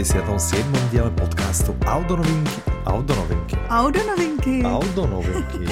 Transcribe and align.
Vítajte 0.00 0.24
pri 0.24 0.32
177. 0.32 0.88
diele 0.88 1.12
podcastu 1.12 1.76
Audonovinky. 1.84 2.60
Audonovinky. 2.88 3.56
Audonovinky. 3.68 4.54
Audonovinky. 4.64 5.64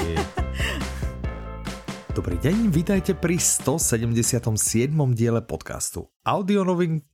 Dobrý 2.21 2.37
deň, 2.37 2.69
vítajte 2.69 3.17
pri 3.17 3.41
177. 3.41 4.93
diele 5.17 5.41
podcastu 5.41 6.13
Audionovinky. 6.29 7.09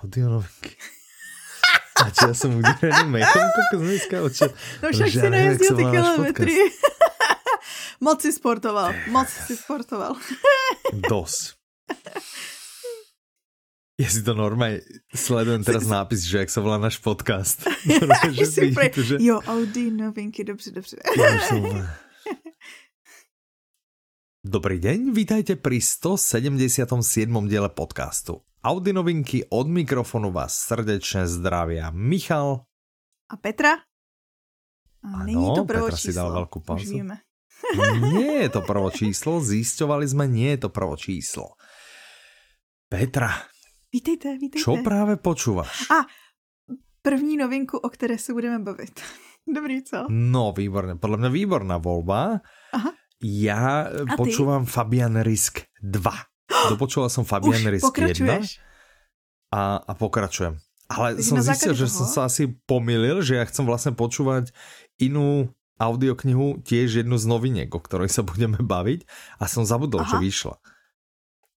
Audionovinky. 0.00 0.72
A 2.00 2.08
čo, 2.08 2.32
ja 2.32 2.34
som 2.34 2.56
uderený 2.56 3.04
mechom, 3.04 3.44
kokos 3.44 3.80
dneska? 3.84 4.16
Čo, 4.32 4.44
no 4.80 4.86
však 4.96 5.08
si 5.12 5.28
nejezdil 5.28 5.76
ty 5.76 5.84
kilometry. 5.92 6.52
moc 8.08 8.24
si 8.24 8.32
sportoval, 8.32 8.96
moc 9.12 9.28
si 9.28 9.60
sportoval. 9.60 10.16
Dos. 11.04 11.52
Ja 13.94 14.10
si 14.10 14.26
to 14.26 14.34
normálne 14.34 14.82
sledujem 15.14 15.62
teraz 15.62 15.86
nápis, 15.86 16.26
že 16.26 16.42
jak 16.42 16.50
sa 16.50 16.58
volá 16.58 16.82
náš 16.82 16.98
podcast. 16.98 17.62
Normálne, 17.86 18.34
že 18.34 18.46
si 18.50 18.74
pre... 18.74 18.90
že... 18.90 19.22
Jo, 19.22 19.38
Audi 19.46 19.94
novinky, 19.94 20.42
dobře, 20.42 20.74
dobře. 20.74 20.98
Dobrý 24.44 24.82
deň, 24.82 25.14
vítajte 25.14 25.54
pri 25.54 25.78
177. 25.78 26.90
diele 27.46 27.70
podcastu. 27.70 28.42
Audi 28.66 28.90
novinky 28.90 29.46
od 29.46 29.70
mikrofonu 29.70 30.34
vás 30.34 30.58
srdečne 30.58 31.30
zdravia 31.30 31.94
Michal 31.94 32.66
a 33.30 33.34
Petra. 33.38 33.78
A 35.06 35.22
ano, 35.22 35.22
není 35.22 35.48
to 35.54 35.62
prvo 35.62 35.86
Petra 35.86 35.98
číslo. 36.02 36.10
si 36.10 36.18
dal 36.18 36.28
veľkú 36.34 36.58
pauzu. 36.66 36.98
Nie 38.10 38.50
je 38.50 38.50
to 38.50 38.60
prvo 38.66 38.90
číslo, 38.90 39.38
zisťovali 39.38 40.04
sme, 40.10 40.26
nie 40.26 40.50
je 40.58 40.66
to 40.66 40.70
prvo 40.74 40.98
číslo. 40.98 41.54
Petra, 42.90 43.53
Vítejte, 43.94 44.34
vítejte. 44.38 44.66
Čo 44.66 44.82
právě 44.82 45.16
počúvaš? 45.22 45.86
A 45.90 46.02
první 47.02 47.36
novinku, 47.36 47.78
o 47.78 47.88
které 47.88 48.18
se 48.18 48.32
budeme 48.32 48.58
bavit. 48.58 49.00
Dobrý, 49.54 49.82
co? 49.82 50.06
No, 50.10 50.52
výborné. 50.56 50.96
Podle 50.96 51.16
mě 51.16 51.28
výborná 51.28 51.78
volba. 51.78 52.40
Aha. 52.72 52.92
Já 53.22 53.86
a 54.12 54.16
počúvam 54.16 54.66
Fabian 54.66 55.22
Risk 55.22 55.62
2. 55.82 56.10
Dopočula 56.68 57.08
som 57.08 57.24
Fabian 57.24 57.62
Už 57.62 57.70
Risk 57.70 57.98
1 57.98 58.40
a, 59.54 59.76
a 59.76 59.92
pokračujem. 59.94 60.58
Ale 60.90 61.16
Takže 61.16 61.28
som 61.30 61.38
zistil, 61.40 61.72
že 61.72 61.86
toho? 61.88 61.96
som 61.96 62.06
sa 62.10 62.20
asi 62.28 62.52
pomýlil, 62.68 63.24
že 63.24 63.40
ja 63.40 63.44
chcem 63.48 63.64
vlastne 63.64 63.96
počúvať 63.96 64.52
inú 65.00 65.48
audioknihu, 65.80 66.60
tiež 66.60 67.00
jednu 67.00 67.16
z 67.16 67.24
noviniek, 67.24 67.70
o 67.72 67.80
ktorej 67.80 68.12
sa 68.12 68.20
budeme 68.20 68.60
baviť 68.60 69.06
a 69.40 69.48
som 69.48 69.64
zabudol, 69.64 70.04
Aha. 70.04 70.10
čo 70.10 70.16
vyšla. 70.20 70.54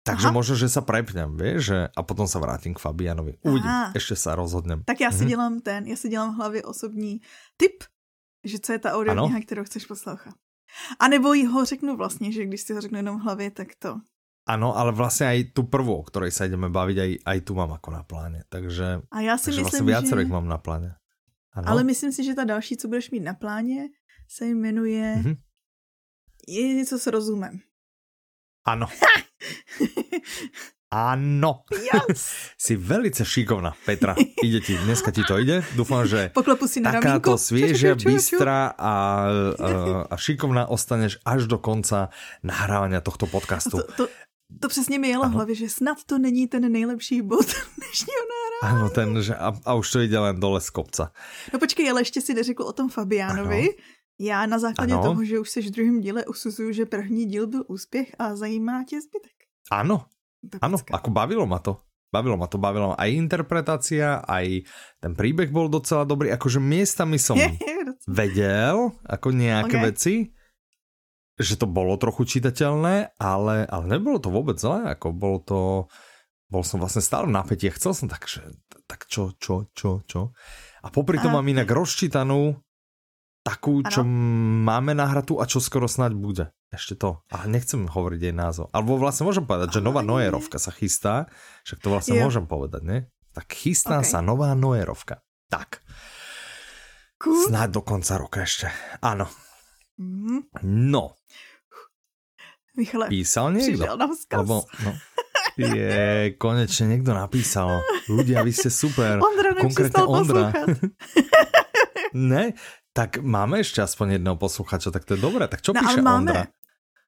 Takže 0.06 0.30
Aha. 0.30 0.38
možno, 0.38 0.54
že 0.54 0.70
sa 0.70 0.86
prepnem, 0.86 1.34
vieš, 1.34 1.74
že, 1.74 1.78
a 1.90 2.00
potom 2.06 2.30
sa 2.30 2.38
vrátim 2.38 2.70
k 2.70 2.78
Fabianovi. 2.78 3.42
Uvidím, 3.42 3.70
Aha. 3.70 3.90
ještě 3.94 4.14
sa 4.14 4.38
rozhodnem. 4.38 4.86
Tak 4.86 5.00
já 5.00 5.10
si 5.10 5.26
mhm. 5.26 5.28
dělám 5.28 5.60
ten, 5.60 5.86
já 5.86 5.96
si 5.96 6.08
dělám 6.08 6.34
v 6.34 6.36
hlavě 6.36 6.62
osobní 6.62 7.20
tip, 7.56 7.84
že 8.44 8.58
co 8.58 8.72
je 8.72 8.78
ta 8.78 8.94
audiokniha, 8.94 9.40
kterou 9.42 9.64
chceš 9.64 9.86
poslouchat. 9.86 10.34
A 11.00 11.08
nebo 11.08 11.34
jí 11.34 11.46
ho 11.46 11.64
řeknu 11.64 11.96
vlastně, 11.96 12.32
že 12.32 12.46
když 12.46 12.60
si 12.60 12.72
ho 12.74 12.80
řeknu 12.80 12.98
jenom 12.98 13.18
v 13.18 13.22
hlavě, 13.22 13.50
tak 13.50 13.68
to. 13.78 13.98
Ano, 14.46 14.77
ale 14.77 14.92
vlastně 14.92 15.27
aj 15.27 15.44
tu 15.44 15.62
prvou, 15.62 15.98
o 15.98 16.06
ktorej 16.06 16.30
sa 16.30 16.46
ideme 16.46 16.70
baviť, 16.70 16.98
aj, 17.02 17.12
aj 17.27 17.38
tu 17.42 17.58
mám 17.58 17.74
ako 17.74 17.90
na 17.90 18.06
pláne. 18.06 18.46
Takže, 18.46 19.02
a 19.10 19.20
já 19.20 19.38
si 19.38 19.44
takže 19.44 19.62
myslím, 19.62 19.86
vlastně 19.86 20.22
že... 20.22 20.30
mám 20.30 20.46
na 20.46 20.58
pláne. 20.58 20.94
Ano? 21.52 21.68
Ale 21.68 21.84
myslím 21.84 22.12
si, 22.12 22.24
že 22.24 22.34
ta 22.34 22.44
další, 22.44 22.77
co 22.77 22.88
budeš 22.88 23.10
mít 23.10 23.27
na 23.27 23.34
pláně, 23.34 23.88
se 24.28 24.46
jmenuje 24.46 25.14
mm-hmm. 25.18 25.36
Je 26.48 26.74
něco 26.74 26.98
s 26.98 27.06
rozumem. 27.06 27.58
Ano. 28.66 28.86
Ano. 30.90 31.62
Yes. 31.70 32.34
si 32.66 32.77
velice 32.77 33.24
šikovná, 33.24 33.74
Petra. 33.86 34.14
Ide 34.42 34.60
ti, 34.60 34.78
dneska 34.78 35.10
ti 35.10 35.22
to 35.22 35.38
ide. 35.38 35.62
Dúfam, 35.78 36.06
že 36.06 36.34
si 36.66 36.78
na 36.82 36.94
takáto 36.94 37.38
sviežia, 37.38 37.94
bystrá 37.94 38.70
a, 38.74 38.94
a, 39.54 39.68
a 40.10 40.14
šikovná 40.18 40.66
ostaneš 40.66 41.22
až 41.22 41.46
do 41.46 41.58
konca 41.58 42.10
nahrávania 42.42 43.02
tohto 43.02 43.27
podcastu. 43.27 43.82
To, 43.82 43.92
to, 43.92 44.04
to 44.60 44.66
přesně 44.68 44.98
mi 44.98 45.08
jelo 45.08 45.28
v 45.28 45.33
hlavě, 45.33 45.54
že 45.54 45.68
snad 45.68 45.98
to 46.06 46.18
není 46.18 46.46
ten 46.46 46.72
nejlepší 46.72 47.22
bod 47.22 47.46
dnešního 47.78 48.22
nahrávání. 48.30 48.83
Ano, 48.83 48.90
ten, 48.90 49.22
že 49.22 49.34
a, 49.34 49.54
a 49.64 49.74
už 49.74 49.90
to 49.90 50.00
jde 50.00 50.18
len 50.18 50.40
dole 50.40 50.60
z 50.60 50.70
kopca. 50.70 51.12
No 51.52 51.58
počkej, 51.58 51.90
ale 51.90 52.00
ještě 52.00 52.20
si 52.20 52.34
neřekl 52.34 52.62
o 52.62 52.72
tom 52.72 52.88
Fabiánovi. 52.88 53.62
Ano. 53.62 53.78
Já 54.18 54.46
na 54.46 54.58
základě 54.58 54.94
ano. 54.94 55.02
toho, 55.02 55.24
že 55.24 55.40
už 55.40 55.50
seš 55.50 55.66
v 55.68 55.70
druhém 55.70 56.00
díle, 56.00 56.24
usuzuju, 56.24 56.72
že 56.72 56.86
první 56.86 57.27
díl 57.27 57.46
byl 57.46 57.64
úspěch 57.68 58.16
a 58.18 58.36
zajímá 58.36 58.84
tě 58.84 59.00
zbytek. 59.00 59.32
Ano, 59.70 60.06
ano, 60.62 60.78
ako 60.92 61.10
bavilo 61.10 61.46
ma 61.46 61.58
to. 61.58 61.82
Bavilo 62.14 62.36
ma 62.38 62.46
to, 62.46 62.56
bavilo 62.58 62.94
ma 62.94 62.96
aj 62.96 63.10
interpretácia, 63.12 64.22
aj 64.22 64.62
ten 65.02 65.12
príbeh 65.18 65.50
bol 65.50 65.66
docela 65.66 66.06
dobrý, 66.06 66.30
akože 66.32 66.62
miestami 66.62 67.18
som 67.18 67.34
vedel, 68.06 68.94
ako 69.04 69.34
nejaké 69.34 69.77
okay. 69.77 69.84
veci, 69.90 70.14
že 71.36 71.58
to 71.58 71.66
bolo 71.66 71.98
trochu 71.98 72.24
čitateľné, 72.24 73.18
ale, 73.18 73.66
ale 73.66 73.84
nebolo 73.84 74.22
to 74.22 74.30
vôbec 74.30 74.56
zlé, 74.56 74.96
ako 74.96 75.12
bolo 75.12 75.38
to, 75.42 75.60
bol 76.46 76.62
som 76.62 76.78
vlastne 76.78 77.02
stále 77.02 77.27
v 77.27 77.34
napätí, 77.34 77.68
chcel 77.74 77.92
som 77.92 78.06
tak, 78.06 78.30
že, 78.30 78.46
tak 78.86 79.10
čo, 79.10 79.34
čo, 79.36 79.68
čo, 79.74 80.06
čo. 80.06 80.30
A 80.86 80.94
popri 80.94 81.18
tom 81.18 81.34
mám 81.34 81.44
inak 81.44 81.66
rozčítanú 81.66 82.54
takú, 83.46 83.86
čo 83.86 84.02
máme 84.02 84.90
nahratú 84.98 85.39
a 85.39 85.46
čo 85.46 85.62
skoro 85.62 85.86
snať 85.86 86.12
bude. 86.18 86.51
Ešte 86.74 86.98
to. 86.98 87.23
A 87.30 87.46
nechcem 87.46 87.86
hovoriť 87.86 88.20
jej 88.27 88.34
názov. 88.34 88.74
Alebo 88.74 88.98
vlastne 88.98 89.23
môžem 89.23 89.46
povedať, 89.46 89.79
že 89.79 89.86
nová 89.86 90.02
Nojerovka 90.02 90.58
sa 90.58 90.74
chystá. 90.74 91.30
Však 91.62 91.79
to 91.79 91.89
vlastne 91.95 92.18
jo. 92.18 92.27
môžem 92.27 92.51
povedať, 92.51 92.83
ne? 92.83 92.98
Tak 93.30 93.55
chystá 93.55 94.02
okay. 94.02 94.11
sa 94.11 94.18
nová 94.18 94.51
Nojerovka. 94.58 95.23
Tak. 95.46 95.86
Cool. 97.23 97.46
Snáď 97.46 97.79
do 97.79 97.83
konca 97.86 98.18
roka 98.18 98.42
ešte. 98.42 98.67
Áno. 98.98 99.30
Mm. 99.95 100.51
No. 100.67 101.14
Michale, 102.77 103.08
Písal 103.08 103.57
niekto? 103.57 103.89
Nám. 103.89 104.13
Lebo, 104.13 104.68
no, 104.84 104.92
je, 105.57 106.36
konečne 106.36 106.92
niekto 106.92 107.17
napísal. 107.17 107.80
Ľudia, 108.13 108.45
vy 108.45 108.52
ste 108.52 108.68
super. 108.68 109.17
Ondra 109.17 109.57
Konkrétne 109.57 110.05
Ondra. 110.05 110.52
ne, 112.13 112.52
tak 112.96 113.18
máme 113.18 113.58
ještě 113.58 113.83
aspoň 113.83 114.11
jednoho 114.11 114.36
posluchača, 114.36 114.90
tak 114.90 115.05
to 115.05 115.14
je 115.14 115.20
dobré. 115.20 115.48
Tak 115.48 115.62
čo 115.62 115.73
no, 115.77 115.80
píše 115.80 116.02
máme. 116.02 116.33
Ondra? 116.33 116.46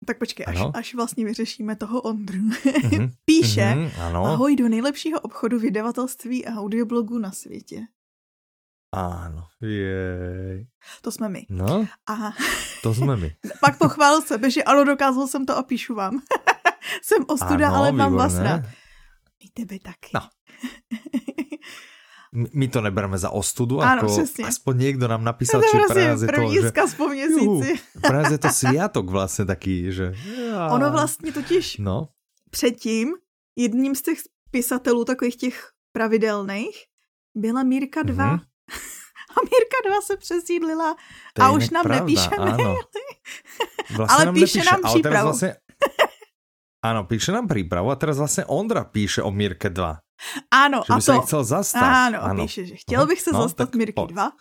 Tak 0.07 0.19
počkej, 0.19 0.47
až, 0.49 0.59
až 0.75 0.95
vlastně 0.95 1.25
vyřešíme 1.25 1.77
toho 1.77 2.01
Ondru. 2.01 2.39
Mm-hmm. 2.39 3.11
Píše, 3.25 3.61
mm-hmm, 3.61 3.91
ano. 4.01 4.25
ahoj 4.25 4.57
do 4.57 4.69
nejlepšího 4.69 5.21
obchodu 5.21 5.59
vydavatelství 5.59 6.47
a 6.47 6.55
audioblogu 6.61 7.19
na 7.19 7.33
světě. 7.33 7.87
Ano, 8.93 9.49
jej. 9.61 10.67
To 11.03 11.13
jsme 11.13 11.29
my. 11.29 11.47
No, 11.49 11.87
a... 12.07 12.33
to 12.83 12.95
jsme 12.95 13.17
my. 13.17 13.37
Pak 13.61 13.79
pochválil 13.79 14.23
sebe, 14.23 14.51
že 14.51 14.63
ano, 14.63 14.85
dokázal 14.85 15.27
jsem 15.27 15.47
to 15.47 15.57
a 15.57 15.63
píšu 15.63 15.95
vám. 15.95 16.21
jsem 17.03 17.25
ostuda, 17.27 17.69
ano, 17.69 17.77
ale 17.77 17.93
mám 17.93 18.15
vás 18.15 18.39
rád. 18.39 18.61
My 19.43 19.51
tebe 19.55 19.79
taky. 19.79 20.11
No. 20.15 20.21
My 22.33 22.69
to 22.69 22.81
nebereme 22.81 23.19
za 23.19 23.31
ostudu, 23.31 23.81
ano, 23.81 24.03
ako 24.03 24.13
přesně. 24.13 24.45
aspoň 24.45 24.79
někdo 24.79 25.09
nám 25.09 25.25
napísal, 25.25 25.63
či 25.63 25.79
pre 25.89 26.09
nás 26.09 26.23
je 26.23 26.29
to, 26.29 26.87
že... 26.87 26.97
po 26.97 27.09
měsíci. 27.09 27.81
pre 28.01 28.17
nás 28.23 28.33
je 28.33 28.39
to 28.39 28.49
sviatok 28.53 29.11
vlastně 29.11 29.45
taký, 29.45 29.93
že... 29.93 30.13
Ja. 30.51 30.69
Ono 30.69 30.91
vlastně 30.93 31.33
totiž 31.33 31.79
no. 31.79 32.09
předtím 32.51 33.15
jedním 33.57 33.95
z 33.95 34.03
těch 34.03 34.19
pisatelů 34.51 35.05
takových 35.05 35.37
těch 35.37 35.71
pravidelných 35.93 36.77
byla 37.35 37.63
Mírka 37.63 38.03
2. 38.03 38.25
Mm-hmm. 38.25 38.41
A 39.29 39.41
Mírka 39.41 39.79
2 39.89 40.01
se 40.01 40.17
přesídlila 40.17 40.97
to 41.35 41.43
a 41.43 41.51
už 41.51 41.71
nám 41.71 41.83
pravda, 41.83 42.05
nepíše 42.05 42.29
ano. 42.39 42.77
Vlastně 43.97 44.17
ale 44.17 44.25
nám 44.25 44.35
píše 44.35 44.59
nepíše, 44.59 44.71
nám 44.73 44.93
přípravu. 44.93 45.27
Vlastně, 45.27 45.57
ano, 46.83 47.05
píše 47.05 47.33
nám 47.33 47.49
přípravu 47.49 47.91
a 47.91 47.97
teraz 47.97 48.19
vlastně 48.19 48.45
Ondra 48.45 48.85
píše 48.85 49.23
o 49.23 49.31
Mírke 49.31 49.71
2. 49.71 49.99
Ano, 50.51 50.83
že 50.87 51.13
by 51.13 51.19
a 51.19 51.21
to... 51.21 51.27
chcel 51.27 51.45
zastat. 51.45 51.83
Ano, 51.83 52.23
ano. 52.23 52.45
píše, 52.45 52.67
že 52.67 52.77
chtěl 52.77 53.07
bych 53.07 53.21
se 53.21 53.33
no, 53.33 53.43
zastat 53.43 53.75
Mirky 53.75 54.03
2. 54.09 54.33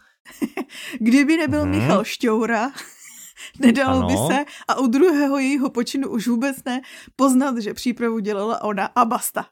Kdyby 1.00 1.38
nebyl 1.38 1.62
hmm. 1.62 1.72
Michal 1.72 2.04
Šťoura, 2.04 2.72
nedalo 3.60 3.98
ano. 3.98 4.08
by 4.08 4.34
se 4.34 4.46
a 4.68 4.80
u 4.80 4.88
druhého 4.88 5.38
jejího 5.38 5.70
počinu 5.70 6.10
už 6.10 6.28
vůbec 6.28 6.58
ne 6.66 6.82
poznat, 7.16 7.58
že 7.58 7.74
přípravu 7.74 8.20
dělala 8.20 8.64
ona 8.64 8.86
a 8.86 9.06
basta. 9.06 9.46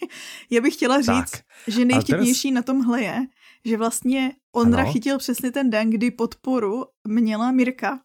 Já 0.50 0.60
bych 0.60 0.74
chtěla 0.74 1.00
říct, 1.00 1.30
tak. 1.30 1.40
že 1.66 1.84
nejvtipnější 1.84 2.48
teraz... 2.48 2.54
na 2.54 2.62
tomhle 2.62 3.02
je, 3.02 3.26
že 3.64 3.76
vlastně 3.76 4.32
Ondra 4.52 4.82
ano. 4.82 4.92
chytil 4.92 5.18
přesně 5.18 5.52
ten 5.52 5.70
den, 5.70 5.90
kdy 5.90 6.10
podporu 6.10 6.84
měla 7.08 7.50
Mirka, 7.50 8.00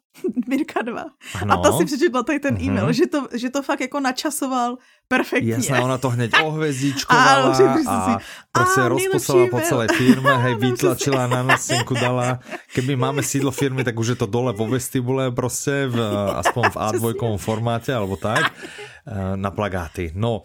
Mirka 0.47 0.81
2. 0.81 1.05
Ano. 1.41 1.53
A 1.53 1.57
ta 1.57 1.77
si 1.77 1.85
přečetla 1.85 2.23
tady 2.23 2.39
ten 2.39 2.55
uh-huh. 2.55 2.67
e-mail, 2.67 2.93
že 2.93 3.07
to, 3.07 3.27
že 3.33 3.49
to 3.49 3.61
fakt 3.61 3.81
jako 3.81 3.99
načasoval 3.99 4.77
perfektně. 5.07 5.53
Jasné, 5.53 5.81
ona 5.81 5.97
to 5.97 6.09
hned 6.09 6.31
ohvězdíčkovala 6.43 7.57
a 7.85 8.17
prostě 8.51 8.81
rozposlala 8.81 9.47
po 9.51 9.59
celé 9.59 9.87
firme, 9.87 10.37
hej, 10.37 10.55
vytlačila 10.55 11.27
na 11.27 11.43
nosenku, 11.43 11.93
dala, 11.93 12.39
keby 12.73 12.95
máme 12.95 13.23
sídlo 13.23 13.51
firmy, 13.51 13.83
tak 13.83 13.99
už 13.99 14.07
je 14.07 14.15
to 14.15 14.25
dole 14.25 14.53
vo 14.53 14.67
vestibule 14.67 15.31
prostě, 15.31 15.87
v, 15.87 15.99
aspoň 16.35 16.63
v 16.69 16.75
A2 16.75 17.37
formáte, 17.37 17.93
alebo 17.93 18.15
tak, 18.15 18.51
eh, 18.51 19.37
na 19.37 19.51
plagáty. 19.51 20.11
No, 20.15 20.43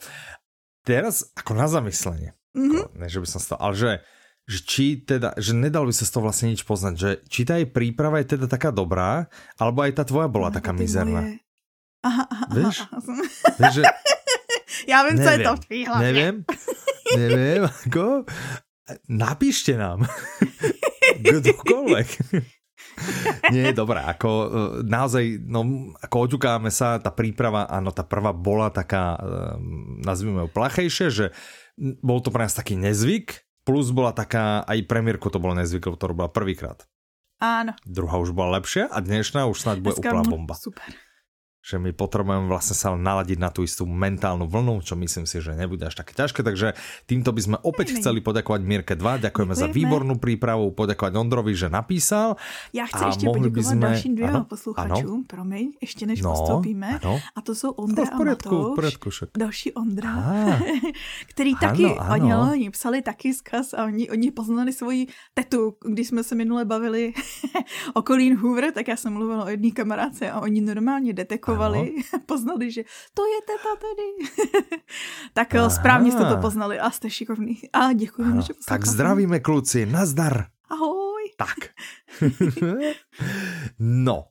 teraz 0.85 1.25
ako 1.37 1.55
na 1.55 1.69
zamyslenie 1.69 2.33
Mm-hmm. 2.51 2.99
Ne, 2.99 3.07
že 3.07 3.23
by 3.23 3.29
som 3.31 3.39
to, 3.39 3.55
ale 3.55 3.75
že, 3.79 3.93
že 4.51 4.59
či 4.67 4.87
teda, 5.07 5.39
že 5.39 5.55
nedal 5.55 5.87
by 5.87 5.95
sa 5.95 6.03
z 6.03 6.11
toho 6.11 6.27
vlastne 6.27 6.51
nič 6.51 6.67
poznať, 6.67 6.95
že 6.99 7.11
či 7.31 7.47
tá 7.47 7.63
jej 7.63 7.69
príprava 7.71 8.19
je 8.19 8.35
teda 8.35 8.51
taká 8.51 8.75
dobrá, 8.75 9.31
alebo 9.55 9.87
aj 9.87 9.93
tá 9.95 10.03
tvoja 10.03 10.27
bola 10.27 10.51
no, 10.51 10.57
taká 10.59 10.75
mizerná. 10.75 11.31
Moje... 11.31 11.39
Aha, 12.01 12.25
aha, 12.27 12.45
Víš? 12.51 12.77
Aha, 12.83 12.89
aha. 12.91 13.23
Víš, 13.61 13.75
že... 13.79 13.83
Já 14.89 15.03
vím, 15.03 15.17
nevím, 15.17 15.25
co 15.25 15.31
je 15.31 15.39
to 15.39 15.57
v 15.57 15.61
tvý 15.61 15.87
hlavě. 15.87 16.13
Nevím, 16.13 16.45
nevím, 17.17 17.65
ako? 17.87 18.25
Napíšte 19.09 19.79
nám. 19.79 20.03
Kdokoľvek. 21.23 22.09
Nie, 23.55 23.73
dobré, 23.73 24.03
ako 24.03 24.31
naozaj, 24.83 25.41
no, 25.47 25.95
ako 26.03 26.17
oťukáme 26.27 26.69
sa, 26.75 26.99
tá 26.99 27.15
príprava, 27.15 27.71
áno, 27.71 27.95
tá 27.95 28.03
prvá 28.03 28.35
bola 28.35 28.69
taká, 28.69 29.17
nazvime 30.05 30.45
ju 30.45 30.51
plachejšie, 30.51 31.07
že 31.09 31.27
bol 31.79 32.21
to 32.21 32.35
pre 32.35 32.45
nás 32.45 32.53
taký 32.53 32.77
nezvyk, 32.77 33.47
plus 33.65 33.95
bola 33.95 34.13
taká, 34.13 34.67
aj 34.67 34.85
premiérku 34.91 35.33
to 35.33 35.41
bolo 35.41 35.57
nezvyk, 35.57 35.87
lebo 35.87 35.97
to 35.97 36.11
robila 36.11 36.29
prvýkrát. 36.29 36.85
Áno. 37.41 37.73
Druhá 37.89 38.21
už 38.21 38.37
bola 38.37 38.61
lepšia 38.61 38.91
a 38.93 39.01
dnešná 39.01 39.49
už 39.49 39.65
snáď 39.65 39.77
bude 39.81 39.97
úplná 39.97 40.25
bomba. 40.27 40.59
Super 40.59 40.93
že 41.61 41.77
my 41.77 41.93
potrebujeme 41.93 42.49
vlastne 42.49 42.73
sa 42.73 42.97
naladiť 42.97 43.37
na 43.37 43.53
tú 43.53 43.61
istú 43.69 43.85
mentálnu 43.85 44.49
vlnu, 44.49 44.81
čo 44.81 44.97
myslím 44.97 45.29
si, 45.29 45.45
že 45.45 45.53
nebude 45.53 45.85
až 45.85 46.01
také 46.01 46.17
ťažké, 46.17 46.41
takže 46.41 46.73
týmto 47.05 47.37
by 47.37 47.41
sme 47.41 47.57
opäť 47.61 48.01
chceli 48.01 48.25
poďakovať 48.25 48.61
Mirke 48.65 48.95
2, 48.97 49.29
ďakujeme 49.29 49.53
Děkujeme. 49.53 49.55
za 49.61 49.69
výbornú 49.69 50.15
prípravu, 50.17 50.73
poďakovať 50.73 51.13
Ondrovi, 51.21 51.53
že 51.53 51.69
napísal. 51.69 52.41
Já 52.73 52.87
chci 52.89 53.05
ještě 53.05 53.27
poděkovat 53.27 53.73
sme... 53.77 53.89
dalším 53.89 54.15
dvěma 54.15 54.45
posluchačům, 54.45 55.21
ano? 55.21 55.25
promiň, 55.27 55.73
ještě 55.81 56.07
než 56.07 56.23
no, 56.23 56.31
postoupíme, 56.31 56.99
ano. 57.03 57.21
a 57.37 57.41
to 57.41 57.55
jsou 57.55 57.71
Ondra 57.71 58.05
no, 58.05 58.11
v 58.11 58.17
pořádku, 58.17 58.57
a 58.57 58.69
Matouš, 58.69 59.23
v 59.23 59.39
další 59.39 59.73
Ondra, 59.73 60.13
který 61.29 61.53
ano, 61.53 61.61
taky, 61.61 61.85
ano. 61.85 62.13
Oni, 62.13 62.35
oni 62.35 62.71
psali 62.71 63.03
taky 63.03 63.35
zkaz 63.35 63.75
a 63.75 63.85
oni, 63.85 64.11
oni 64.11 64.31
poznali 64.31 64.73
svoji 64.73 65.07
tetu, 65.35 65.77
když 65.85 66.09
jsme 66.09 66.25
se 66.25 66.35
minule 66.35 66.65
bavili 66.65 67.13
o 67.95 68.03
Colleen 68.03 68.37
Hoover, 68.37 68.73
tak 68.73 68.89
já 68.89 68.97
jsem 68.97 69.13
mluvila 69.13 69.45
o 69.45 69.49
jedné 69.49 69.71
kamarádce 69.71 70.31
a 70.31 70.41
oni 70.41 70.61
normálně 70.61 71.13
detekovali 71.13 71.50
detekovali, 71.51 71.79
ano. 72.13 72.23
poznali, 72.27 72.71
že 72.71 72.83
to 73.15 73.23
je 73.27 73.39
teta 73.47 73.73
tedy. 73.77 74.09
tak 75.33 75.55
Aha. 75.55 75.71
správně 75.71 76.13
jste 76.13 76.25
to 76.25 76.37
poznali 76.37 76.81
a 76.81 76.91
jste 76.91 77.11
šikovní. 77.11 77.59
A 77.73 77.93
děkuji, 77.93 78.41
že 78.41 78.55
Tak 78.67 78.87
zdravíme 78.87 79.41
kluci, 79.41 79.87
nazdar. 79.87 80.47
Ahoj. 80.71 81.23
Tak. 81.37 81.59
no, 83.79 84.25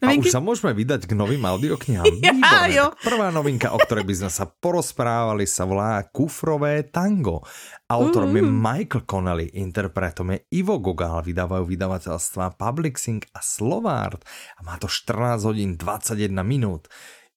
Novinky? 0.00 0.32
A 0.32 0.32
už 0.32 0.32
sa 0.32 0.40
môžeme 0.40 0.72
vydať 0.72 1.04
k 1.04 1.12
novým 1.12 1.44
audioknihám. 1.44 2.08
ja, 2.24 2.64
jo. 2.72 2.86
Prvá 3.04 3.28
novinka, 3.28 3.76
o 3.76 3.78
ktorej 3.78 4.08
by 4.08 4.14
sme 4.16 4.30
sa 4.32 4.48
porozprávali, 4.48 5.44
sa 5.44 5.68
volá 5.68 6.00
Kufrové 6.08 6.88
tango. 6.88 7.44
Autorom 7.84 8.32
uh. 8.32 8.40
je 8.40 8.44
Michael 8.48 9.04
Connelly, 9.04 9.52
interpretom 9.52 10.32
je 10.32 10.38
Ivo 10.56 10.80
Gogal, 10.80 11.20
vydávajú 11.20 11.68
vydavateľstva 11.68 12.56
Publixing 12.56 13.20
a 13.36 13.44
Slovart 13.44 14.24
a 14.56 14.64
má 14.64 14.80
to 14.80 14.88
14 14.88 15.44
hodín 15.44 15.76
21 15.76 16.32
minút. 16.48 16.88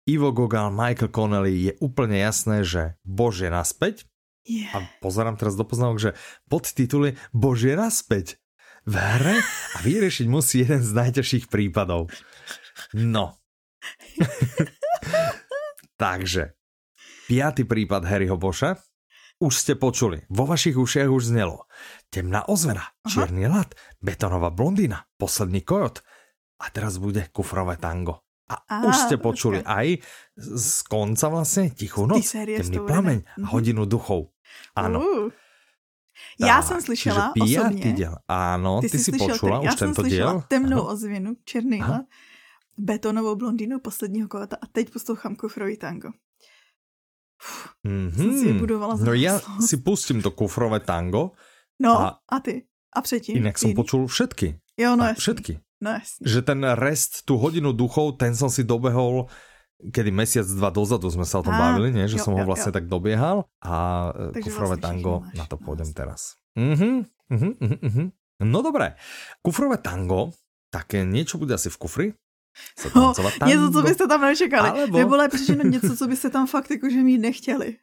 Ivo 0.07 0.31
Gogal, 0.31 0.71
Michael 0.71 1.11
Connelly 1.11 1.67
je 1.67 1.73
úplne 1.83 2.15
jasné, 2.15 2.63
že 2.63 2.95
Bože 3.03 3.51
naspäť. 3.51 4.07
Yeah. 4.47 4.71
A 4.75 4.77
pozerám 5.03 5.35
teraz 5.35 5.55
do 5.59 5.67
poznámok, 5.67 5.99
že 5.99 6.11
podtitul 6.47 7.11
je 7.11 7.13
Bože 7.31 7.75
naspäť 7.75 8.39
v 8.83 8.95
hre 8.99 9.39
a 9.75 9.77
vyriešiť 9.79 10.27
musí 10.27 10.67
jeden 10.67 10.83
z 10.83 10.91
najťažších 10.91 11.47
prípadov. 11.47 12.11
No. 12.93 13.33
Takže, 16.01 16.53
piatý 17.25 17.65
prípad 17.65 18.05
Harryho 18.05 18.37
Boša. 18.37 18.77
Už 19.41 19.53
ste 19.59 19.73
počuli, 19.75 20.23
vo 20.29 20.47
vašich 20.47 20.77
ušiach 20.77 21.09
už 21.09 21.33
znelo. 21.33 21.67
Temná 22.07 22.47
ozvena, 22.47 22.85
čierny 23.03 23.49
lat, 23.49 23.75
betonová 23.99 24.53
blondína, 24.53 25.03
posledný 25.17 25.65
kojot. 25.65 26.05
A 26.63 26.69
teraz 26.71 27.01
bude 27.01 27.27
kufrové 27.33 27.75
tango. 27.75 28.23
A 28.47 28.55
Aha, 28.55 28.87
už 28.87 28.95
ste 28.95 29.15
počuli 29.17 29.59
počkej. 29.65 29.73
aj 29.73 29.87
z 30.37 30.69
konca 30.85 31.27
vlastne 31.33 31.71
Tichú 31.73 32.05
noc, 32.05 32.23
Temný 32.29 32.79
plameň 32.83 33.19
a 33.25 33.43
mhm. 33.43 33.49
hodinu 33.49 33.83
duchov. 33.89 34.31
Áno. 34.77 35.01
Uh. 35.01 35.33
Já 36.39 36.61
jsem 36.61 36.81
slyšela 36.81 37.33
osobně. 37.41 37.93
Diel. 37.93 38.15
Áno, 38.27 38.81
ty, 38.81 38.89
ty 38.89 38.99
si 38.99 39.11
počula 39.11 39.59
už 39.59 39.75
tento 39.75 40.01
diel? 40.05 40.43
temnou 40.47 40.85
ano. 40.85 40.93
ozvěnu, 40.93 41.33
černý 41.45 41.81
hlad, 41.81 42.05
betonovou 42.77 43.35
blondýnu 43.35 43.79
posledního 43.79 44.27
kolata 44.27 44.57
a 44.61 44.67
teď 44.67 44.93
poslouchám 44.93 45.35
kufrový 45.35 45.77
tango. 45.77 46.09
mm-hmm. 47.85 48.39
si 48.39 48.53
budovala 48.53 48.95
no 48.95 49.13
já 49.13 49.41
si 49.67 49.77
pustím 49.77 50.21
to 50.21 50.31
kufrové 50.31 50.79
tango. 50.79 51.31
No 51.81 52.01
a, 52.01 52.19
a 52.29 52.39
ty? 52.39 52.65
A 52.95 53.01
předtím? 53.01 53.35
Jinak 53.35 53.57
jsem 53.57 53.73
počul 53.73 54.07
všetky. 54.07 54.59
Jo, 54.77 54.95
no 54.95 55.05
jasný. 55.05 55.21
Všetky. 55.21 55.59
No 55.81 55.91
jasný. 55.91 56.31
Že 56.31 56.41
ten 56.41 56.63
rest, 56.63 57.25
tu 57.25 57.37
hodinu 57.37 57.73
duchov, 57.73 58.15
ten 58.17 58.35
som 58.35 58.49
si 58.49 58.63
dobehol 58.63 59.27
kedy 59.91 60.11
mesiac, 60.15 60.47
dva 60.47 60.71
dozadu 60.71 61.11
sme 61.11 61.27
sa 61.27 61.41
o 61.41 61.45
tom 61.45 61.55
a, 61.55 61.59
bavili, 61.59 61.91
nie? 61.91 62.07
že 62.07 62.21
jo, 62.21 62.23
som 62.29 62.33
ho 62.37 62.43
vlastne 62.47 62.71
jo. 62.71 62.77
tak 62.79 62.87
dobiehal 62.87 63.51
a 63.59 63.75
e, 64.15 64.39
Takže 64.39 64.47
kufrové 64.47 64.77
vlastne 64.79 64.87
tango, 64.87 65.13
na 65.35 65.43
to 65.43 65.55
no. 65.59 65.73
teraz. 65.91 66.39
Uh-huh, 66.55 67.03
uh-huh, 67.27 67.53
uh-huh. 67.59 68.07
No 68.43 68.59
dobré, 68.63 68.95
kufrové 69.43 69.81
tango, 69.83 70.31
tak 70.71 70.95
niečo 70.95 71.35
bude 71.35 71.57
asi 71.57 71.67
v 71.67 71.77
kufri, 71.77 72.07
se 72.79 72.89
tancovat 72.89 73.33
tango. 73.39 73.55
Něco, 73.55 73.73
co 73.73 73.81
byste 73.81 74.07
tam 74.07 74.21
nečekali. 74.21 74.69
Alebo... 74.69 74.97
Nebo 74.97 75.15
lepší 75.15 75.43
řečeno 75.45 75.63
něco, 75.63 75.97
co 75.97 76.07
byste 76.07 76.29
tam 76.29 76.47
fakt 76.47 76.71
jakože 76.71 77.03
mít 77.03 77.17
nechtěli. 77.17 77.77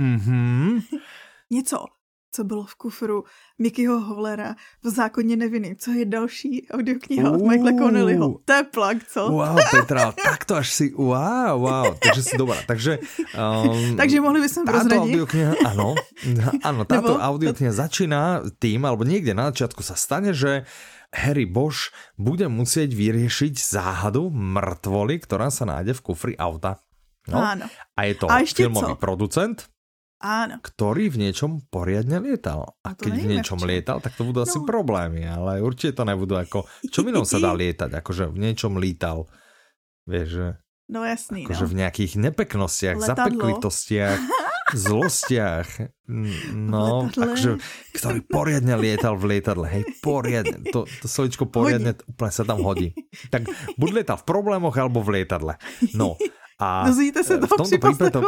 mm-hmm. 0.00 0.82
Něco, 1.50 1.84
co 2.32 2.44
bylo 2.44 2.64
v 2.64 2.74
kufru 2.74 3.24
Mickeyho 3.58 4.00
Hollera 4.00 4.54
v 4.84 4.88
zákoně 4.88 5.36
neviny. 5.36 5.76
Co 5.78 5.90
je 5.90 6.04
další 6.04 6.68
audiokniha 6.68 7.30
od 7.30 7.42
Michaela 7.42 7.72
Connellyho? 7.72 8.38
To 8.44 8.52
je 8.52 8.62
plak, 8.62 8.96
co? 9.08 9.28
Wow, 9.28 9.56
Petra, 9.70 10.12
tak 10.12 10.44
to 10.44 10.54
až 10.56 10.72
si, 10.72 10.92
wow, 10.92 11.60
wow, 11.60 11.96
takže 12.02 12.22
si 12.22 12.36
dobrá. 12.36 12.60
Takže, 12.66 12.98
um, 13.32 13.96
takže 13.96 14.20
mohli 14.20 14.40
bychom 14.40 14.64
prozradit? 14.64 15.00
audiokniha, 15.00 15.52
áno, 15.64 15.94
áno, 16.60 16.84
táto 16.90 17.16
Nebo, 17.16 17.24
audiokniha 17.24 17.72
začíná 17.72 18.44
tým, 18.60 18.84
alebo 18.84 19.08
niekde 19.08 19.32
na 19.32 19.48
začiatku 19.48 19.80
sa 19.80 19.96
stane, 19.96 20.36
že 20.36 20.68
Harry 21.16 21.48
Bosch 21.48 21.90
bude 22.20 22.44
musieť 22.52 22.92
vyriešiť 22.92 23.56
záhadu 23.56 24.28
mŕtvoly, 24.28 25.16
ktorá 25.24 25.48
sa 25.48 25.64
nájde 25.64 25.96
v 25.96 26.04
kufri 26.04 26.34
auta. 26.36 26.84
No, 27.26 27.40
Áno. 27.42 27.66
A 27.96 28.00
je 28.06 28.14
to 28.20 28.26
a 28.28 28.44
filmový 28.44 28.94
co? 28.94 29.00
producent, 29.00 29.58
Áno. 30.16 30.56
Ktorý 30.64 31.12
v 31.12 31.28
niečom 31.28 31.68
poriadne 31.68 32.16
lietal. 32.24 32.80
A 32.80 32.96
keď 32.96 33.20
v 33.20 33.26
niečom 33.36 33.60
čo. 33.60 33.68
lietal, 33.68 34.00
tak 34.00 34.16
to 34.16 34.24
budú 34.24 34.40
no. 34.40 34.46
asi 34.48 34.58
problémy, 34.64 35.28
ale 35.28 35.60
určite 35.60 36.00
to 36.00 36.08
nebudú 36.08 36.40
ako... 36.40 36.64
Čo 36.88 37.04
inom 37.04 37.28
sa 37.28 37.36
dá 37.36 37.52
lietať? 37.52 38.00
Akože 38.00 38.32
v 38.32 38.48
niečom 38.48 38.80
lítal. 38.80 39.28
Vieš, 40.08 40.28
že... 40.32 40.48
No 40.88 41.04
jasný, 41.04 41.44
akože 41.44 41.66
no. 41.66 41.70
v 41.70 41.78
nejakých 41.82 42.12
nepeknostiach, 42.16 42.96
Letadlo. 42.96 43.12
zapeklitostiach, 43.12 44.20
zlostiach. 44.74 45.68
No, 46.54 47.06
Letadle. 47.06 47.22
akože, 47.22 47.50
ktorý 47.94 48.18
poriadne 48.26 48.74
lietal 48.78 49.14
v 49.14 49.36
lietadle. 49.36 49.66
Hej, 49.70 49.82
poriadne. 50.02 50.62
To, 50.74 50.86
to 50.86 51.06
soličko 51.06 51.46
poriadne 51.46 51.94
hodí. 51.94 52.08
úplne 52.10 52.32
sa 52.34 52.42
tam 52.42 52.58
hodí. 52.66 52.90
Tak 53.30 53.46
buď 53.78 53.90
lietal 54.02 54.16
v 54.18 54.26
problémoch, 54.26 54.74
alebo 54.74 55.02
v 55.02 55.22
lietadle. 55.22 55.58
No, 55.94 56.18
a 56.56 56.88
Dozvíte 56.88 57.20
se 57.20 57.36
to 57.36 57.44
v 57.44 57.52
tomto 57.52 57.76
prípade 57.76 58.10
to, 58.16 58.20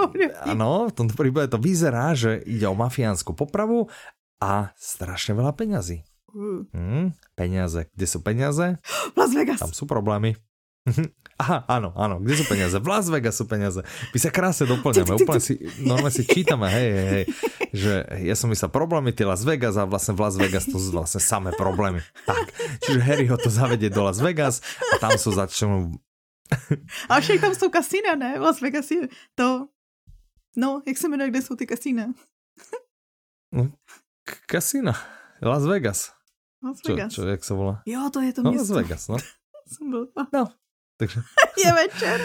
ano, 0.44 0.92
v 0.92 0.94
tomto 0.94 1.16
prípade 1.16 1.48
to 1.48 1.56
vyzerá, 1.56 2.12
že 2.12 2.44
ide 2.44 2.68
o 2.68 2.76
mafiánsku 2.76 3.32
popravu 3.32 3.88
a 4.36 4.76
strašne 4.76 5.32
veľa 5.32 5.56
peňazí. 5.56 6.04
Uh. 6.28 6.68
Hmm, 6.76 7.16
peniaze. 7.32 7.88
Kde 7.96 8.06
sú 8.06 8.20
peniaze? 8.20 8.76
Las 9.18 9.32
Vegas. 9.32 9.64
Tam 9.64 9.72
sú 9.72 9.88
problémy. 9.88 10.36
Aha, 11.38 11.62
áno, 11.70 11.94
áno, 11.94 12.18
kde 12.18 12.34
sú 12.34 12.44
peniaze? 12.50 12.82
V 12.82 12.88
Las 12.90 13.06
Vegas 13.06 13.38
sú 13.38 13.46
peniaze. 13.46 13.78
My 14.10 14.18
sa 14.18 14.34
krásne 14.34 14.66
doplňame, 14.66 15.22
úplne 15.22 15.38
si, 15.38 15.54
normálne 15.78 16.10
si 16.10 16.26
čítame, 16.26 16.66
hej, 16.66 16.88
hej, 16.90 17.08
hej, 17.14 17.24
že 17.70 17.92
ja 18.26 18.34
som 18.34 18.50
myslel 18.50 18.74
problémy, 18.74 19.14
ty 19.14 19.22
Las 19.22 19.46
Vegas 19.46 19.78
a 19.78 19.86
vlastne 19.86 20.18
v 20.18 20.26
Las 20.26 20.34
Vegas 20.34 20.66
to 20.66 20.82
sú 20.82 20.90
vlastne 20.90 21.22
samé 21.22 21.54
problémy. 21.54 22.02
Tak, 22.26 22.42
čiže 22.82 22.98
Harry 23.06 23.30
ho 23.30 23.38
to 23.38 23.54
zavedie 23.54 23.86
do 23.86 24.02
Las 24.02 24.18
Vegas 24.18 24.58
a 24.98 24.98
tam 24.98 25.14
sú 25.14 25.30
začnú 25.30 25.94
a 27.08 27.20
však 27.20 27.40
tam 27.40 27.54
jsou 27.54 27.70
kasína, 27.70 28.14
ne? 28.14 28.38
Las 28.38 28.60
Vegas 28.60 28.90
je 28.90 29.08
to... 29.34 29.68
No, 30.56 30.82
jak 30.86 30.98
se 30.98 31.08
jmenuje, 31.08 31.30
kde 31.30 31.42
jsou 31.42 31.56
ty 31.56 31.66
kasína? 31.66 32.04
No, 33.52 33.72
kasína. 34.46 34.92
Las 35.42 35.66
Vegas. 35.66 36.12
Las 36.64 36.80
Vegas. 36.88 37.12
Čo, 37.12 37.22
čo, 37.22 37.28
jak 37.28 37.44
se 37.44 37.54
volá? 37.54 37.82
Jo, 37.86 38.10
to 38.12 38.20
je 38.20 38.32
to 38.32 38.42
no, 38.42 38.50
město. 38.50 38.74
Las 38.74 38.82
Vegas, 38.82 39.08
no. 39.08 39.16
No, 40.32 40.52
takže... 40.98 41.22
je 41.64 41.70
večer. 41.72 42.18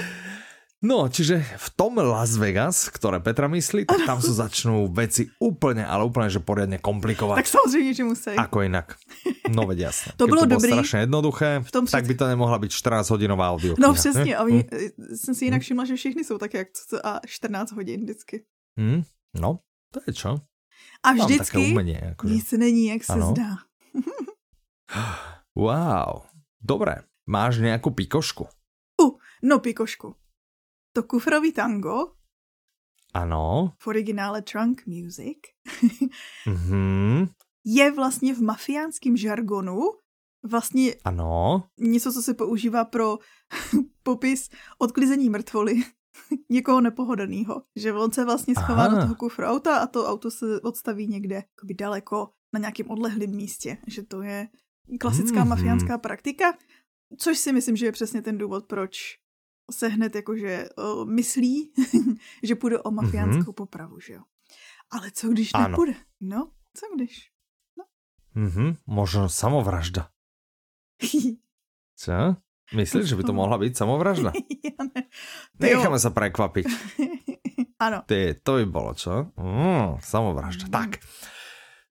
No, 0.84 1.08
čiže 1.08 1.40
v 1.40 1.68
tom 1.80 1.96
Las 1.96 2.36
Vegas, 2.36 2.92
ktoré 2.92 3.24
Petra 3.24 3.48
myslí, 3.48 3.88
tak 3.88 4.04
tam 4.04 4.20
sa 4.20 4.44
začnú 4.44 4.92
veci 4.92 5.32
úplne, 5.40 5.88
ale 5.88 6.04
úplne, 6.04 6.28
že 6.28 6.44
poriadne 6.44 6.76
komplikovať. 6.76 7.40
Tak 7.40 7.48
samozrejme, 7.48 7.92
že 7.96 8.04
musí. 8.04 8.36
Ako 8.36 8.68
inak. 8.68 9.00
No 9.48 9.64
veď 9.64 9.88
jasne. 9.88 10.12
to 10.20 10.28
bylo 10.28 10.44
to 10.44 10.60
dobrý. 10.60 10.76
strašne 10.76 11.08
jednoduché, 11.08 11.64
v 11.64 11.72
tom 11.72 11.88
tak 11.88 12.04
by 12.04 12.16
to 12.20 12.28
nemohla 12.28 12.60
byť 12.60 12.72
14 13.00 13.16
hodinová 13.16 13.48
audio. 13.56 13.80
No 13.80 13.96
přesně, 13.96 14.36
a 14.36 14.44
oni, 14.44 14.68
hm? 14.68 15.16
jsem 15.16 15.36
si 15.36 15.46
jinak 15.46 15.62
všimla, 15.64 15.86
že 15.88 15.96
všichni 15.96 16.24
jsou 16.24 16.38
tak 16.38 16.54
jak 16.54 16.68
a 17.04 17.20
14 17.24 17.72
hodin 17.72 18.04
vždycky. 18.04 18.44
Hm? 18.76 19.08
No, 19.40 19.64
to 19.96 20.04
je 20.04 20.12
čo? 20.14 20.32
A 21.00 21.16
vždycky 21.16 21.72
umenie, 21.72 22.12
akože. 22.12 22.34
nic 22.34 22.52
není, 22.52 22.86
jak 22.92 23.04
se 23.04 23.14
ano. 23.14 23.32
zdá. 23.32 23.52
wow, 25.56 26.28
dobré. 26.60 27.08
Máš 27.24 27.58
nějakou 27.58 27.90
pikošku? 27.96 28.48
No 29.44 29.60
pikošku. 29.60 30.16
To 30.94 31.04
kufrový 31.04 31.52
tango. 31.52 32.14
Ano. 33.14 33.74
V 33.80 33.88
originále 33.88 34.42
Trunk 34.42 34.86
Music. 34.88 35.38
mm-hmm. 36.48 37.30
Je 37.66 37.92
vlastně 37.92 38.36
v 38.36 38.42
mafiánském 38.42 39.18
žargonu 39.18 39.82
vlastně 40.50 40.96
ano. 41.06 41.64
něco, 41.80 42.14
co 42.14 42.22
se 42.22 42.34
používá 42.34 42.86
pro 42.86 43.18
popis 44.04 44.50
odklizení 44.78 45.30
mrtvoly 45.30 45.76
někoho 46.50 46.82
nepohodaného. 46.82 47.64
Že 47.76 47.94
on 47.94 48.12
se 48.12 48.26
vlastně 48.26 48.56
schová 48.56 48.86
Aha. 48.86 48.96
do 48.96 49.02
toho 49.02 49.16
kufru 49.16 49.46
auta 49.46 49.78
a 49.78 49.88
to 49.88 50.06
auto 50.06 50.32
se 50.32 50.62
odstaví 50.62 51.08
někde 51.08 51.44
daleko 51.80 52.30
na 52.54 52.60
nějakém 52.60 52.90
odlehlém 52.90 53.36
místě. 53.36 53.78
Že 53.88 54.04
to 54.04 54.22
je 54.22 54.48
klasická 55.00 55.44
mm-hmm. 55.44 55.48
mafiánská 55.48 55.98
praktika, 55.98 56.54
což 57.18 57.38
si 57.38 57.54
myslím, 57.54 57.76
že 57.76 57.86
je 57.86 57.92
přesně 57.92 58.22
ten 58.22 58.38
důvod, 58.38 58.66
proč 58.66 59.23
se 59.74 59.88
hned 59.88 60.16
jakože 60.16 60.70
uh, 60.78 61.06
myslí, 61.10 61.74
že 62.44 62.56
půjde 62.56 62.80
o 62.80 62.92
mafiánskou 62.92 63.52
mm-hmm. 63.52 63.66
popravu, 63.66 64.00
že 64.00 64.14
jo. 64.14 64.22
Ale 64.92 65.12
co 65.12 65.30
když 65.30 65.52
ano. 65.54 65.68
nepůjde? 65.68 65.94
No, 66.22 66.52
co 66.74 66.86
když? 66.96 67.32
No. 67.78 67.84
Mm-hmm, 68.44 68.78
možno 68.88 69.30
samovražda. 69.30 70.10
Co? 71.96 72.36
Myslíš, 72.76 73.06
že 73.06 73.16
by 73.16 73.24
to 73.24 73.34
mohla 73.34 73.58
být 73.58 73.78
samovražda? 73.78 74.32
ne. 74.96 75.04
Necháme 75.60 76.00
sa 76.02 76.10
prekvapiť. 76.10 76.66
Áno. 77.78 78.02
Ty, 78.08 78.40
to 78.42 78.58
by 78.58 78.66
bolo, 78.66 78.92
čo? 78.98 79.30
Mm, 79.38 80.02
samovražda. 80.02 80.66
Mm. 80.68 80.74
Tak. 80.74 80.92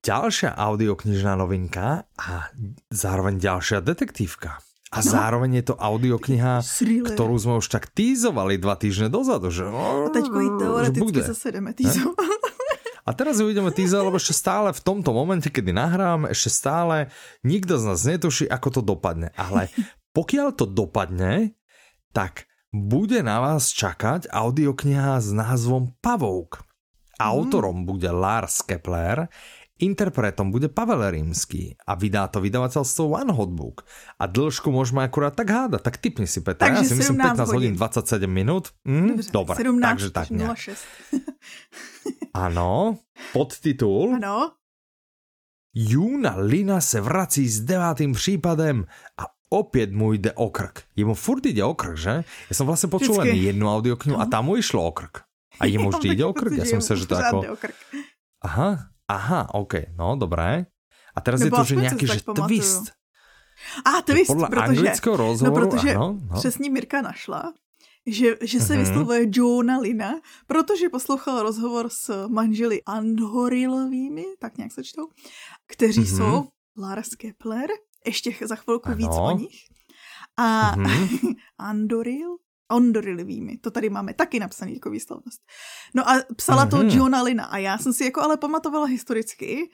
Ďalšia 0.03 0.59
audioknižná 0.59 1.39
novinka 1.39 2.11
a 2.19 2.51
zároveň 2.91 3.39
ďalšia 3.39 3.79
detektívka. 3.79 4.59
A 4.93 5.01
no. 5.01 5.09
zároveň 5.09 5.65
je 5.65 5.73
to 5.73 5.75
audiokniha, 5.81 6.61
Thriller. 6.61 7.17
ktorú 7.17 7.35
sme 7.41 7.55
už 7.65 7.67
tak 7.73 7.89
týzovali 7.89 8.61
dva 8.61 8.77
týždne 8.77 9.09
dozadu. 9.09 9.49
Že, 9.49 9.73
a 9.73 10.13
teďko 10.13 10.37
ji 10.37 10.51
teoreticky 10.61 11.21
zase 11.25 11.49
jdeme. 11.49 11.73
A 13.03 13.11
teraz 13.19 13.43
ju 13.43 13.51
ideme 13.51 13.75
týzať, 13.75 13.99
lebo 13.99 14.15
ešte 14.15 14.37
stále 14.37 14.71
v 14.71 14.79
tomto 14.79 15.11
momente, 15.11 15.51
kedy 15.51 15.75
nahrávame, 15.75 16.31
ešte 16.31 16.55
stále 16.55 17.11
nikto 17.43 17.75
z 17.75 17.85
nás 17.91 18.01
netuší, 18.07 18.47
ako 18.47 18.69
to 18.79 18.81
dopadne. 18.85 19.35
Ale 19.35 19.75
pokiaľ 20.15 20.55
to 20.55 20.71
dopadne, 20.71 21.57
tak 22.15 22.47
bude 22.71 23.25
na 23.27 23.43
vás 23.43 23.75
čakať 23.75 24.31
audiokniha 24.31 25.19
s 25.19 25.35
názvom 25.35 25.99
Pavouk. 25.99 26.63
Autorom 27.19 27.83
mm. 27.83 27.87
bude 27.91 28.11
Lars 28.13 28.63
Kepler, 28.63 29.27
interpretom 29.83 30.55
bude 30.55 30.71
Pavel 30.71 31.03
Rímsky 31.11 31.75
a 31.83 31.99
vydá 31.99 32.31
to 32.31 32.39
vydavateľstvo 32.39 33.03
One 33.19 33.35
Hot 33.35 33.51
Book. 33.51 33.83
A 34.23 34.31
dĺžku 34.31 34.71
môžeme 34.71 35.03
akurát 35.03 35.35
tak 35.35 35.51
hádať. 35.51 35.83
Tak 35.83 35.99
typni 35.99 36.31
si, 36.31 36.39
Petra. 36.39 36.71
Takže 36.71 36.87
ja 36.87 36.89
si 36.89 36.95
myslím 36.95 37.19
15 37.19 37.51
hodín 37.51 37.75
27 37.75 38.31
minút. 38.31 38.71
Mm, 38.87 39.19
Dobre, 39.35 39.59
17, 39.59 39.83
takže 39.83 40.09
tak 40.15 40.31
nejak. 40.31 40.59
Ano, 42.39 43.03
podtitul. 43.35 44.15
Ano. 44.23 44.55
Juna 45.75 46.37
Lina 46.37 46.81
se 46.81 47.01
vrací 47.01 47.49
s 47.49 47.61
devátým 47.61 48.13
případem 48.13 48.85
a 49.19 49.25
opět 49.51 49.93
mu 49.93 50.13
jde 50.13 50.33
o 50.33 50.51
krk. 50.51 50.83
Jemu 50.97 51.15
furt 51.15 51.47
jde 51.47 51.65
o 51.65 51.75
krk, 51.75 51.97
že? 51.99 52.11
Já 52.51 52.53
jsem 52.55 52.67
vlastně 52.67 52.89
počul 52.89 53.25
jen 53.25 53.37
jednu 53.37 53.75
audioknihu 53.75 54.21
a 54.21 54.27
tam 54.27 54.45
mu 54.45 54.57
išlo 54.57 54.87
o 54.87 54.93
krk. 54.93 55.25
A 55.61 55.67
jemu 55.67 55.91
vždy 55.97 56.09
jde 56.09 56.25
o 56.25 56.33
krk? 56.33 56.53
Já 56.53 56.65
jsem 56.65 56.81
se, 56.81 56.97
že 56.97 57.07
to 57.07 57.15
jako... 57.15 57.43
Aha, 58.43 58.92
aha, 59.15 59.55
ok, 59.55 59.75
no 59.99 60.17
dobré. 60.17 60.67
A 61.15 61.21
teraz 61.21 61.41
Nebo 61.41 61.57
je 61.57 61.61
to, 61.61 61.65
že 61.65 61.77
nějaký 61.77 62.07
že 62.07 62.21
twist. 62.35 62.93
A 63.85 64.03
twist, 64.03 64.27
Podle 64.27 64.49
protože, 64.49 64.63
anglického 64.63 65.17
rozhovoru, 65.17 65.65
no, 65.65 65.71
protože 65.71 65.95
ano, 65.95 66.19
no. 66.31 66.39
přesně 66.39 66.71
Mirka 66.71 67.03
našla, 67.03 67.53
že, 68.07 68.37
že 68.41 68.61
se 68.61 68.75
mm-hmm. 68.75 68.79
vyslovuje 68.79 69.27
Johna 69.31 69.79
Lina, 69.79 70.13
protože 70.47 70.89
poslouchal 70.89 71.43
rozhovor 71.43 71.89
s 71.89 72.27
manželi 72.29 72.83
Andhorilovými, 72.83 74.25
tak 74.39 74.59
nějak 74.59 74.73
se 74.73 74.85
čtou, 74.85 75.09
kteří 75.67 76.01
mm-hmm. 76.01 76.17
jsou 76.17 76.49
Lars 76.79 77.09
Kepler, 77.09 77.71
ještě 78.07 78.31
za 78.47 78.57
chvilku 78.57 78.87
ano. 78.87 78.97
víc 78.97 79.11
o 79.13 79.37
nich, 79.37 79.57
a 80.37 80.77
mm-hmm. 80.77 81.35
Andoril, 81.59 82.37
Ondorilivými. 82.73 83.57
To 83.57 83.71
tady 83.71 83.91
máme 83.91 84.15
taky 84.15 84.41
napsaný 84.41 84.75
jako 84.75 84.91
výslovnost. 84.91 85.43
No 85.95 86.11
a 86.11 86.23
psala 86.37 86.67
mm-hmm. 86.67 86.91
to 86.91 86.97
Johna 86.97 87.23
Lina 87.23 87.45
a 87.45 87.59
já 87.59 87.79
jsem 87.79 87.93
si 87.93 88.05
jako 88.05 88.21
ale 88.21 88.37
pamatovala 88.37 88.87
historicky, 88.87 89.71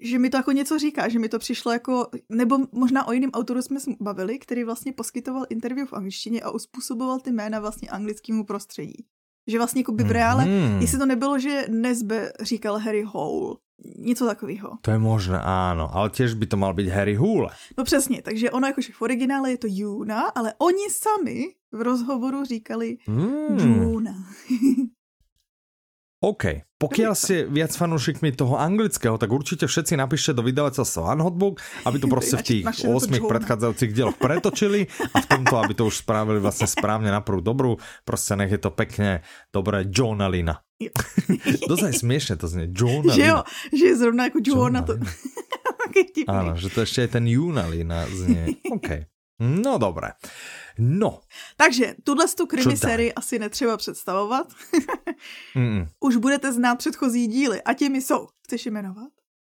že 0.00 0.18
mi 0.18 0.30
to 0.30 0.36
jako 0.36 0.52
něco 0.52 0.78
říká, 0.78 1.08
že 1.08 1.18
mi 1.18 1.28
to 1.28 1.38
přišlo 1.38 1.72
jako, 1.72 2.06
nebo 2.28 2.58
možná 2.72 3.08
o 3.08 3.12
jiném 3.12 3.30
autoru 3.30 3.62
jsme 3.62 3.80
se 3.80 3.90
bavili, 4.00 4.38
který 4.38 4.64
vlastně 4.64 4.92
poskytoval 4.92 5.46
interview 5.48 5.88
v 5.88 5.92
angličtině 5.92 6.42
a 6.42 6.50
uspůsoboval 6.50 7.20
ty 7.20 7.32
jména 7.32 7.60
vlastně 7.60 7.88
anglickému 7.88 8.44
prostředí. 8.44 9.06
Že 9.46 9.58
vlastně 9.58 9.80
jako 9.80 9.92
by 9.92 10.04
v 10.04 10.10
reále, 10.10 10.44
mm-hmm. 10.44 10.80
jestli 10.80 10.98
to 10.98 11.06
nebylo, 11.06 11.38
že 11.38 11.66
Nesbe 11.68 12.32
říkal 12.40 12.78
Harry 12.78 13.02
Hole, 13.02 13.56
něco 13.98 14.26
takového. 14.26 14.70
To 14.82 14.90
je 14.90 14.98
možné, 14.98 15.40
ano, 15.44 15.90
ale 15.94 16.10
těž 16.10 16.34
by 16.34 16.46
to 16.46 16.56
mal 16.56 16.74
být 16.74 16.88
Harry 16.88 17.14
Hule. 17.14 17.48
No 17.78 17.84
přesně, 17.84 18.22
takže 18.22 18.50
ono 18.50 18.66
jakože 18.66 18.92
v 18.92 19.02
originále 19.02 19.50
je 19.50 19.58
to 19.58 19.66
Juna, 19.70 20.20
ale 20.20 20.54
oni 20.58 20.90
sami 20.90 21.44
v 21.72 21.82
rozhovoru 21.82 22.44
říkali 22.44 22.96
mm. 23.06 23.58
Juna. 23.58 24.14
OK. 26.18 26.66
Pokiaľ 26.78 27.14
ste 27.14 27.46
viac 27.46 27.70
fanúšikmi 27.74 28.34
toho 28.34 28.58
anglického, 28.58 29.18
tak 29.18 29.30
určite 29.30 29.70
všetci 29.70 29.94
napíšte 29.94 30.34
do 30.34 30.42
vydavateľstva 30.42 31.14
Unhotbook, 31.14 31.62
aby 31.86 31.96
to 32.02 32.10
proste 32.14 32.38
v 32.38 32.44
tých 32.46 32.64
8 32.66 33.18
predchádzajúcich 33.22 33.90
dieloch 33.94 34.18
pretočili 34.18 34.90
a 35.14 35.18
v 35.22 35.26
tomto, 35.30 35.54
aby 35.62 35.78
to 35.78 35.86
už 35.86 36.02
spravili 36.02 36.42
vlastne 36.42 36.66
správne 36.66 37.14
na 37.14 37.22
prvú 37.22 37.38
dobrú. 37.38 37.78
Proste 38.02 38.34
nech 38.34 38.50
je 38.50 38.58
to 38.58 38.74
pekne 38.74 39.22
dobré 39.54 39.86
Johna 39.86 40.26
Lina. 40.26 40.58
Dosť 41.70 42.02
smiešne 42.02 42.34
to 42.38 42.50
znie. 42.50 42.70
Johna 42.70 43.14
Že 43.14 43.22
jo, 43.26 43.38
že 43.74 43.84
je 43.90 43.94
zrovna 43.94 44.30
jako 44.30 44.38
Johna. 44.42 44.82
To... 44.88 44.94
Áno, 46.28 46.52
že 46.52 46.68
to 46.68 46.84
ešte 46.84 47.08
je 47.08 47.10
ten 47.16 47.24
Juna 47.24 47.64
Lina 47.64 48.04
znie. 48.12 48.60
OK. 48.68 49.08
No 49.40 49.80
dobré. 49.80 50.18
No. 50.78 51.20
Takže 51.56 51.94
tuhle 52.04 52.28
tu 52.28 52.46
krimi 52.46 52.76
sérii 52.76 53.12
asi 53.12 53.38
netřeba 53.38 53.76
představovat. 53.76 54.46
mm. 55.54 55.86
Už 56.00 56.16
budete 56.16 56.52
znát 56.52 56.74
předchozí 56.74 57.26
díly 57.26 57.62
a 57.62 57.74
těmi 57.74 58.02
jsou. 58.02 58.26
Chceš 58.44 58.66
jmenovat? 58.66 59.08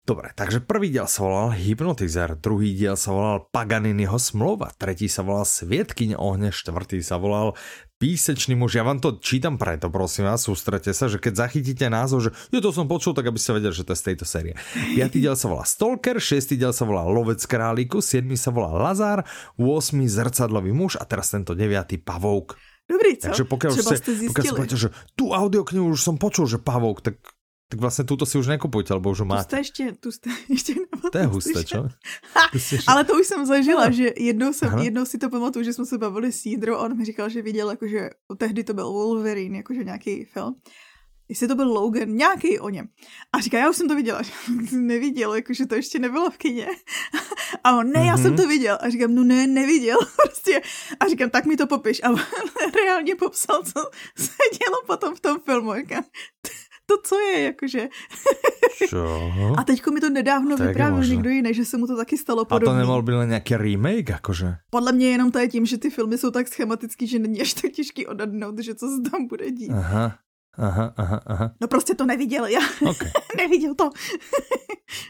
Dobre, 0.02 0.34
takže 0.34 0.58
prvý 0.66 0.90
diel 0.90 1.06
sa 1.06 1.22
volal 1.22 1.54
Hypnotizer, 1.54 2.34
druhý 2.34 2.74
diel 2.74 2.98
sa 2.98 3.14
volal 3.14 3.46
Paganiniho 3.54 4.18
smlouva, 4.18 4.74
tretí 4.74 5.06
sa 5.06 5.22
volal 5.22 5.46
Svietkyň 5.46 6.18
ohne, 6.18 6.50
štvrtý 6.50 6.98
sa 7.06 7.22
volal 7.22 7.54
Písečný 8.02 8.58
muž. 8.58 8.74
Ja 8.74 8.82
vám 8.82 8.98
to 8.98 9.22
čítam 9.22 9.54
preto, 9.54 9.86
prosím 9.86 10.26
vás, 10.26 10.42
sústrete 10.42 10.90
sa, 10.90 11.06
že 11.06 11.22
keď 11.22 11.46
zachytíte 11.46 11.86
názov, 11.86 12.26
že 12.26 12.30
jo, 12.50 12.58
to 12.58 12.74
som 12.74 12.90
počul, 12.90 13.14
tak 13.14 13.30
aby 13.30 13.38
ste 13.38 13.54
vedeli, 13.54 13.70
že 13.70 13.86
to 13.86 13.94
je 13.94 14.02
z 14.02 14.06
tejto 14.10 14.26
série. 14.26 14.58
Piatý 14.98 15.22
diel 15.22 15.38
sa 15.38 15.46
volá 15.46 15.62
Stalker, 15.62 16.18
šiestý 16.18 16.58
diel 16.58 16.74
sa 16.74 16.82
volá 16.82 17.06
Lovec 17.06 17.38
králiku, 17.46 18.02
siedmy 18.02 18.34
sa 18.34 18.50
volá 18.50 18.74
Lazar, 18.74 19.22
8. 19.54 20.02
zrcadlový 20.02 20.74
muž 20.74 20.98
a 20.98 21.06
teraz 21.06 21.30
tento 21.30 21.54
deviatý 21.54 22.02
Pavouk. 22.02 22.58
Dobrý, 22.90 23.14
co? 23.22 23.30
Takže 23.30 23.46
pokiaľ 23.46 23.70
Třeba 23.70 23.90
ste, 23.94 24.12
pokiaľ 24.34 24.42
ste 24.42 24.56
povedete, 24.58 24.78
že 24.82 24.88
tú 25.14 25.30
audioknihu 25.30 25.94
už 25.94 26.02
som 26.02 26.18
počul, 26.18 26.50
že 26.50 26.58
Pavouk, 26.58 27.06
tak 27.06 27.22
tak 27.72 27.80
vlastně 27.80 28.04
tuto 28.04 28.26
si 28.26 28.38
už 28.38 28.46
nekupujte, 28.46 28.92
alebo 28.92 29.10
už 29.10 29.20
ho 29.20 29.26
máte. 29.26 29.42
Tu 29.42 29.48
jste 29.48 29.58
ještě, 29.58 29.92
tu 30.00 30.12
jste 30.12 30.30
ještě 30.48 30.74
To 31.12 31.18
je 31.18 31.26
husté, 31.26 31.64
čo? 31.64 31.88
Ale 32.86 33.04
to 33.04 33.16
už 33.16 33.26
jsem 33.26 33.46
zažila, 33.46 33.86
no. 33.86 33.92
že 33.92 34.12
jednou, 34.16 34.52
jsem, 34.52 34.78
jednou 34.78 35.04
si 35.04 35.18
to 35.18 35.30
pamatuju, 35.30 35.64
že 35.64 35.72
jsme 35.72 35.86
se 35.86 35.98
bavili 35.98 36.32
s 36.32 36.46
Jídrou 36.46 36.74
a 36.74 36.84
on 36.84 36.96
mi 36.96 37.04
říkal, 37.04 37.28
že 37.28 37.42
viděl, 37.42 37.70
jakože 37.70 38.10
tehdy 38.38 38.64
to 38.64 38.74
byl 38.74 38.92
Wolverine, 38.92 39.56
jakože 39.56 39.84
nějaký 39.84 40.24
film. 40.24 40.54
Jestli 41.28 41.48
to 41.48 41.54
byl 41.54 41.72
Logan, 41.72 42.08
nějaký 42.08 42.58
o 42.58 42.68
něm. 42.68 42.88
A 43.32 43.40
říká, 43.40 43.58
já 43.58 43.70
už 43.70 43.76
jsem 43.76 43.88
to 43.88 43.94
viděla. 43.94 44.22
neviděl, 44.72 45.34
jakože 45.34 45.66
to 45.66 45.74
ještě 45.74 45.98
nebylo 45.98 46.30
v 46.30 46.36
kině. 46.36 46.66
A 47.64 47.76
on, 47.76 47.90
ne, 47.90 47.92
mm-hmm. 47.92 48.06
já 48.06 48.16
jsem 48.16 48.32
mhm. 48.32 48.36
to 48.36 48.48
viděl. 48.48 48.78
A 48.80 48.90
říkám, 48.90 49.14
no 49.14 49.24
ne, 49.24 49.46
neviděl. 49.46 49.98
Prostě. 50.16 50.60
A 51.00 51.08
říkám, 51.08 51.30
tak 51.30 51.44
mi 51.44 51.56
to 51.56 51.66
popiš. 51.66 52.02
A 52.02 52.08
reálně 52.84 53.14
popsal, 53.14 53.62
co 53.62 53.80
se 54.18 54.42
dělo 54.58 54.82
potom 54.86 55.14
v 55.14 55.20
tom 55.20 55.40
filmu. 55.40 55.74
Říkám, 55.74 56.04
to, 56.86 56.94
co 57.04 57.18
je, 57.18 57.42
jakože. 57.42 57.88
Čo? 58.88 59.32
A 59.58 59.64
teďko 59.64 59.90
mi 59.90 60.00
to 60.00 60.10
nedávno 60.10 60.56
tak 60.56 60.68
vyprávěl 60.68 61.04
někdo 61.04 61.30
jiný, 61.30 61.54
že 61.54 61.64
se 61.64 61.76
mu 61.78 61.86
to 61.86 61.96
taky 61.96 62.18
stalo 62.18 62.44
podobně. 62.44 62.70
A 62.70 62.72
to 62.72 62.78
nemohl 62.78 63.02
být 63.02 63.12
nějaký 63.26 63.56
remake, 63.56 64.08
jakože? 64.08 64.54
Podle 64.70 64.92
mě 64.92 65.10
jenom 65.10 65.30
to 65.30 65.38
je 65.38 65.48
tím, 65.48 65.66
že 65.66 65.78
ty 65.78 65.90
filmy 65.90 66.18
jsou 66.18 66.30
tak 66.30 66.48
schematický, 66.48 67.06
že 67.06 67.18
není 67.18 67.40
až 67.40 67.54
tak 67.54 67.72
těžký 67.72 68.06
odhadnout, 68.06 68.58
že 68.58 68.74
co 68.74 68.86
se 68.88 69.10
tam 69.10 69.26
bude 69.26 69.50
dít. 69.50 69.70
Aha. 69.70 70.18
Aha, 70.58 70.92
aha, 70.96 71.20
aha. 71.26 71.54
No 71.60 71.68
prostě 71.68 71.94
to 71.94 72.06
neviděl, 72.06 72.46
já 72.46 72.60
okay. 72.90 73.10
neviděl 73.36 73.74
to. 73.74 73.90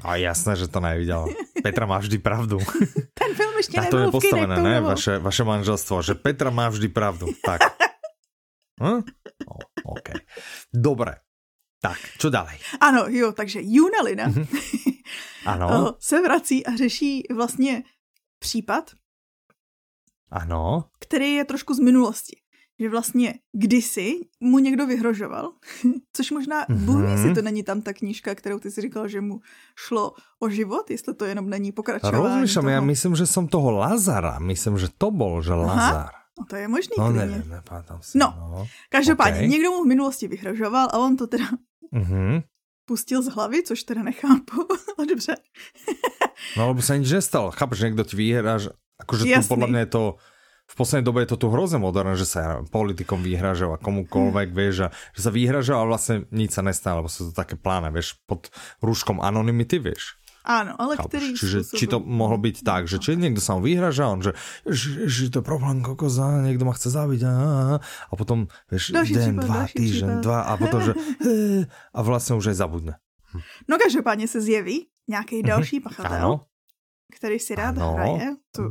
A 0.05 0.17
jasné, 0.17 0.57
že 0.57 0.69
to 0.69 0.81
neviděl. 0.81 1.27
Petra 1.63 1.87
má 1.87 1.99
vždy 1.99 2.19
pravdu. 2.19 2.59
Ten 3.15 3.35
film 3.35 3.53
ještě 3.57 3.81
nebyl 3.81 3.91
to 3.91 3.99
je 3.99 4.11
postavené, 4.11 4.63
ne? 4.63 4.81
Vaše, 4.81 5.19
vaše 5.19 5.45
manželstvo, 5.45 6.03
že 6.03 6.15
Petra 6.15 6.51
má 6.51 6.69
vždy 6.69 6.89
pravdu. 6.89 7.27
Tak. 7.45 7.61
Hm? 8.83 9.03
Oh, 9.47 9.63
OK. 9.85 10.09
Dobre. 10.75 11.15
Tak, 11.83 11.99
čo 12.19 12.31
dále? 12.31 12.55
Ano, 12.79 13.11
jo, 13.11 13.33
takže 13.35 13.59
Junalina 13.63 14.31
Mhm. 14.31 14.47
Ano, 15.47 15.99
se 15.99 16.23
vrací 16.23 16.63
a 16.67 16.77
řeší 16.79 17.27
vlastně 17.35 17.83
případ, 18.39 18.91
ano. 20.31 20.85
který 21.01 21.35
je 21.35 21.45
trošku 21.45 21.75
z 21.75 21.79
minulosti. 21.79 22.37
Že 22.81 22.89
vlastně 22.89 23.35
kdysi 23.53 24.15
mu 24.41 24.59
někdo 24.59 24.87
vyhrožoval, 24.87 25.53
což 26.17 26.31
možná, 26.31 26.65
mm-hmm. 26.67 26.85
Bůh 26.85 26.97
Mhm. 27.03 27.13
jestli 27.13 27.35
to 27.35 27.43
není 27.43 27.63
tam 27.63 27.83
ta 27.83 27.93
knížka, 27.93 28.35
kterou 28.35 28.59
ty 28.59 28.71
si 28.71 28.81
říkal, 28.81 29.09
že 29.09 29.21
mu 29.21 29.41
šlo 29.77 30.13
o 30.41 30.49
život, 30.49 30.91
jestli 30.91 31.15
to 31.15 31.25
jenom 31.25 31.51
není 31.51 31.73
pokračování 31.73 32.17
Rozmýšľam, 32.47 32.65
toho. 32.65 32.75
ja 32.75 32.81
myslím, 32.81 33.13
že 33.17 33.27
som 33.27 33.45
toho 33.51 33.71
Lazara, 33.71 34.39
myslím, 34.39 34.79
že 34.79 34.89
to 34.99 35.11
bol, 35.11 35.43
že 35.43 35.55
Lazar. 35.55 36.11
No 36.39 36.47
to 36.49 36.57
je 36.57 36.67
možný, 36.69 36.95
No 36.99 37.13
nepamätám 37.13 38.01
si. 38.03 38.19
No. 38.19 38.33
no. 38.39 38.67
Každopádně, 38.89 39.39
Okej. 39.45 39.49
někdo 39.49 39.71
mu 39.71 39.85
v 39.85 39.87
minulosti 39.87 40.29
vyhrožoval 40.29 40.89
a 40.93 40.99
on 40.99 41.17
to 41.17 41.27
teda 41.27 41.45
Mhm. 41.91 42.43
pustil 42.85 43.23
z 43.23 43.29
hlavy, 43.35 43.63
což 43.63 43.83
teda 43.83 44.03
nechápu, 44.03 44.69
ale 44.99 45.07
dobře. 45.07 45.35
No 46.57 46.69
lebo 46.69 46.83
sa 46.83 46.99
nič 46.99 47.09
nestalo. 47.09 47.55
Chápeš, 47.55 47.87
niekto 47.87 48.05
ti 48.05 48.19
vyhráš, 48.19 48.75
akože 49.01 49.25
tu 49.25 49.41
podľa 49.49 49.69
mňa 49.71 49.81
je 49.87 49.91
to 49.91 50.03
v 50.73 50.75
poslednej 50.79 51.05
dobe 51.05 51.21
je 51.21 51.31
to 51.35 51.37
tu 51.37 51.47
hrozne 51.53 51.85
moderné, 51.85 52.17
že 52.17 52.25
sa 52.25 52.65
politikom 52.65 53.21
vyhražal 53.21 53.77
a 53.77 53.83
komukoľvek, 53.83 54.49
vieš, 54.57 54.89
a 54.89 54.95
že 55.13 55.21
sa 55.21 55.31
vyhražal 55.35 55.85
a 55.85 55.89
vlastne 55.91 56.25
nič 56.33 56.57
sa 56.57 56.65
nestalo, 56.65 57.05
lebo 57.05 57.13
sú 57.13 57.29
to 57.29 57.33
také 57.37 57.61
pláne, 57.61 57.93
vieš, 57.93 58.17
pod 58.25 58.49
rúškom 58.81 59.21
anonymity, 59.21 59.77
vieš. 59.83 60.17
Ano, 60.45 60.75
ale 60.79 60.97
Chápeš? 60.97 61.09
který 61.09 61.29
Čiže 61.39 61.59
či 61.79 61.87
to 61.87 62.03
mohlo 62.03 62.39
byť 62.39 62.57
tak, 62.67 62.91
že 62.91 62.99
či 62.99 63.15
niekto 63.15 63.39
sa 63.39 63.55
mu 63.55 63.63
vyhraža, 63.63 64.11
on, 64.11 64.23
že, 64.23 64.33
že, 64.67 65.07
že 65.07 65.31
to 65.31 65.39
je 65.39 65.47
problém 65.47 65.83
kokoza, 65.87 66.43
niekto 66.43 66.67
ma 66.67 66.75
chce 66.75 66.91
zabiť 66.91 67.21
a, 67.23 67.33
a, 67.33 67.57
a 67.83 68.13
potom, 68.19 68.51
vieš, 68.67 68.91
Další 68.91 69.15
den, 69.15 69.39
dva, 69.39 69.71
týždeň, 69.71 70.21
dva 70.21 70.43
a 70.51 70.53
potom, 70.59 70.83
že 70.83 70.93
a 71.97 72.01
vlastne 72.03 72.35
už 72.35 72.51
aj 72.51 72.57
zabudne. 72.59 72.95
No 73.69 73.79
každopádně 73.79 74.29
se 74.29 74.41
zjeví 74.41 74.87
nějaký 75.09 75.43
další 75.43 75.81
pachatel, 75.81 76.29
Mhm. 76.29 76.52
Který 77.17 77.39
si 77.39 77.55
rád 77.55 77.79
Ano. 77.79 77.93
hraje. 77.95 78.37
To 78.57 78.63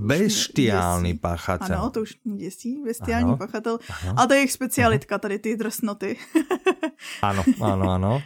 děsí. 1.14 1.20
páchateľ. 1.22 1.74
Ano, 1.78 1.90
to 1.90 2.02
už 2.02 2.18
mě 2.26 2.38
děsí, 2.38 2.82
bestiální 2.86 3.24
Ano. 3.34 3.38
pachatel. 3.38 3.80
Ano. 4.04 4.14
A 4.20 4.28
to 4.28 4.34
je 4.34 4.40
jejich 4.40 4.52
specialitka, 4.52 5.18
tady 5.18 5.40
ty 5.40 5.56
drsnoty. 5.58 6.18
Áno, 7.22 7.42
áno, 7.62 7.86
áno. 7.98 8.22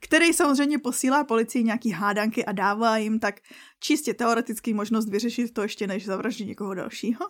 který 0.00 0.32
samozřejmě 0.32 0.78
posílá 0.78 1.24
policii 1.24 1.64
nějaký 1.64 1.90
hádanky 1.90 2.44
a 2.44 2.52
dává 2.52 2.96
jim 2.96 3.18
tak 3.20 3.40
čistě 3.80 4.14
teoretický 4.14 4.74
možnost 4.74 5.08
vyřešit 5.08 5.54
to 5.54 5.62
ještě, 5.62 5.86
než 5.86 6.06
zavraždí 6.06 6.44
někoho 6.46 6.74
dalšího. 6.74 7.24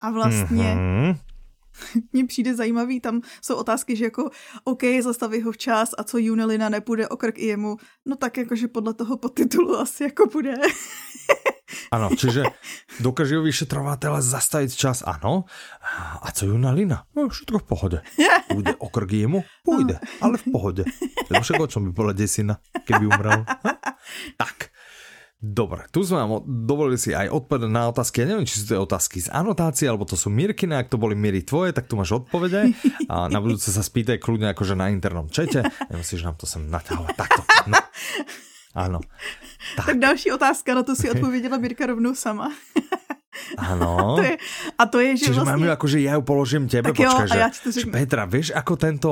A 0.00 0.10
vlastně 0.10 0.74
Mhm. 0.74 1.16
mně 2.12 2.26
přijde 2.26 2.54
zajímavý, 2.54 3.00
tam 3.00 3.20
jsou 3.42 3.56
otázky, 3.56 3.96
že 3.96 4.04
jako 4.04 4.30
OK, 4.64 4.82
zastaví 5.00 5.42
ho 5.42 5.52
včas 5.52 5.90
a 5.98 6.04
co 6.04 6.18
Junelina 6.18 6.68
nepůjde 6.68 7.08
o 7.08 7.16
krk 7.16 7.38
i 7.38 7.46
jemu, 7.46 7.76
no 8.06 8.16
tak 8.16 8.36
jakože 8.36 8.68
podle 8.68 8.94
toho 8.94 9.16
podtitulu 9.16 9.76
asi 9.76 10.04
jako 10.04 10.26
půjde. 10.26 10.54
Áno, 11.92 12.12
čiže 12.20 12.48
dokáže 13.00 13.40
vyšetrovateľa 13.40 14.20
zastaviť 14.24 14.70
čas, 14.72 14.98
áno. 15.04 15.48
A 16.20 16.28
co 16.32 16.48
Juna 16.48 16.72
Lina? 16.72 17.04
No, 17.16 17.28
všetko 17.28 17.64
v 17.64 17.66
pohode. 17.66 17.98
Pôjde 18.48 18.72
o 18.80 18.88
krk 18.88 19.10
jemu? 19.12 19.44
Pôjde, 19.64 20.00
ale 20.20 20.36
v 20.40 20.46
pohode. 20.48 20.82
Lebo 21.28 21.40
však 21.44 21.60
o 21.60 21.70
čom 21.70 21.88
by 21.88 21.92
bola 21.92 22.12
desina, 22.16 22.60
keby 22.84 23.04
umrel? 23.08 23.44
Tak, 24.40 24.72
Dobre, 25.38 25.86
tu 25.94 26.02
sme 26.02 26.18
vám 26.18 26.42
dovolili 26.66 26.98
si 26.98 27.14
aj 27.14 27.30
odpovedať 27.30 27.70
na 27.70 27.86
otázky. 27.86 28.26
Ja 28.26 28.34
neviem, 28.34 28.42
či 28.42 28.58
sú 28.58 28.74
to 28.74 28.82
otázky 28.82 29.22
z 29.22 29.30
anotácie, 29.30 29.86
alebo 29.86 30.02
to 30.02 30.18
sú 30.18 30.34
Mirkine. 30.34 30.74
Ak 30.74 30.90
to 30.90 30.98
boli 30.98 31.14
Miry 31.14 31.46
tvoje, 31.46 31.70
tak 31.70 31.86
tu 31.86 31.94
máš 31.94 32.10
odpovede. 32.18 32.74
A 33.06 33.30
na 33.30 33.38
budúce 33.38 33.70
sa 33.70 33.78
spýtaj 33.78 34.18
kľudne 34.18 34.50
akože 34.50 34.74
na 34.74 34.90
internom 34.90 35.30
čete. 35.30 35.62
Nemusíš 35.94 36.26
nám 36.26 36.34
to 36.34 36.50
sem 36.50 36.66
naťahovať. 36.66 37.14
Takto. 37.14 37.40
No. 37.70 37.78
Áno. 38.74 38.98
Tak 39.78 40.02
další 40.02 40.34
otázka, 40.34 40.74
na 40.74 40.82
to 40.82 40.98
si 40.98 41.10
odpověděla 41.10 41.58
Mirka 41.58 41.86
rovnou 41.86 42.14
sama. 42.18 42.50
Áno. 43.56 43.96
To 44.18 44.22
je, 44.22 44.34
a 44.78 44.84
to 44.86 44.98
je, 45.00 45.10
že 45.16 45.24
Čiže 45.24 45.40
vlastně... 45.40 45.52
máme 45.56 45.66
akože 45.72 45.98
ja 46.02 46.12
ju 46.18 46.22
položím 46.22 46.68
tebe, 46.68 46.90
Tak 46.92 46.98
jo, 46.98 47.08
počkaj, 47.08 47.24
a 47.24 47.34
že, 47.34 47.38
ja 47.38 47.48
to 47.54 47.68
že. 47.72 47.86
Petra, 47.88 48.22
vieš, 48.26 48.50
ako 48.52 48.74
tento 48.76 49.10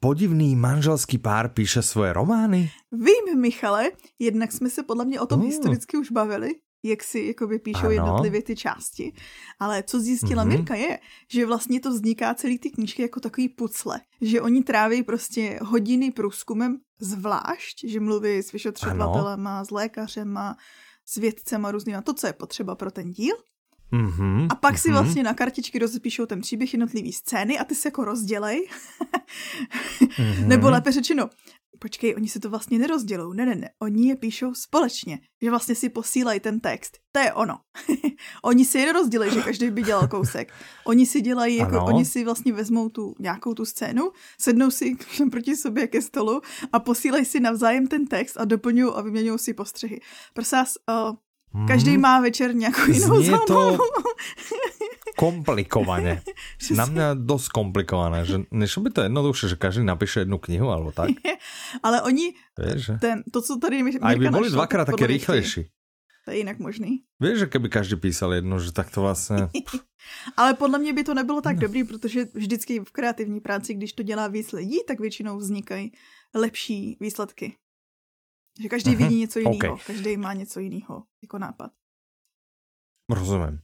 podivný 0.00 0.56
manželský 0.58 1.18
pár 1.18 1.48
píše 1.54 1.82
svoje 1.82 2.12
romány? 2.12 2.70
Vím, 2.92 3.40
Michale, 3.40 3.90
jednak 4.18 4.52
jsme 4.52 4.70
se 4.70 4.82
podle 4.82 5.04
mě 5.04 5.20
o 5.20 5.26
tom 5.26 5.40
Mm. 5.40 5.46
historicky 5.46 5.96
už 5.96 6.10
bavili, 6.10 6.50
jak 6.84 7.02
si 7.02 7.20
jakoby 7.32 7.58
píšou 7.58 7.86
Ano. 7.86 7.90
jednotlivě 7.90 8.42
ty 8.42 8.56
části. 8.56 9.12
Ale 9.60 9.82
co 9.82 10.00
zjistila 10.00 10.44
Mhm. 10.44 10.52
Mirka 10.52 10.74
je, 10.74 10.98
že 11.32 11.46
vlastně 11.46 11.80
to 11.80 11.90
vzniká 11.90 12.34
celý 12.34 12.58
ty 12.58 12.70
knížky 12.70 13.02
jako 13.02 13.20
takový 13.20 13.48
pucle. 13.48 14.00
Že 14.20 14.40
oni 14.40 14.62
tráví 14.62 15.02
prostě 15.02 15.58
hodiny 15.62 16.10
průzkumem 16.12 16.78
zvlášť, 17.00 17.84
že 17.88 18.00
mluví 18.00 18.38
s 18.42 18.52
vyšetřovatelema, 18.52 19.64
s 19.64 19.70
lékařema, 19.70 20.56
s 21.06 21.16
vědcema 21.16 21.70
různýma, 21.70 22.00
to, 22.02 22.14
co 22.14 22.26
je 22.26 22.32
potřeba 22.32 22.74
pro 22.74 22.90
ten 22.90 23.10
díl. 23.12 23.36
Mhm, 23.94 24.46
A 24.50 24.54
pak 24.54 24.78
si 24.78 24.88
mhm. 24.88 24.98
vlastně 24.98 25.22
na 25.22 25.34
kartičky 25.34 25.78
rozepíšou 25.78 26.26
ten 26.26 26.40
příběh 26.40 26.74
jednotlivý 26.74 27.12
scény 27.12 27.58
a 27.58 27.64
ty 27.64 27.74
se 27.74 27.88
jako 27.88 28.04
rozdělej. 28.04 28.68
Mhm. 30.18 30.48
Nebo 30.48 30.70
lépe 30.70 30.92
řečeno, 30.92 31.30
počkej, 31.78 32.14
oni 32.16 32.28
se 32.28 32.40
to 32.40 32.50
vlastně 32.50 32.78
nerozdělou. 32.78 33.32
Ne, 33.32 33.46
ne, 33.46 33.54
ne, 33.54 33.70
oni 33.82 34.08
je 34.08 34.16
píšou 34.16 34.54
společně. 34.54 35.18
Že 35.42 35.50
vlastně 35.50 35.74
si 35.74 35.88
posílají 35.88 36.40
ten 36.40 36.60
text. 36.60 36.98
To 37.12 37.20
je 37.20 37.32
ono. 37.32 37.58
oni 38.44 38.64
si 38.64 38.78
je 38.78 38.86
nerozdělají, 38.86 39.32
že 39.32 39.42
každý 39.42 39.70
by 39.70 39.82
dělal 39.82 40.08
kousek. 40.08 40.52
Oni 40.86 41.06
si 41.06 41.20
dělají, 41.20 41.56
jako, 41.56 41.76
Ano. 41.76 41.86
oni 41.86 42.04
si 42.04 42.24
vlastně 42.24 42.52
vezmou 42.52 42.88
tu 42.88 43.14
nějakou 43.18 43.54
tu 43.54 43.64
scénu, 43.64 44.10
sednou 44.40 44.70
si 44.70 44.96
proti 45.30 45.56
sobě 45.56 45.86
ke 45.86 46.02
stolu 46.02 46.40
a 46.72 46.80
posílají 46.80 47.24
si 47.24 47.40
navzájem 47.40 47.86
ten 47.86 48.06
text 48.06 48.36
a 48.36 48.44
doplňují 48.44 48.92
a 48.94 49.00
vyměňují 49.00 49.38
si 49.38 49.54
postřehy. 49.54 50.00
Prosím 50.34 50.58
vás, 50.58 50.74
uh, 50.90 51.16
každý 51.66 51.90
Mhm. 51.94 52.00
má 52.00 52.20
večer 52.20 52.54
nějakou 52.54 52.90
jinou 52.90 53.22
Znie 53.22 53.38
to 53.46 53.54
zábavu. 53.54 53.78
komplikovane. 55.16 56.22
Na 56.78 56.84
mňa 56.90 57.06
dosť 57.14 57.48
komplikované, 57.54 58.26
že 58.26 58.42
nešlo 58.50 58.82
by 58.82 58.90
to 58.90 59.00
jednoduchšie, 59.06 59.46
že 59.54 59.56
každý 59.56 59.82
napíše 59.86 60.26
jednu 60.26 60.38
knihu, 60.42 60.66
alebo 60.70 60.90
tak. 60.90 61.14
Ale 61.86 62.02
oni, 62.02 62.34
že... 62.74 62.98
ten, 62.98 63.22
to, 63.30 63.42
co 63.42 63.56
tady 63.62 63.82
mi 63.82 63.90
Aj 64.02 64.14
by 64.18 64.26
Mirka 64.26 64.40
našla, 64.40 64.56
dvakrát 64.58 64.84
tak 64.90 64.94
také 64.98 65.06
mě 65.06 65.14
rýchlejší. 65.14 65.62
To 66.24 66.30
je 66.32 66.36
jinak 66.40 66.58
možný. 66.58 67.04
Vieš, 67.20 67.38
že 67.38 67.46
keby 67.52 67.68
každý 67.68 67.96
písal 68.00 68.32
jednu, 68.40 68.56
že 68.56 68.72
tak 68.72 68.88
to 68.88 69.04
vlastne... 69.04 69.52
Ale 70.36 70.54
podle 70.56 70.78
mě 70.80 70.92
by 70.92 71.04
to 71.04 71.14
nebylo 71.14 71.40
tak 71.44 71.56
No. 71.56 71.60
dobrý, 71.68 71.84
protože 71.84 72.24
vždycky 72.34 72.80
v 72.80 72.90
kreativní 72.92 73.40
práci, 73.40 73.74
když 73.74 73.92
to 73.92 74.02
dělá 74.02 74.28
víc 74.28 74.52
lidí, 74.52 74.80
tak 74.88 75.00
většinou 75.00 75.36
vznikají 75.36 75.92
lepší 76.34 76.96
výsledky. 77.00 77.56
Že 78.60 78.68
každý 78.68 78.90
Mhm, 78.90 78.98
vidí 78.98 79.16
něco 79.20 79.38
jiného, 79.38 79.74
OK. 79.74 79.82
každý 79.86 80.16
má 80.16 80.32
něco 80.32 80.60
jiného 80.60 81.02
jako 81.22 81.38
nápad. 81.38 81.70
Rozumiem. 83.10 83.60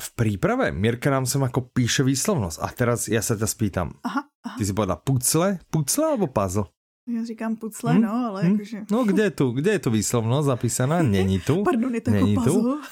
V 0.00 0.08
príprave 0.12 0.72
Mirka 0.76 1.08
nám 1.08 1.24
sem 1.24 1.40
ako 1.40 1.72
píše 1.72 2.04
výslovnosť. 2.04 2.58
A 2.60 2.66
teraz 2.68 3.08
ja 3.08 3.24
sa 3.24 3.32
ťa 3.32 3.48
spýtam. 3.48 3.96
Aha, 4.04 4.28
aha. 4.44 4.56
Ty 4.60 4.64
si 4.64 4.72
povedala 4.76 5.00
pucle? 5.00 5.56
Pucle 5.72 6.04
alebo 6.04 6.26
puzzle? 6.28 6.68
Já 7.08 7.24
říkám 7.24 7.56
pucle, 7.56 7.94
Hm? 7.94 8.00
no, 8.02 8.12
ale 8.12 8.42
Hm? 8.42 8.50
jakože... 8.52 8.78
No 8.90 9.04
kde 9.04 9.22
je 9.22 9.30
tu? 9.30 9.46
Kde 9.56 9.70
je 9.72 9.78
tu 9.78 9.90
výslovnosť 9.90 10.46
zapísaná? 10.46 11.02
Není 11.02 11.38
tu. 11.40 11.62
Pardon, 11.70 11.94
je 11.94 12.00
to 12.00 12.10
jako 12.10 12.24
Není 12.26 12.34
tu? 12.36 12.42
puzzle. 12.44 12.76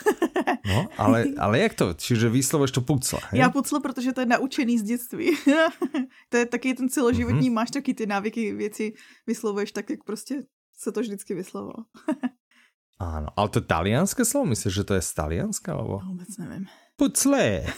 No, 0.64 0.88
ale, 0.96 1.24
ale 1.44 1.58
jak 1.60 1.74
to? 1.74 1.94
Čiže 1.94 2.28
výslovuješ 2.32 2.70
to 2.72 2.80
pucle, 2.80 3.20
hej? 3.30 3.40
Já 3.40 3.50
pucle, 3.50 3.80
protože 3.80 4.12
to 4.12 4.20
je 4.20 4.26
naučený 4.26 4.78
z 4.78 4.82
dětství. 4.82 5.36
to 6.28 6.36
je 6.36 6.46
taky 6.46 6.74
ten 6.74 6.88
celoživotní, 6.88 7.50
Mhm. 7.50 7.54
máš 7.54 7.70
taky 7.70 7.94
ty 7.94 8.06
návyky, 8.06 8.52
věci 8.54 8.92
vyslovuješ 9.26 9.72
tak, 9.72 9.90
jak 9.90 10.04
prostě 10.04 10.42
se 10.84 10.92
to 10.92 11.00
vždycky 11.00 11.34
vyslovilo. 11.34 11.88
Áno, 13.00 13.28
ale 13.34 13.48
to 13.50 13.58
je 13.58 13.66
talianské 13.66 14.22
slovo? 14.22 14.54
Myslíš, 14.54 14.74
že 14.74 14.86
to 14.86 14.94
je 14.94 15.02
z 15.02 15.12
Talianska? 15.18 15.74
Alebo... 15.74 15.98
No, 16.04 16.14
vůbec 16.14 16.30
nevím. 16.38 16.66
Pucle. 16.96 17.66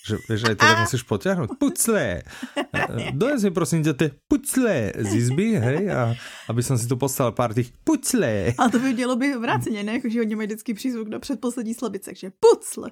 Že, 0.00 0.16
vieš, 0.32 0.42
aj 0.48 0.56
to 0.56 0.64
tak 0.64 0.80
musíš 0.80 1.02
potiahnuť. 1.04 1.48
Pucle. 1.60 2.24
Dones 3.20 3.44
mi 3.44 3.52
prosím 3.52 3.84
ťa 3.84 3.92
tie 4.00 4.08
pucle 4.32 4.96
z 4.96 5.10
izby, 5.12 5.60
hej, 5.60 5.92
a 5.92 6.16
aby 6.48 6.64
som 6.64 6.80
si 6.80 6.88
tu 6.88 6.96
postavil 6.96 7.36
pár 7.36 7.52
tých 7.52 7.68
pucle. 7.84 8.56
Ale 8.56 8.72
to 8.72 8.80
by 8.80 8.96
mělo 8.96 9.20
být 9.20 9.36
vráceně, 9.36 9.84
ne? 9.84 10.00
Jakože 10.00 10.20
oni 10.20 10.34
mají 10.34 10.46
vždycky 10.46 10.74
přízvuk 10.74 11.08
do 11.12 11.20
předposlední 11.20 11.76
slabice, 11.76 12.16
takže 12.16 12.32
pucle. 12.40 12.90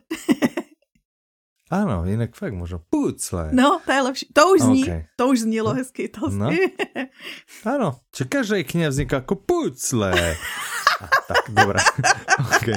Áno, 1.68 2.08
inak 2.08 2.32
fakt 2.32 2.56
možno. 2.56 2.80
Pucle. 2.80 3.52
No, 3.52 3.76
to 3.84 3.92
je 3.92 4.00
lepší. 4.00 4.24
To 4.32 4.42
už 4.56 4.60
zní, 4.60 4.82
OK. 4.84 4.90
to 5.16 5.24
už 5.28 5.38
znělo 5.40 5.70
hezky, 5.76 6.08
italsky. 6.08 6.40
No. 6.40 6.48
Áno, 7.68 7.88
či 8.08 8.24
každej 8.24 8.64
kniha 8.64 8.88
vzniká 8.88 9.20
ako 9.20 9.36
pucle. 9.36 10.12
Tak, 10.98 11.54
dobré. 11.54 11.78
okay. 12.58 12.74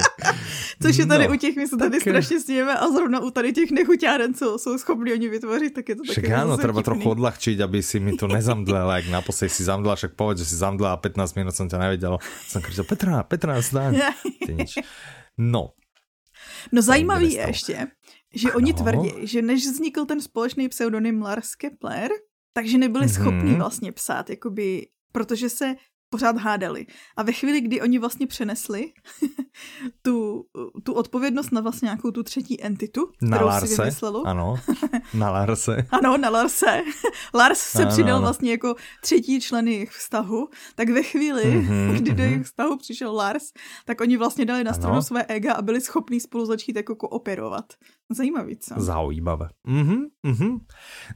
Což 0.82 0.96
je 0.96 1.06
tady 1.06 1.28
no, 1.28 1.34
u 1.34 1.36
těch, 1.36 1.56
my 1.56 1.68
se 1.68 1.76
tady 1.76 1.90
tak, 1.90 2.00
strašně 2.00 2.40
snějeme 2.40 2.78
a 2.78 2.86
zrovna 2.88 3.20
u 3.20 3.30
tady 3.30 3.52
těch 3.52 3.70
nechuťáren, 3.70 4.34
co 4.34 4.58
jsou 4.58 4.78
schopni 4.78 5.12
oni 5.12 5.28
vytvořit, 5.28 5.74
tak 5.74 5.88
je 5.88 5.96
to 5.96 6.02
Však 6.06 6.30
áno, 6.30 6.54
zase 6.54 6.62
treba 6.62 6.86
trochu 6.86 7.08
odľahčiť, 7.18 7.58
aby 7.58 7.82
si 7.82 7.98
mi 7.98 8.14
tu 8.14 8.30
nezamdlela, 8.30 9.02
jak 9.02 9.10
naposledy 9.10 9.50
si 9.50 9.66
zamdlela, 9.66 9.98
však 9.98 10.14
povedz, 10.14 10.46
že 10.46 10.54
si 10.54 10.56
zamdlela 10.60 10.94
a 10.94 11.02
15 11.02 11.34
minút 11.34 11.54
som 11.58 11.66
ťa 11.66 11.78
nevedel. 11.82 12.14
Som 12.46 12.62
kričal, 12.62 12.86
Petra, 12.86 13.26
Petra, 13.26 13.58
zdaň. 13.58 14.06
Ty 14.46 14.52
nič. 14.54 14.78
No, 15.34 15.74
No 16.72 16.82
zajímavý 16.82 17.32
je 17.32 17.44
ještě, 17.46 17.86
že 18.34 18.48
Ano. 18.48 18.56
oni 18.56 18.72
tvrdí, 18.74 19.10
že 19.22 19.42
než 19.42 19.66
vznikl 19.66 20.04
ten 20.04 20.20
společný 20.20 20.68
pseudonym 20.68 21.22
Lars 21.22 21.54
Kepler, 21.54 22.10
takže 22.52 22.78
nebyli 22.78 23.08
schopni 23.08 23.54
vlastně 23.54 23.92
psát, 23.92 24.30
jakoby, 24.30 24.86
protože 25.12 25.48
se 25.48 25.74
pořád 26.10 26.38
hádali. 26.38 26.86
A 27.16 27.22
ve 27.22 27.32
chvíli, 27.32 27.60
kdy 27.60 27.80
oni 27.80 27.98
vlastně 27.98 28.26
přenesli 28.26 28.92
tu, 30.02 30.44
tu 30.82 30.92
odpovědnost 30.92 31.52
na 31.52 31.60
vlastně 31.60 31.86
nějakou 31.86 32.10
tu 32.10 32.22
třetí 32.22 32.62
entitu, 32.64 33.10
na 33.22 33.36
kterou 33.36 33.48
Larse, 33.48 33.66
si 33.66 33.82
vymyslelo. 33.82 34.26
Ano, 34.26 34.54
na 35.14 35.30
Larse. 35.30 35.86
ano, 35.90 36.16
na 36.18 36.28
Larse. 36.28 36.82
Lars 37.34 37.58
se 37.58 37.82
ano, 37.82 37.90
přidal 37.90 38.16
ano. 38.16 38.22
vlastně 38.22 38.50
jako 38.50 38.74
třetí 39.02 39.40
člen 39.40 39.68
jejich 39.68 39.90
vztahu, 39.90 40.48
tak 40.74 40.88
ve 40.88 41.02
chvíli, 41.02 41.44
mm-hmm, 41.44 41.92
kdy 41.94 42.14
do 42.14 42.22
jejich 42.22 42.42
vztahu 42.46 42.76
přišel 42.76 43.14
Lars, 43.14 43.44
tak 43.84 44.00
oni 44.00 44.16
vlastně 44.16 44.44
dali 44.44 44.64
na 44.64 44.72
stranu 44.72 44.92
ano. 44.92 45.02
své 45.02 45.24
ega 45.24 45.52
a 45.54 45.62
byli 45.62 45.80
schopní 45.80 46.20
spolu 46.20 46.46
začít 46.46 46.76
jako 46.76 46.96
kooperovat. 46.96 47.64
Zajímavý, 48.14 48.56
co? 48.56 48.74
Zaujímavé. 48.76 49.48
Mhm, 49.64 49.98
mhm. 50.22 50.50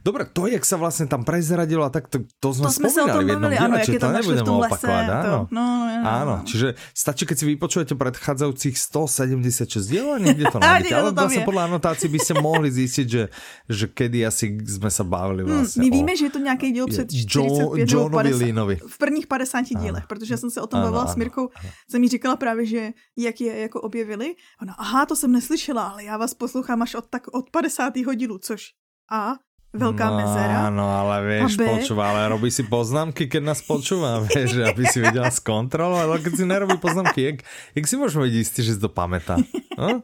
Dobre, 0.03 0.25
to, 0.25 0.47
jak 0.47 0.63
sa 0.65 0.77
vlastne 0.77 1.07
tam 1.07 1.23
prezradilo, 1.23 1.87
tak 1.89 2.07
to, 2.07 2.23
to 2.39 2.53
sme 2.53 2.67
to 2.67 2.73
sme 2.73 2.89
sa 2.89 3.01
o 3.03 3.07
tom 3.07 3.23
bavili, 3.27 3.57
áno, 3.57 3.75
jak 3.79 3.89
je 3.89 4.01
tam 4.01 4.13
našli 4.13 4.35
v 4.39 4.47
tom 4.47 4.57
lese. 4.63 4.87
Áno. 4.87 5.11
To, 5.23 5.35
no, 5.51 5.63
no, 5.63 5.85
no, 5.87 6.07
áno, 6.07 6.33
čiže 6.47 6.77
stačí, 6.95 7.23
keď 7.27 7.35
si 7.37 7.45
vypočujete 7.55 7.93
predchádzajúcich 7.95 8.75
176 8.75 9.91
diel 9.91 10.07
a 10.15 10.17
niekde 10.19 10.47
to 10.49 10.59
nájdete. 10.63 10.93
Ale 10.95 11.09
vlastne 11.11 11.43
podľa 11.43 11.63
anotácií 11.73 12.07
by 12.11 12.19
ste 12.19 12.33
mohli 12.39 12.69
zistiť, 12.71 13.07
že, 13.07 13.23
že 13.67 13.85
kedy 13.91 14.23
asi 14.27 14.57
sme 14.63 14.91
sa 14.91 15.03
bavili 15.03 15.43
vlastne 15.43 15.81
hmm, 15.81 15.83
My 15.83 15.87
víme, 15.91 16.13
že 16.15 16.23
je 16.27 16.33
to 16.33 16.39
nějaký 16.39 16.67
díl 16.71 16.85
před 16.87 17.07
45 17.11 17.91
jo, 17.91 18.09
50, 18.09 18.87
v 18.87 18.97
prvních 18.97 19.27
50 19.27 19.61
dílech, 19.61 20.07
protože 20.07 20.37
jsem 20.37 20.49
se 20.49 20.61
o 20.61 20.67
tom 20.67 20.81
bavila 20.81 21.07
s 21.07 21.15
Mirkou, 21.15 21.49
jsem 21.89 22.03
jí 22.03 22.09
říkala 22.09 22.35
právě, 22.35 22.65
že 22.65 22.81
jak 23.17 23.41
je 23.41 23.57
jako 23.57 23.81
objevili. 23.81 24.35
Ona, 24.61 24.73
aha, 24.73 25.05
to 25.05 25.15
jsem 25.15 25.31
neslyšela, 25.31 25.83
ale 25.83 26.03
já 26.03 26.17
vás 26.17 26.33
poslouchám 26.33 26.79
až 26.87 27.03
od, 27.03 27.05
tak 27.11 27.27
od 27.35 27.51
50. 27.51 27.91
dílu, 28.15 28.39
což 28.39 28.71
A, 29.11 29.35
veľká 29.75 30.07
no, 30.07 30.15
mezera. 30.23 30.71
No, 30.71 30.87
ale 30.87 31.15
vieš, 31.27 31.59
počúva, 31.59 32.15
ale 32.15 32.31
robí 32.31 32.47
si 32.47 32.63
poznámky, 32.63 33.27
keď 33.27 33.43
nás 33.43 33.59
počúva, 33.59 34.19
vieš, 34.31 34.63
aby 34.63 34.87
si 34.87 35.03
vedela 35.03 35.27
skontrolovať, 35.27 36.07
ale 36.07 36.17
keď 36.23 36.33
si 36.33 36.43
nerobí 36.47 36.75
poznámky, 36.79 37.19
jak, 37.23 37.37
jak 37.75 37.85
si 37.87 37.95
môžeme 37.99 38.31
byť 38.31 38.35
istý, 38.39 38.59
že 38.63 38.79
si 38.79 38.79
to 38.79 38.87
pamätá? 38.87 39.35
No? 39.77 40.01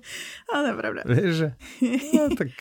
Ale 0.54 0.60
to 0.62 0.70
je 0.70 0.78
pravda. 0.78 1.02
Vieš, 1.02 1.32
že? 1.34 1.50
No, 2.14 2.30
tak... 2.38 2.54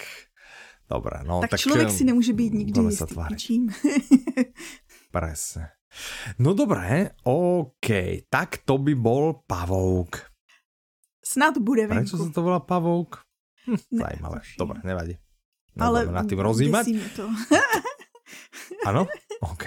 Dobré, 0.89 1.21
no. 1.29 1.45
Tak, 1.45 1.57
tak 1.57 1.61
člověk 1.61 1.91
si 1.91 2.05
nemůže 2.05 2.33
být 2.33 2.53
nikdy 2.53 2.81
jistý 2.81 3.15
ničím. 3.31 3.69
Presne. 5.13 5.77
No 6.41 6.57
dobré, 6.57 7.13
OK, 7.25 7.89
tak 8.33 8.65
to 8.65 8.81
by 8.81 8.97
bol 8.97 9.45
pavouk. 9.45 10.25
Snad 11.21 11.61
bude 11.61 11.85
venku. 11.85 12.09
Prečo 12.09 12.17
sa 12.17 12.29
to 12.33 12.41
volá 12.41 12.65
pavouk? 12.65 13.21
Hm, 13.67 13.79
zajímavé. 13.91 14.39
Dobre, 14.59 14.79
nevadí. 14.83 15.15
Ale 15.79 16.05
na 16.11 16.23
tým 16.27 16.41
rozímať. 16.41 16.85
to. 17.17 17.25
Áno? 18.89 19.09
OK. 19.41 19.65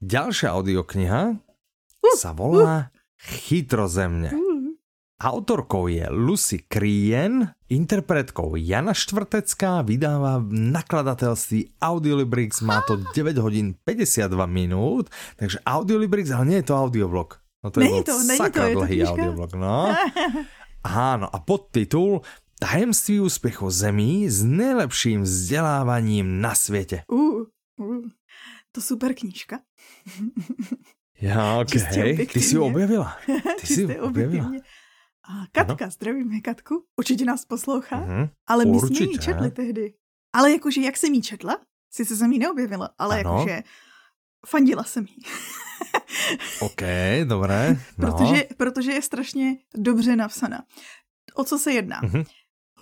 Ďalšia 0.00 0.54
audiokniha 0.54 1.22
uh, 1.34 2.14
sa 2.16 2.30
volá 2.32 2.88
uh. 2.88 2.98
Chytrozemne. 3.20 4.32
Uh. 4.32 4.50
Autorkou 5.20 5.92
je 5.92 6.08
Lucy 6.08 6.64
Krien, 6.64 7.44
interpretkou 7.68 8.56
Jana 8.56 8.96
Štvrtecká, 8.96 9.84
vydáva 9.84 10.40
v 10.40 10.72
nakladatelství 10.72 11.76
Audiolibrix, 11.76 12.64
má 12.64 12.80
to 12.88 12.96
9 13.12 13.36
hodín 13.44 13.76
52 13.84 14.32
minút, 14.48 15.12
takže 15.36 15.60
Audiolibrix, 15.68 16.32
ale 16.32 16.48
nie 16.48 16.58
je 16.64 16.72
to 16.72 16.80
audioblog. 16.80 17.36
No 17.60 17.68
to 17.68 17.84
není 17.84 18.00
je 18.00 18.08
to, 18.08 18.16
není 18.24 18.48
to, 18.48 18.60
je 18.64 18.74
dlhý 18.80 18.98
to 19.04 19.08
audioblog, 19.12 19.50
no. 19.60 19.92
Áno, 21.12 21.28
a 21.28 21.36
podtitul 21.44 22.24
Tajemství 22.62 23.20
úspěchu 23.20 23.70
zemí 23.70 24.30
s 24.30 24.44
nejlepším 24.44 25.22
vzděláváním 25.22 26.40
na 26.40 26.54
světě. 26.54 27.04
Uh, 27.08 27.42
uh, 27.76 28.04
to 28.72 28.80
super 28.80 29.14
knížka. 29.14 29.60
Já, 31.20 31.60
ok. 31.60 31.66
Ty 32.32 32.40
jsi 32.40 32.58
objevila. 32.58 33.16
Ty 33.60 33.66
jsi 33.66 34.00
objevila. 34.00 34.52
A 35.24 35.46
Katka, 35.52 35.84
ano? 35.84 35.90
zdravíme 35.90 36.40
Katku, 36.40 36.84
určitě 36.96 37.24
nás 37.24 37.44
poslouchá, 37.44 38.06
uh-huh. 38.06 38.30
ale 38.46 38.64
my 38.64 38.70
určitě. 38.70 39.04
jsme 39.04 39.12
ji 39.12 39.18
četli 39.18 39.50
tehdy. 39.50 39.94
Ale 40.32 40.52
jakože, 40.52 40.80
jak 40.80 40.96
jsem 40.96 41.14
ji 41.14 41.22
četla, 41.22 41.58
sice 41.92 42.16
jsem 42.16 42.32
ji 42.32 42.38
neobjevila, 42.38 42.90
ale 42.98 43.20
ano. 43.20 43.38
jakože 43.38 43.62
fandila 44.46 44.84
jsem 44.84 45.04
jí. 45.04 45.16
OK, 46.60 46.82
dobré. 47.24 47.76
No. 47.98 48.12
Protože, 48.12 48.44
protože 48.56 48.92
je 48.92 49.02
strašně 49.02 49.56
dobře 49.76 50.16
napsaná. 50.16 50.64
O 51.34 51.44
co 51.44 51.58
se 51.58 51.72
jedná? 51.72 52.02
Uh-huh. 52.02 52.24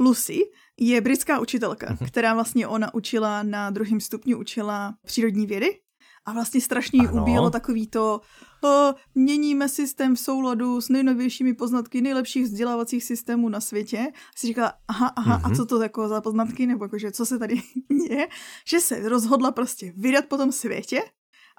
Lucy 0.01 0.39
je 0.81 1.01
britská 1.01 1.41
učitelka, 1.41 1.87
uh-huh. 1.87 2.07
která 2.07 2.35
vlastně 2.35 2.67
ona 2.67 2.95
učila 2.95 3.43
na 3.43 3.71
druhém 3.71 4.01
stupni, 4.01 4.35
učila 4.35 4.95
přírodní 5.07 5.47
vědy 5.47 5.81
a 6.25 6.33
vlastně 6.33 6.61
strašně 6.61 7.03
jí 7.03 7.09
ubíjelo 7.09 7.51
takový 7.51 7.87
to, 7.87 8.21
o, 8.65 8.95
měníme 9.15 9.69
systém 9.69 10.17
v 10.17 10.21
souladu 10.21 10.81
s 10.81 10.89
nejnovějšími 10.89 11.55
poznatky 11.55 12.01
nejlepších 12.03 12.45
vzdělávacích 12.45 13.05
systémů 13.05 13.49
na 13.49 13.61
světě. 13.61 13.99
A 13.99 14.13
si 14.37 14.47
říkala, 14.47 14.73
aha, 14.89 15.13
aha, 15.17 15.39
uh-huh. 15.39 15.45
a 15.45 15.49
mhm. 15.49 15.57
co 15.57 15.67
to 15.67 15.83
jako 15.83 16.09
za 16.09 16.21
poznatky, 16.21 16.67
nebo 16.67 16.85
jakože 16.85 17.13
co 17.13 17.27
se 17.27 17.39
tady 17.39 17.63
je, 18.11 18.29
že 18.67 18.81
se 18.81 19.09
rozhodla 19.09 19.53
prostě 19.53 19.93
vydat 19.97 20.25
po 20.25 20.37
tom 20.37 20.53
světě 20.53 21.03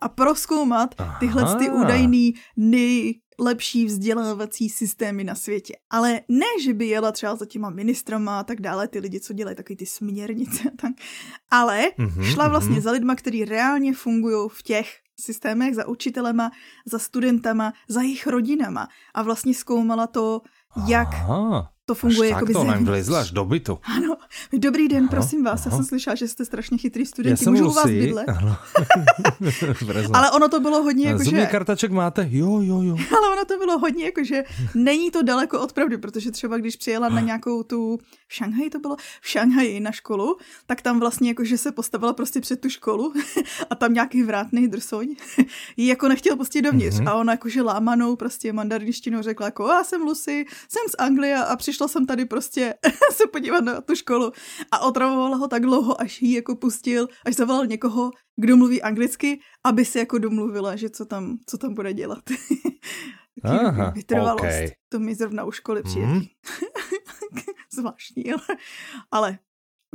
a 0.02 0.10
proskoumat 0.10 0.96
tyhle 1.20 1.56
ty 1.56 1.70
údajný 1.70 2.34
nejlepší 2.58 3.86
vzdělávací 3.86 4.70
systémy 4.70 5.24
na 5.24 5.36
světě. 5.36 5.74
Ale 5.90 6.22
ne, 6.28 6.46
že 6.64 6.74
by 6.74 6.88
jela 6.88 7.12
třeba 7.12 7.36
za 7.36 7.46
těma 7.46 7.70
ministrama 7.70 8.40
a 8.40 8.44
tak 8.44 8.62
dále, 8.62 8.88
ty 8.88 9.00
lidi, 9.00 9.20
co 9.20 9.34
dělají 9.34 9.58
takový 9.58 9.78
ty 9.78 9.86
směrnice 9.86 10.70
a 10.70 10.72
tak, 10.82 10.92
ale 11.52 11.92
mm-hmm, 12.00 12.24
šla 12.24 12.48
vlastně 12.48 12.78
mm-hmm. 12.78 12.82
za 12.82 12.92
lidma, 12.92 13.16
kteří 13.16 13.46
reálně 13.46 13.94
fungují 13.94 14.50
v 14.52 14.64
těch 14.64 14.90
systémech, 15.20 15.76
za 15.76 15.88
učitelema, 15.88 16.52
za 16.86 17.00
studentama, 17.00 17.74
za 17.88 18.02
jejich 18.02 18.28
rodinama 18.28 18.88
a 19.14 19.24
vlastně 19.24 19.54
zkoumala 19.54 20.08
to, 20.08 20.42
jak 20.88 21.08
Aha 21.14 21.70
to 21.90 21.96
funguje 21.96 22.30
jako 22.30 22.46
by 22.46 22.54
vlezla 22.82 23.20
až 23.20 23.32
do 23.32 23.46
bytu. 23.46 23.80
Ano. 23.84 24.16
Dobrý 24.54 24.88
den, 24.88 25.04
aha, 25.04 25.10
prosím 25.12 25.44
vás. 25.44 25.68
Aha. 25.68 25.70
Já 25.72 25.78
jsem 25.78 25.86
slyšela, 25.86 26.16
že 26.16 26.28
jste 26.28 26.46
strašně 26.46 26.78
chytrý 26.78 27.06
studenti. 27.06 27.46
Já 27.46 27.52
Můžu 27.52 27.68
u 27.68 27.72
vás 27.72 27.86
bydlet? 27.86 28.28
Ale 30.14 30.32
ono 30.32 30.50
to 30.50 30.60
bylo 30.60 30.84
hodně 30.84 31.08
jako, 31.08 31.24
že... 31.24 31.46
kartaček 31.46 31.92
máte? 31.92 32.28
Jo, 32.32 32.62
jo, 32.62 32.82
jo. 32.82 32.98
Ale 33.18 33.34
ono 33.34 33.46
to 33.46 33.58
bylo 33.58 33.80
hodně 33.80 34.06
jako, 34.06 34.24
že 34.24 34.44
není 34.76 35.12
to 35.12 35.22
daleko 35.22 35.60
od 35.60 35.74
pravdy, 35.74 35.98
protože 35.98 36.32
třeba 36.32 36.58
když 36.58 36.76
přijela 36.76 37.10
na 37.10 37.22
nějakou 37.22 37.64
tu... 37.64 38.00
V 38.28 38.34
Šanghaji 38.34 38.70
to 38.70 38.80
bylo? 38.80 38.96
V 39.22 39.28
Šanghaji 39.30 39.80
na 39.80 39.92
školu, 39.92 40.38
tak 40.66 40.82
tam 40.82 41.00
vlastně 41.00 41.30
jako, 41.30 41.44
že 41.44 41.58
se 41.58 41.72
postavila 41.72 42.14
prostě 42.14 42.42
před 42.42 42.62
tu 42.62 42.70
školu 42.70 43.14
a 43.70 43.76
tam 43.76 43.94
nějaký 43.94 44.24
vrátný 44.24 44.68
drsoň 44.68 45.08
jí 45.78 45.88
jako 45.88 46.08
nechtěl 46.08 46.36
pustit 46.36 46.62
dovnitř. 46.62 46.98
Mm-hmm. 46.98 47.10
A 47.10 47.14
ona 47.14 47.34
jakože 47.34 47.62
lámanou 47.62 48.16
prostě 48.16 48.54
mandarinštinou 48.54 49.22
řekla 49.22 49.46
jako, 49.46 49.68
já 49.68 49.84
jsem 49.84 50.02
Lucy, 50.02 50.46
jsem 50.70 50.82
z 50.90 50.96
Anglie 51.00 51.36
a 51.36 51.56
přišla 51.56 51.79
přišla 51.80 51.88
jsem 51.88 52.06
tady 52.06 52.26
prostě 52.26 52.76
se 53.12 53.28
podívat 53.28 53.64
na 53.64 53.82
tu 53.82 53.96
školu 53.96 54.32
a 54.72 54.80
otravovala 54.80 55.38
ho 55.38 55.48
tak 55.48 55.62
dlouho, 55.62 56.02
až 56.02 56.22
jí 56.22 56.32
jako 56.32 56.56
pustil, 56.56 57.08
až 57.26 57.36
zavolal 57.36 57.66
někoho, 57.66 58.12
kdo 58.36 58.58
mluví 58.58 58.82
anglicky, 58.82 59.40
aby 59.64 59.86
si 59.86 60.00
jako 60.00 60.18
domluvila, 60.18 60.76
že 60.76 60.90
co 60.90 61.06
tam, 61.06 61.38
co 61.46 61.58
tam 61.58 61.74
bude 61.74 61.94
dělat. 61.94 62.24
Aha, 63.44 63.90
vytrvalost. 63.90 64.44
Okay. 64.44 64.72
To 64.90 65.00
mi 65.00 65.16
zrovna 65.16 65.44
u 65.44 65.52
školy 65.52 65.84
přijde. 65.84 66.08
Mm. 66.08 66.22
Zvláštní, 67.74 68.34
ale, 68.34 68.58
ale 69.12 69.40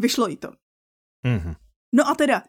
vyšlo 0.01 0.29
jí 0.29 0.37
to. 0.37 0.49
Mm-hmm. 1.27 1.55
No 1.93 2.09
a 2.09 2.15
teda, 2.15 2.43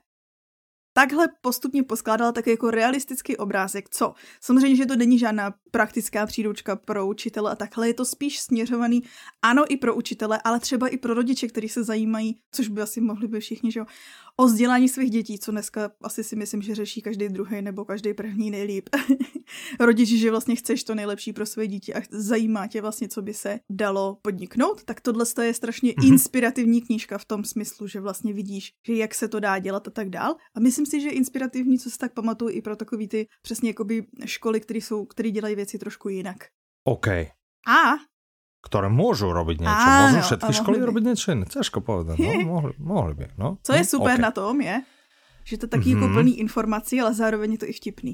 takhle 0.97 1.27
postupně 1.41 1.83
poskládala 1.83 2.31
tak 2.31 2.47
jako 2.47 2.71
realistický 2.71 3.37
obrázek, 3.37 3.89
co? 3.89 4.13
Samozřejmě, 4.41 4.75
že 4.75 4.85
to 4.85 4.95
není 4.95 5.19
žádná 5.19 5.53
praktická 5.71 6.25
příručka 6.25 6.75
pro 6.75 7.07
učitele 7.07 7.51
a 7.51 7.55
takhle 7.55 7.87
je 7.87 7.93
to 7.93 8.05
spíš 8.05 8.39
směřovaný, 8.39 9.03
ano 9.41 9.63
i 9.69 9.77
pro 9.77 9.95
učitele, 9.95 10.39
ale 10.43 10.59
třeba 10.59 10.87
i 10.87 10.97
pro 10.97 11.13
rodiče, 11.13 11.47
kteří 11.47 11.69
se 11.69 11.83
zajímají, 11.83 12.39
což 12.51 12.67
by 12.67 12.81
asi 12.81 13.01
mohli 13.01 13.27
by 13.27 13.39
všichni, 13.39 13.71
že 13.71 13.79
jo, 13.79 13.85
o 14.37 14.45
vzdělání 14.45 14.89
svých 14.89 15.09
dětí, 15.09 15.39
co 15.39 15.51
dneska 15.51 15.91
asi 16.01 16.23
si 16.23 16.35
myslím, 16.35 16.61
že 16.61 16.75
řeší 16.75 17.01
každý 17.01 17.29
druhý 17.29 17.61
nebo 17.61 17.85
každý 17.85 18.13
první 18.13 18.51
nejlíp. 18.51 18.89
Rodiči, 19.79 20.17
že 20.17 20.31
vlastně 20.31 20.55
chceš 20.55 20.83
to 20.83 20.95
nejlepší 20.95 21.33
pro 21.33 21.45
své 21.45 21.67
dítě 21.67 21.93
a 21.93 22.01
zajímá 22.11 22.67
tě 22.67 22.81
vlastně, 22.81 23.07
co 23.07 23.21
by 23.21 23.33
se 23.33 23.59
dalo 23.69 24.17
podniknout, 24.21 24.83
tak 24.83 25.01
tohle 25.01 25.25
je 25.41 25.53
strašně 25.53 25.91
mm-hmm. 25.91 26.07
inspirativní 26.07 26.81
knížka 26.81 27.17
v 27.17 27.25
tom 27.25 27.43
smyslu, 27.43 27.87
že 27.87 27.99
vlastně 27.99 28.33
vidíš, 28.33 28.73
že 28.87 28.93
jak 28.93 29.15
se 29.15 29.27
to 29.27 29.39
dá 29.39 29.59
dělat 29.59 29.87
a 29.87 29.91
tak 29.91 30.09
dál. 30.09 30.35
A 30.55 30.59
myslím 30.59 30.84
si, 30.85 31.01
že 31.01 31.07
je 31.07 31.13
inspirativní, 31.13 31.79
co 31.79 31.89
se 31.89 31.97
tak 31.97 32.13
pamatuju 32.13 32.51
i 32.51 32.61
pro 32.61 32.75
takový 32.75 33.07
ty 33.07 33.27
přesně 33.41 33.69
jakoby 33.69 34.05
školy, 34.25 34.59
které 34.61 34.77
jsou, 34.77 35.05
které 35.05 35.31
dělají 35.31 35.55
věci 35.55 35.79
trošku 35.79 36.09
jinak. 36.09 36.37
OK. 36.83 37.07
A 37.65 37.97
ktoré 38.65 38.89
môžu 38.89 39.29
robiť 39.29 39.61
niečo. 39.61 39.77
Áno, 39.77 40.05
môžu 40.09 40.21
všetky 40.25 40.51
školy 40.57 40.77
by. 40.81 40.85
robiť 40.89 41.03
niečo 41.05 41.27
iné. 41.37 41.45
Ťažko 41.45 41.85
povedať. 41.85 42.17
No, 42.17 42.29
mohli, 42.57 42.73
mohli 42.81 43.13
by. 43.13 43.25
No. 43.37 43.61
Co 43.61 43.71
je 43.77 43.85
hm, 43.85 43.89
super 43.89 44.17
okay. 44.17 44.25
na 44.25 44.31
tom 44.33 44.57
je, 44.57 44.75
že 45.45 45.55
to 45.61 45.67
taky 45.69 45.93
mm-hmm. 45.93 46.01
jako 46.01 46.13
plný 46.13 46.33
informací, 46.41 47.01
ale 47.01 47.13
zároveň 47.13 47.49
je 47.51 47.59
to 47.61 47.67
i 47.69 47.73
vtipný. 47.73 48.13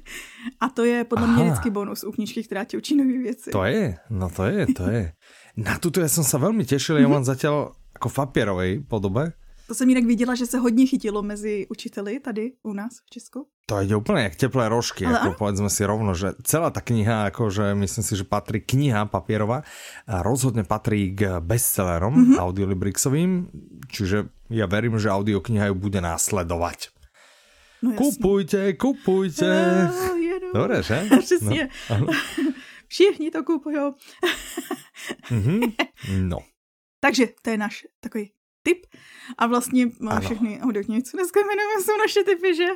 a 0.64 0.68
to 0.68 0.84
je 0.84 1.04
podle 1.04 1.24
Aha. 1.24 1.34
mě 1.34 1.44
vždycky 1.44 1.70
bonus 1.70 2.04
u 2.04 2.12
knižky, 2.12 2.44
která 2.44 2.64
tě 2.64 2.76
učí 2.76 2.96
nové 2.96 3.18
věci. 3.18 3.50
To 3.50 3.64
je, 3.64 3.96
no 4.10 4.28
to 4.28 4.44
je, 4.44 4.66
to 4.76 4.84
je. 4.90 5.12
Na 5.58 5.74
tuto 5.82 5.98
ja 5.98 6.06
som 6.06 6.22
sa 6.22 6.38
veľmi 6.38 6.62
tešil, 6.62 7.02
ja 7.02 7.10
mám 7.10 7.26
zatiaľ 7.26 7.74
ako 7.98 8.06
v 8.06 8.14
papierovej 8.14 8.72
podobe, 8.86 9.34
To 9.68 9.74
jsem 9.74 9.88
jinak 9.88 10.04
viděla, 10.04 10.34
že 10.34 10.46
se 10.46 10.58
hodně 10.58 10.86
chytilo 10.86 11.22
mezi 11.22 11.66
učiteli 11.68 12.20
tady 12.20 12.52
u 12.62 12.72
nás 12.72 12.92
v 13.06 13.10
Česku. 13.10 13.48
To 13.66 13.80
je 13.80 13.96
úplně 13.96 14.22
jak 14.22 14.36
teplé 14.36 14.68
rožky, 14.68 15.06
Ale 15.06 15.14
jako 15.14 15.32
povedzme 15.38 15.70
si 15.70 15.84
rovno, 15.84 16.14
že 16.14 16.32
celá 16.42 16.70
ta 16.72 16.80
kniha, 16.80 17.28
akože 17.28 17.76
myslím 17.76 18.04
si, 18.04 18.16
že 18.16 18.24
patrí 18.24 18.64
kniha 18.64 19.04
papierová, 19.04 19.60
rozhodne 20.08 20.64
patrí 20.64 21.12
k 21.12 21.36
bestsellerom 21.44 22.14
mm 22.16 22.24
-hmm. 22.24 22.38
audiolibrixovým, 22.40 23.30
čiže 23.92 24.32
ja 24.48 24.64
verím, 24.64 24.96
že 24.96 25.12
audiokniha 25.12 25.68
ju 25.68 25.74
bude 25.76 26.00
následovať. 26.00 26.88
No 27.82 27.92
kupujte, 27.92 28.72
kupujte. 28.72 29.48
No, 30.54 30.60
Dobre, 30.60 30.82
že? 30.82 31.08
Přesně. 31.20 31.68
No, 31.90 32.06
Všichni 32.88 33.30
to 33.30 33.44
kupují. 33.44 33.76
mm 35.30 35.42
-hmm. 35.42 35.72
No. 36.28 36.38
Takže 37.00 37.28
to 37.42 37.50
je 37.50 37.58
náš 37.58 37.86
takový 38.00 38.30
tip. 38.62 38.86
A 39.38 39.46
vlastně 39.46 39.86
má 40.00 40.20
všechny 40.20 40.60
audioknihy, 40.60 41.02
co 41.02 41.16
dneska 41.16 41.40
jmenujeme, 41.40 41.82
jsou 41.82 41.96
naše 41.98 42.24
typy, 42.24 42.54
že? 42.54 42.66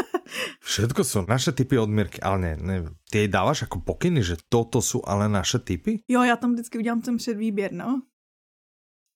Všetko 0.60 1.04
jsou 1.04 1.24
naše 1.28 1.52
typy 1.52 1.78
od 1.78 1.90
Mirky, 1.90 2.20
ale 2.20 2.38
ne, 2.38 2.56
ne, 2.60 2.84
ty 3.10 3.18
jej 3.18 3.28
dáváš 3.28 3.60
jako 3.60 3.80
pokyny, 3.80 4.22
že 4.22 4.36
toto 4.48 4.82
jsou 4.82 5.02
ale 5.04 5.28
naše 5.28 5.58
typy? 5.58 6.02
Jo, 6.08 6.22
já 6.22 6.36
tam 6.36 6.52
vždycky 6.52 6.78
udělám 6.78 7.00
ten 7.00 7.16
předvýběr, 7.16 7.72
no. 7.72 8.02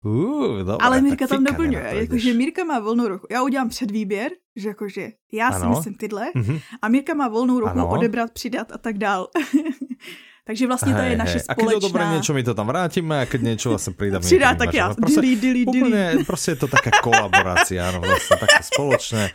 Uh, 0.04 0.58
dobré, 0.58 0.76
ale 0.80 1.00
Mirka 1.00 1.26
tam 1.26 1.44
doplňuje, 1.44 1.90
jakože 1.92 2.34
Mirka 2.34 2.64
má 2.64 2.80
volnou 2.80 3.08
ruku. 3.08 3.26
Já 3.30 3.42
udělám 3.42 3.68
předvýběr, 3.68 4.32
že 4.56 4.68
jakože 4.68 5.08
já 5.32 5.48
ano. 5.48 5.60
si 5.60 5.68
myslím 5.68 5.94
tyhle 5.94 6.32
mm-hmm. 6.36 6.60
a 6.82 6.88
Mirka 6.88 7.14
má 7.14 7.28
volnou 7.28 7.60
ruku 7.60 7.70
ano. 7.70 7.88
odebrat, 7.88 8.32
přidat 8.32 8.72
a 8.72 8.78
tak 8.78 8.98
dál. 8.98 9.28
Takže 10.44 10.66
vlastně 10.66 10.94
to 10.94 11.00
je 11.00 11.16
naše 11.16 11.38
společná... 11.40 11.52
A 11.52 11.56
keď 11.56 11.74
je 11.74 11.86
dobré 11.88 12.04
niečo, 12.12 12.34
my 12.36 12.42
to 12.44 12.52
tam 12.52 12.68
vrátíme 12.68 13.14
a 13.16 13.24
keď 13.24 13.40
niečo 13.42 13.68
vlastně 13.72 13.92
přidáme. 13.96 14.24
Přidá, 14.24 14.54
tak 14.54 14.74
já. 14.74 14.94
Proste, 14.94 15.20
dili, 15.20 15.36
dili, 15.36 15.64
dili. 15.64 15.88
Úplne, 15.88 16.24
prostě 16.26 16.50
je 16.52 16.56
to 16.56 16.68
taká 16.68 16.90
kolaborácia, 17.00 17.88
ano, 17.88 18.00
vlastně 18.00 18.36
také 18.36 18.60
spoločné. 18.62 19.30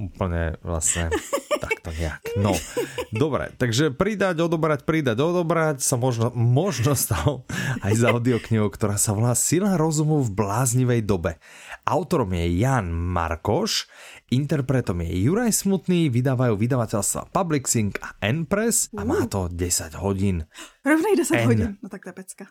Úplne 0.00 0.56
vlastně 0.62 1.10
takto 1.60 1.90
nejak. 1.92 2.22
No, 2.40 2.54
dobre, 3.12 3.52
takže 3.58 3.90
pridať, 3.90 4.40
odobrať, 4.40 4.86
pridať, 4.86 5.18
odobrať 5.18 5.82
sa 5.82 6.00
možno, 6.00 6.32
možno 6.32 6.96
stalo 6.96 7.44
aj 7.84 7.92
za 7.98 8.08
audioknihu, 8.14 8.70
ktorá 8.70 8.96
sa 8.96 9.12
volá 9.12 9.34
Sila 9.36 9.76
rozumu 9.76 10.22
v 10.24 10.30
bláznivej 10.30 11.04
dobe. 11.04 11.36
Autorom 11.84 12.32
je 12.36 12.46
Jan 12.60 12.90
Markoš, 12.90 13.88
Interpretom 14.30 15.00
je 15.00 15.10
Juraj 15.24 15.52
Smutný, 15.52 16.12
vydávajú 16.12 16.54
vydavateľstva 16.56 17.32
Public 17.32 17.64
Sync 17.66 17.98
a 18.02 18.14
N-Press 18.20 18.92
a 18.96 19.02
má 19.06 19.24
to 19.26 19.48
10 19.48 19.96
hodín. 20.00 20.44
Rovnej 20.84 21.14
10 21.16 21.44
N. 21.44 21.46
hodín, 21.48 21.70
no 21.80 21.86
tak 21.88 22.04
to 22.04 22.12
je 22.12 22.16
pecka. 22.16 22.44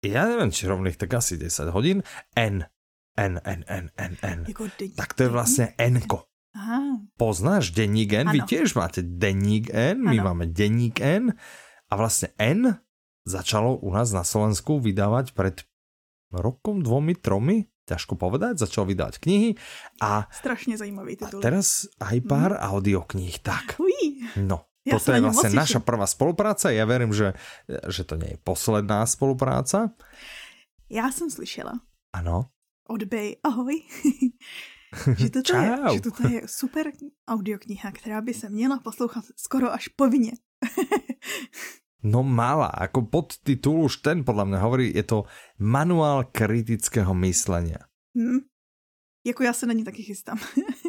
Ja 0.00 0.24
neviem, 0.28 0.48
či 0.48 0.64
rovných, 0.64 0.96
tak 0.96 1.12
asi 1.12 1.36
10 1.36 1.70
hodín. 1.76 2.00
N. 2.32 2.64
N, 3.20 3.34
N, 3.44 3.60
N, 3.68 3.86
N, 3.96 4.12
N. 4.24 4.38
Tak 4.96 5.12
to 5.12 5.28
je 5.28 5.30
vlastne 5.30 5.66
N-ko. 5.76 6.30
Aha. 6.56 7.06
Poznáš 7.14 7.70
denník 7.70 8.10
N? 8.10 8.26
Ano. 8.26 8.34
Vy 8.34 8.40
tiež 8.42 8.74
máte 8.74 9.06
denník 9.06 9.70
N, 9.70 10.02
my 10.02 10.18
ano. 10.18 10.34
máme 10.34 10.50
denník 10.50 10.98
N 10.98 11.30
a 11.86 11.92
vlastne 11.94 12.34
N 12.40 12.74
začalo 13.22 13.78
u 13.78 13.94
nás 13.94 14.10
na 14.10 14.26
Slovensku 14.26 14.82
vydávať 14.82 15.30
pred 15.38 15.62
rokom, 16.34 16.82
dvomi, 16.82 17.14
tromi 17.14 17.69
ťažko 17.90 18.14
povedať, 18.14 18.62
začal 18.62 18.86
vydávať 18.86 19.18
knihy 19.18 19.50
a... 19.98 20.30
Strašne 20.30 20.78
zajímavý 20.78 21.18
titul. 21.18 21.42
A 21.42 21.44
teraz 21.44 21.90
aj 21.98 22.16
pár 22.24 22.54
mm. 22.54 22.62
audiokníh, 22.62 23.36
tak. 23.42 23.76
Ují. 23.82 24.30
No, 24.46 24.70
ja 24.86 24.96
toto 24.96 25.12
je 25.12 25.20
vlastne 25.20 25.50
naša 25.52 25.80
prvá 25.84 26.08
spolupráca. 26.08 26.72
Ja 26.72 26.88
verím, 26.88 27.12
že, 27.12 27.36
že 27.68 28.06
to 28.06 28.16
nie 28.16 28.34
je 28.34 28.38
posledná 28.40 29.04
spolupráca. 29.04 29.92
Já 30.90 31.12
jsem 31.12 31.30
slyšela. 31.30 31.72
Ano. 32.12 32.50
Od 32.88 33.02
Bej, 33.04 33.36
ahoj. 33.44 33.82
že, 35.20 35.30
toto 35.30 35.54
je, 35.54 35.70
že 35.94 36.00
toto 36.00 36.22
je 36.28 36.40
super 36.46 36.90
audiokniha, 37.28 37.92
která 37.92 38.20
by 38.20 38.34
se 38.34 38.50
měla 38.50 38.78
poslouchat 38.78 39.24
skoro 39.36 39.72
až 39.72 39.88
povinně. 39.88 40.32
No 42.00 42.24
mala, 42.24 42.72
ako 42.72 43.12
podtitul 43.12 43.84
už 43.84 44.00
ten 44.00 44.24
podľa 44.24 44.44
mňa 44.48 44.58
hovorí, 44.64 44.86
je 44.88 45.04
to 45.04 45.18
manuál 45.60 46.24
kritického 46.32 47.12
myslenia. 47.12 47.84
Hmm. 48.16 48.48
Jako 49.26 49.42
já 49.42 49.52
se 49.52 49.66
na 49.66 49.72
ní 49.72 49.84
taky 49.84 50.02
chystám. 50.02 50.38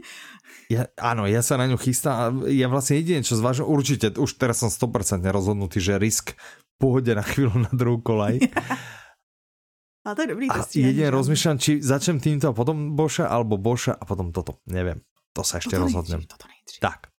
ja, 0.71 0.87
áno, 0.95 1.27
ja 1.27 1.43
sa 1.43 1.59
na 1.59 1.67
ňu 1.67 1.75
chystám 1.75 2.47
ja 2.47 2.71
vlastne 2.71 2.95
jediné, 2.95 3.27
čo 3.27 3.35
zvážim, 3.35 3.67
určite, 3.67 4.07
už 4.15 4.39
teraz 4.39 4.63
som 4.63 4.71
100% 4.71 5.19
rozhodnutý, 5.27 5.83
že 5.83 5.99
risk 5.99 6.39
pôjde 6.79 7.11
na 7.11 7.27
chvíľu 7.27 7.67
na 7.67 7.71
druhú 7.75 7.99
kolaj. 7.99 8.39
Ale 10.07 10.13
to 10.15 10.21
je 10.23 10.29
dobrý 10.31 10.45
A 10.47 10.63
jediné 10.63 11.11
rozmýšľam, 11.11 11.57
či 11.59 11.83
začnem 11.83 12.23
týmto 12.23 12.49
a 12.49 12.57
potom 12.57 12.95
Boša, 12.95 13.27
alebo 13.27 13.59
Boša 13.59 13.99
a 13.99 14.03
potom 14.07 14.33
toto. 14.33 14.63
Neviem. 14.65 15.03
To 15.35 15.43
sa 15.43 15.59
ešte 15.59 15.75
toto 15.75 15.91
rozhodnem. 15.91 16.23
Nejdřív, 16.23 16.31
toto 16.31 16.47
nejdřív. 16.47 16.79
Tak. 16.81 17.10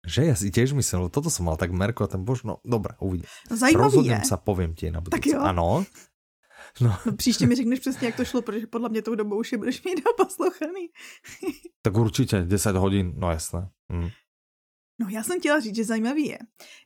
Že 0.00 0.32
ja 0.32 0.34
si 0.34 0.48
tiež 0.48 0.72
myslel, 0.72 1.12
toto 1.12 1.28
som 1.28 1.44
mal 1.44 1.60
tak 1.60 1.76
merko 1.76 2.08
a 2.08 2.08
ten 2.08 2.24
bož, 2.24 2.48
no 2.48 2.64
dobré, 2.64 2.96
uvidím. 3.04 3.28
No, 3.50 3.56
zajímavý 3.56 3.84
Rozhodnem 3.84 4.24
je. 4.24 4.30
sa, 4.32 4.36
poviem 4.40 4.72
ti 4.72 4.88
na 4.88 5.04
budúce. 5.04 5.36
Ano. 5.36 5.84
No. 6.80 6.96
no 7.06 7.12
příště 7.16 7.46
mi 7.46 7.54
řekneš 7.54 7.80
přesně, 7.80 8.06
jak 8.06 8.16
to 8.16 8.24
šlo, 8.24 8.42
protože 8.42 8.66
podle 8.66 8.88
mě 8.88 9.02
tou 9.02 9.14
dobou 9.14 9.40
už 9.40 9.52
je 9.52 9.58
budeš 9.58 9.82
mít 9.82 10.00
poslouchaný. 10.16 10.88
tak 11.82 11.96
určitě 11.96 12.42
10 12.42 12.76
hodin, 12.76 13.12
no 13.16 13.30
jasné. 13.30 13.70
Mm. 13.88 14.08
No 15.00 15.08
já 15.08 15.22
jsem 15.22 15.40
chtěla 15.40 15.60
říct, 15.60 15.76
že 15.76 15.84
zajímavý 15.84 16.26
je, 16.26 16.38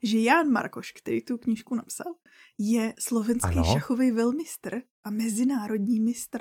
že 0.02 0.18
Jan 0.18 0.48
Markoš, 0.50 0.92
který 0.92 1.22
tu 1.22 1.38
knížku 1.38 1.74
napsal, 1.74 2.14
je 2.58 2.94
slovenský 2.98 3.54
ano. 3.54 3.64
šachový 3.72 4.10
velmistr 4.10 4.80
a 5.04 5.10
mezinárodní 5.10 6.00
mistr. 6.00 6.38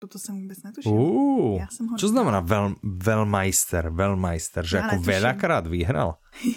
Toto 0.00 0.18
jsem 0.18 0.42
vůbec 0.42 0.62
netušil. 0.62 0.92
Uh, 0.92 1.58
Já 1.58 1.66
jsem 1.70 1.86
ho 1.86 1.96
čo 1.98 2.08
znamená 2.08 2.40
vel, 2.40 2.74
velmajster, 2.82 3.88
velmajster, 3.88 4.66
že 4.66 4.76
Já 4.76 4.82
jako 4.82 5.02
velakrát 5.02 5.66
vyhral? 5.66 6.14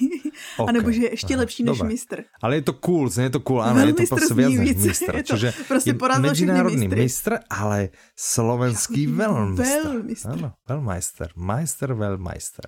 okay. 0.58 0.66
A 0.70 0.72
nebo 0.72 0.92
že 0.92 1.02
je 1.02 1.12
ještě 1.12 1.38
lepší 1.38 1.64
než 1.64 1.78
Dobre. 1.78 1.88
mistr. 1.88 2.24
Ale 2.42 2.56
je 2.56 2.62
to 2.62 2.74
cool, 2.74 3.10
je 3.22 3.30
to 3.30 3.40
cool, 3.40 3.62
ano, 3.62 3.80
je 3.80 3.94
to 3.94 4.04
prostě 4.10 4.34
viac 4.34 4.54
než 4.54 4.76
mistr. 4.76 5.16
Je 5.16 5.24
to 5.24 5.34
Čiže 5.34 5.54
prostě 5.68 5.90
je 5.90 6.20
medzinárodný 6.20 6.88
mistr, 6.88 7.40
ale 7.50 7.90
slovenský 8.16 9.08
velmistr. 9.08 9.84
Velmistr. 9.84 10.30
Ano, 10.30 10.54
velmajster, 10.70 11.32
majster, 11.36 11.94
velmajster. 11.94 12.66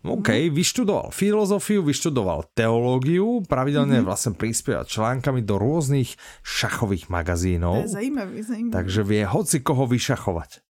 OK, 0.00 0.32
mm-hmm. 0.32 0.56
vyštudoval 0.56 1.08
filozofiu, 1.12 1.84
vyštudoval 1.84 2.48
teológiu, 2.56 3.44
pravidelne 3.44 4.00
mm-hmm. 4.00 4.08
vlastne 4.08 4.32
prispieva 4.32 4.88
článkami 4.88 5.44
do 5.44 5.60
rôznych 5.60 6.16
šachových 6.40 7.12
magazínov. 7.12 7.84
To 7.84 7.88
je 7.88 7.96
zajímavý, 8.00 8.40
zajímavý. 8.40 8.74
Takže 8.80 9.00
vie 9.04 9.22
hoci 9.28 9.60
koho 9.60 9.84
vyšachovať. 9.84 10.64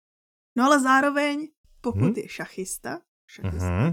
No 0.58 0.66
ale 0.66 0.82
zároveň, 0.82 1.54
pokud 1.78 2.18
hmm? 2.18 2.22
je 2.26 2.28
šachista, 2.28 3.06
šachista 3.30 3.70
mm-hmm. 3.70 3.92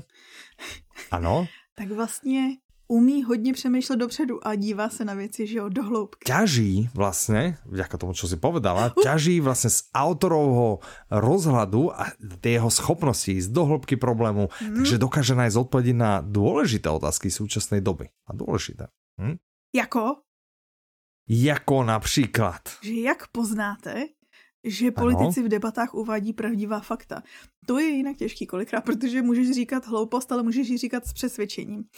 ano. 1.13 1.47
tak 1.77 1.93
vlastně 1.93 2.57
umí 2.89 3.23
hodně 3.23 3.53
přemýšlet 3.53 3.97
dopředu 3.97 4.47
a 4.47 4.55
dívá 4.55 4.89
se 4.89 5.05
na 5.05 5.15
věci, 5.15 5.47
že 5.47 5.59
jo, 5.59 5.69
do 5.69 5.83
hloubky. 5.83 6.25
Ťaží 6.27 6.91
vlastně, 6.95 7.59
vďaka 7.67 7.99
tomu, 7.99 8.13
čo 8.13 8.29
si 8.29 8.37
povedala, 8.37 8.93
uh. 8.97 9.03
ťaží 9.03 9.41
vlastně 9.41 9.71
z 9.71 9.83
autorovho 9.95 10.79
rozhľadu 11.11 11.93
a 11.93 12.13
jeho 12.45 12.71
schopnosti 12.71 13.33
ísť 13.33 13.51
do 13.51 13.65
hloubky 13.65 13.97
problému, 13.97 14.49
mm. 14.49 14.77
takže 14.77 14.99
dokáže 14.99 15.35
nájsť 15.35 15.57
odpovědi 15.57 15.93
na 15.93 16.21
důležité 16.21 16.91
otázky 16.91 17.31
současné 17.31 17.81
doby. 17.81 18.09
A 18.27 18.33
důležité. 18.33 18.87
Hm? 19.21 19.37
Jako? 19.75 20.17
Jako 21.29 21.83
například. 21.83 22.63
Že 22.83 22.95
jak 22.95 23.29
poznáte, 23.29 24.07
že 24.67 24.91
politici 24.91 25.41
ano. 25.41 25.47
v 25.47 25.53
debatách 25.55 25.95
uvádí 25.95 26.35
pravdivá 26.35 26.81
fakta. 26.83 27.23
To 27.67 27.79
je 27.79 27.87
jinak 27.87 28.17
těžký 28.17 28.47
kolikrát, 28.47 28.85
protože 28.85 29.23
můžeš 29.23 29.51
říkat 29.51 29.87
hloupost, 29.87 30.33
ale 30.33 30.43
můžeš 30.43 30.69
ji 30.69 30.79
říkat 30.79 31.07
s 31.07 31.13
přesvědčením. 31.13 31.85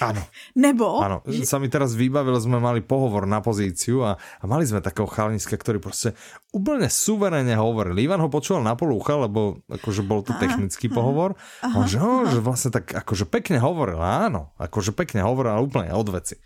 Ano. 0.00 0.20
Nebo... 0.54 1.00
Ano, 1.00 1.24
že... 1.26 1.48
sa 1.48 1.56
mi 1.56 1.72
teraz 1.72 1.96
vybavilo, 1.96 2.36
sme 2.36 2.60
mali 2.60 2.84
pohovor 2.84 3.24
na 3.24 3.40
pozíciu 3.40 4.04
a, 4.04 4.20
a 4.20 4.44
mali 4.44 4.68
sme 4.68 4.84
takého 4.84 5.08
chalniska, 5.08 5.56
ktorý 5.56 5.80
prostě 5.80 6.12
úplne 6.52 6.92
suverénne 6.92 7.56
hovoril. 7.56 7.96
Ivan 7.96 8.20
ho 8.20 8.28
počúval 8.28 8.62
na 8.64 8.76
polúcha, 8.76 9.16
lebo 9.16 9.64
akože 9.68 10.04
bol 10.04 10.20
to 10.20 10.36
technický 10.36 10.92
aha, 10.92 10.94
pohovor. 10.94 11.30
Aha, 11.64 11.76
on, 11.76 11.84
že, 11.88 11.98
aha. 11.98 12.28
že 12.28 12.40
vlastne 12.44 12.70
tak 12.72 12.92
akože 12.92 13.24
pekne 13.28 13.58
hovoril, 13.64 14.00
áno, 14.00 14.52
akože 14.60 14.92
pekne 14.92 15.24
hovoril, 15.24 15.56
ale 15.56 15.62
úplne 15.64 15.90
od 15.92 16.08
veci. 16.12 16.36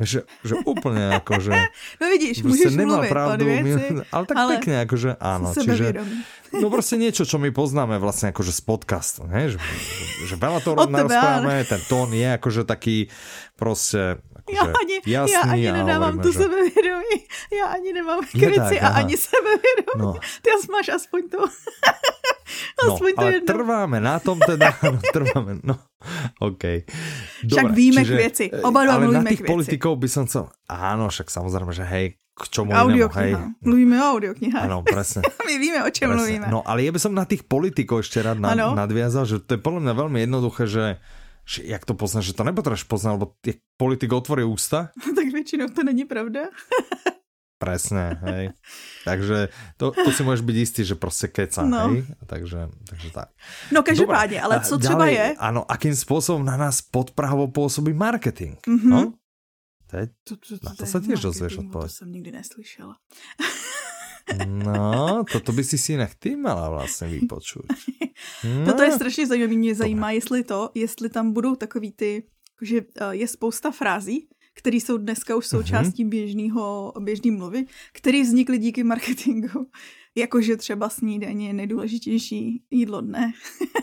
Že, 0.00 0.24
že 0.24 0.54
úplne 0.64 1.20
ako, 1.20 1.44
že... 1.44 1.52
No 2.00 2.08
vidíš, 2.08 2.40
môžeš 2.40 2.72
nemal 2.72 3.04
mluvit 3.04 3.12
pravdu, 3.12 3.44
veci, 3.44 3.92
ale 4.08 4.24
tak 4.24 4.36
ale 4.40 4.50
pekne, 4.56 4.74
akože 4.88 5.10
áno. 5.20 5.48
Čiže, 5.52 5.86
no 6.60 6.66
proste 6.72 6.96
niečo, 6.96 7.28
čo 7.28 7.36
my 7.36 7.52
poznáme 7.52 8.00
vlastne 8.00 8.32
akože 8.32 8.52
z 8.56 8.60
podcastu, 8.64 9.28
ne? 9.28 9.52
Že, 9.52 9.58
že 10.24 10.34
veľa 10.40 10.58
to 10.64 10.72
narozprávame, 10.88 11.68
ten 11.68 11.80
tón 11.84 12.08
je 12.16 12.28
akože 12.40 12.64
taký 12.64 13.12
proste 13.60 14.24
já 14.50 14.62
ani, 14.62 14.94
jasný, 15.06 15.32
já 15.32 15.40
ani 15.40 15.72
nedávám 15.72 16.18
tu 16.18 16.32
že... 16.32 16.38
sebevědomí. 16.38 17.16
Já 17.58 17.66
ani 17.66 17.92
nemám 17.92 18.20
kryci 18.32 18.80
a 18.80 18.88
ani 18.88 19.16
sebevědomí. 19.16 19.96
No. 19.96 20.12
Ty 20.42 20.50
máš 20.72 20.88
aspoň 20.88 21.28
to. 21.28 21.38
No, 22.80 22.94
aspoň 22.94 23.10
no, 23.10 23.16
to 23.16 23.26
ale 23.26 23.32
jedno. 23.38 23.48
trváme 23.48 23.98
na 24.00 24.16
tom 24.18 24.38
teda, 24.38 24.68
no, 24.92 24.98
trváme, 25.00 25.50
no, 25.62 25.74
OK. 26.40 26.64
Dobre, 27.44 27.50
však 27.50 27.66
víme 27.72 28.02
čiže, 28.02 28.12
k 28.12 28.18
věci, 28.18 28.44
oba 28.64 28.80
dva 28.84 28.92
ale 28.96 29.04
na 29.10 29.22
tých 29.24 29.42
politikov 29.44 29.98
by 30.00 30.08
som 30.08 30.24
chcel, 30.26 30.48
áno, 30.68 31.08
však 31.10 31.28
samozrejme, 31.28 31.72
že 31.72 31.84
hej, 31.86 32.06
k 32.40 32.42
čomu 32.48 32.72
inému, 32.72 33.12
hej. 33.20 33.32
Mluvíme 33.60 34.00
o 34.00 34.06
audioknihách. 34.16 34.64
Áno, 34.64 34.80
presne. 34.80 35.20
My 35.48 35.54
víme, 35.60 35.84
o 35.84 35.90
čem 35.92 36.08
presne. 36.08 36.16
mluvíme. 36.16 36.46
No, 36.48 36.64
ale 36.64 36.88
ja 36.88 36.90
by 36.94 37.00
som 37.02 37.12
na 37.12 37.28
tých 37.28 37.44
politikov 37.44 38.00
ešte 38.00 38.24
rád 38.24 38.40
na, 38.40 38.56
nadviazal, 38.56 39.28
že 39.28 39.44
to 39.44 39.56
je 39.56 39.60
podľa 39.60 39.80
mňa 39.84 39.94
veľmi 39.94 40.18
jednoduché, 40.24 40.64
že 40.64 40.84
že 41.50 41.66
jak 41.66 41.82
to 41.82 41.98
poznáš, 41.98 42.30
že 42.30 42.38
to 42.38 42.46
nepotřebuješ 42.46 42.86
poznat, 42.86 43.18
lebo 43.18 43.34
těch 43.42 43.58
politik 43.74 44.12
otvorí 44.12 44.46
ústa. 44.46 44.94
tak 45.18 45.26
většinou 45.34 45.66
to 45.74 45.82
není 45.82 46.04
pravda. 46.04 46.40
Presne, 47.60 48.16
hej. 48.24 48.50
Takže 49.04 49.48
to, 49.76 49.90
to 49.90 50.12
si 50.12 50.22
můžeš 50.22 50.40
být 50.40 50.56
jistý, 50.56 50.84
že 50.84 50.94
prostě 50.94 51.28
keca, 51.28 51.62
no. 51.62 51.88
hej. 51.88 52.04
Takže, 52.26 52.68
takže 52.88 53.10
tak. 53.10 53.28
No 53.72 53.82
každopádně, 53.82 54.42
ale 54.42 54.60
co 54.60 54.78
třeba 54.78 55.06
je? 55.06 55.34
Ano, 55.38 55.70
akým 55.72 55.96
způsobem 55.96 56.44
na 56.44 56.56
nás 56.56 56.82
podprahovo 56.82 57.48
působí 57.48 57.92
marketing, 57.92 58.56
mm-hmm. 58.68 58.88
no? 58.88 59.12
To, 59.90 59.96
je, 59.96 60.06
to, 60.06 60.36
to, 60.36 60.58
to, 60.58 60.64
na 60.64 60.70
to, 60.70 60.76
to 60.76 60.86
se 60.86 61.00
těž 61.00 61.20
dozvěš 61.20 61.56
odpověď. 61.56 61.90
To 61.90 61.94
jsem 61.96 62.12
nikdy 62.12 62.32
neslyšela. 62.32 62.96
No, 64.46 65.24
toto 65.32 65.52
by 65.52 65.64
si 65.64 65.78
si 65.78 65.92
jinak 65.92 66.14
ty 66.14 66.36
mala 66.36 66.68
vlastně 66.68 67.08
vypočuť. 67.08 67.66
No. 68.44 68.64
Toto 68.72 68.82
je 68.82 68.92
strašně 68.92 69.26
zajímavé. 69.26 69.54
Mě 69.54 69.74
zajímá, 69.74 70.10
jestli 70.10 70.44
to, 70.44 70.70
jestli 70.74 71.08
tam 71.08 71.32
budou 71.32 71.56
takový 71.56 71.92
ty, 71.92 72.22
že 72.62 72.76
eh, 72.76 73.16
je 73.16 73.28
spousta 73.28 73.70
frází, 73.70 74.28
které 74.54 74.76
jsou 74.76 74.96
dneska 74.96 75.36
už 75.36 75.46
součástí 75.46 76.04
mhm. 76.04 76.10
běžného, 76.10 76.92
běžný 77.00 77.30
mluvy, 77.30 77.66
které 77.92 78.22
vznikly 78.22 78.58
díky 78.58 78.84
marketingu. 78.84 79.66
Jakože 80.14 80.56
třeba 80.56 80.88
snídaně 80.88 81.46
je 81.46 81.52
nejdůležitější 81.52 82.64
jídlo 82.70 83.00
dne. 83.00 83.32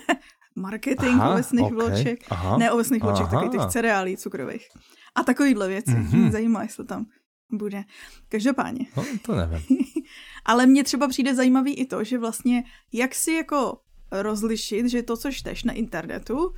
Marketing 0.56 1.14
aha, 1.14 1.34
ovesných 1.34 1.66
okay, 1.66 1.76
vloček. 1.78 2.20
Aha, 2.30 2.58
ne 2.58 2.72
ovesných 2.72 3.04
aha. 3.04 3.12
vloček, 3.12 3.32
taky 3.32 3.50
těch 3.50 3.66
cereálí 3.70 4.18
cukrových. 4.18 4.68
A 5.16 5.24
takovýhle 5.24 5.68
věci. 5.68 5.92
Mm-hmm. 5.92 6.18
Mě 6.18 6.32
zajímá, 6.32 6.64
jestli 6.64 6.86
tam 6.86 7.06
bude. 7.52 7.84
Každopádně. 8.30 8.86
No, 8.98 9.06
to 9.26 9.36
nevím. 9.36 9.60
Ale 10.46 10.66
mně 10.66 10.84
třeba 10.84 11.08
přijde 11.08 11.36
zajímavý 11.36 11.74
i 11.74 11.86
to, 11.86 12.04
že 12.04 12.18
vlastně 12.18 12.64
jak 12.94 13.16
si 13.16 13.32
jako 13.32 13.78
rozlišit, 14.12 14.86
že 14.86 15.04
to, 15.04 15.18
co 15.18 15.32
čteš 15.32 15.64
na 15.64 15.74
internetu, 15.74 16.54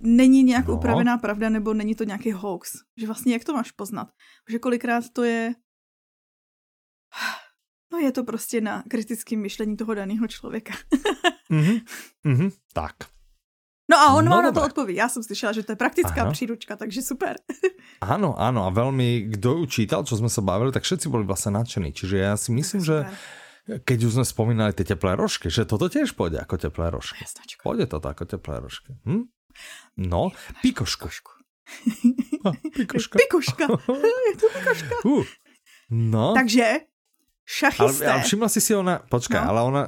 není 0.00 0.42
nějak 0.42 0.66
no. 0.66 0.74
upravená 0.74 1.18
pravda 1.18 1.48
nebo 1.48 1.74
není 1.74 1.94
to 1.94 2.04
nějaký 2.04 2.32
hoax. 2.32 2.72
Že 2.96 3.06
vlastně 3.06 3.32
jak 3.32 3.44
to 3.44 3.52
máš 3.52 3.70
poznat? 3.70 4.08
Že 4.48 4.58
kolikrát 4.58 5.04
to 5.12 5.24
je... 5.24 5.54
No 7.92 7.98
je 7.98 8.12
to 8.12 8.24
prostě 8.24 8.60
na 8.60 8.82
kritickém 8.88 9.40
myšlení 9.40 9.76
toho 9.76 9.94
daného 9.94 10.26
člověka. 10.26 10.72
mm-hmm. 11.50 11.80
Mm-hmm. 12.26 12.50
Tak. 12.72 12.94
No 13.90 13.98
a 13.98 14.14
on 14.14 14.24
no, 14.24 14.30
má 14.30 14.42
na 14.42 14.52
to 14.52 14.62
odpověď. 14.62 14.96
Já 14.96 15.08
jsem 15.08 15.22
slyšela, 15.22 15.52
že 15.52 15.62
to 15.62 15.72
je 15.72 15.76
praktická 15.76 16.22
ano. 16.22 16.32
příručka, 16.32 16.76
takže 16.76 17.02
super. 17.02 17.36
Áno, 18.00 18.32
áno 18.32 18.64
a 18.64 18.72
veľmi, 18.72 19.28
kdo 19.36 19.60
ju 19.60 19.64
čítal, 19.68 20.08
čo 20.08 20.16
sme 20.16 20.32
sa 20.32 20.40
bavili, 20.40 20.72
tak 20.72 20.88
všetci 20.88 21.12
boli 21.12 21.28
vlastne 21.28 21.52
nadšení. 21.60 21.92
Čiže 21.92 22.16
ja 22.16 22.32
si 22.32 22.48
myslím, 22.48 22.80
že 22.80 23.04
keď 23.84 23.98
už 24.08 24.12
sme 24.16 24.24
spomínali 24.24 24.72
tie 24.72 24.88
teplé 24.88 25.20
rožky, 25.20 25.52
že 25.52 25.68
toto 25.68 25.84
tiež 25.92 26.16
pôjde 26.16 26.40
ako 26.40 26.56
teplé 26.56 26.88
rožky. 26.88 27.28
Pôjde 27.60 27.92
toto 27.92 28.08
ako 28.08 28.24
teplé 28.24 28.56
rožky. 28.56 28.96
Hm? 29.04 29.28
No, 29.96 30.30
pikošku. 30.62 31.08
Ah, 32.40 32.56
pikoška. 32.72 33.20
Pikoška. 33.20 33.64
Je 34.26 34.34
to 34.40 34.48
pikoška. 34.48 34.94
Uh, 35.04 35.28
no. 35.92 36.32
Takže 36.32 36.88
šachisté. 37.44 38.08
Ale, 38.08 38.16
ale 38.16 38.20
všimla 38.24 38.48
si 38.48 38.60
si 38.64 38.72
ona, 38.72 39.04
počkaj, 39.04 39.40
no. 39.44 39.48
ale 39.50 39.60
ona 39.60 39.82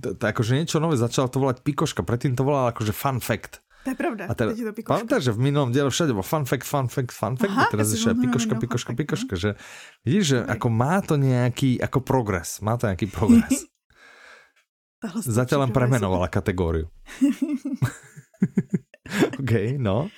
akože 0.00 0.56
niečo 0.56 0.80
nové 0.80 0.96
začala 0.96 1.28
to 1.28 1.36
volať 1.42 1.60
pikoška, 1.60 2.00
predtým 2.00 2.32
to 2.32 2.48
volala 2.48 2.72
akože 2.72 2.96
fun 2.96 3.20
fact. 3.20 3.60
To 3.86 3.92
je 3.92 3.98
pravda. 3.98 4.24
A 4.26 4.34
teda, 4.34 4.52
to 4.56 4.84
pamätáš, 4.84 5.30
že 5.30 5.32
v 5.32 5.40
minulom 5.52 5.70
diele 5.70 5.88
všade 5.88 6.16
bol 6.16 6.26
fun 6.26 6.48
fact, 6.48 6.66
fun 6.66 6.90
fact, 6.90 7.14
fun 7.14 7.38
fact, 7.38 7.54
Aha, 7.54 7.70
teraz 7.70 7.94
je 7.94 8.00
pikoška, 8.02 8.58
pikoška, 8.58 8.92
pikoška, 8.96 9.34
že 9.38 9.50
vidíš, 10.02 10.24
že 10.26 10.38
ako 10.44 10.66
má 10.72 10.98
to 11.00 11.14
nejaký, 11.14 11.78
ako 11.78 12.02
progres, 12.02 12.58
má 12.60 12.74
to 12.76 12.90
nejaký 12.90 13.08
progres. 13.08 13.68
Zatiaľ 15.38 15.70
len 15.70 15.72
premenovala 15.72 16.26
kategóriu. 16.26 16.90
OK, 19.38 19.50
no. 19.76 20.08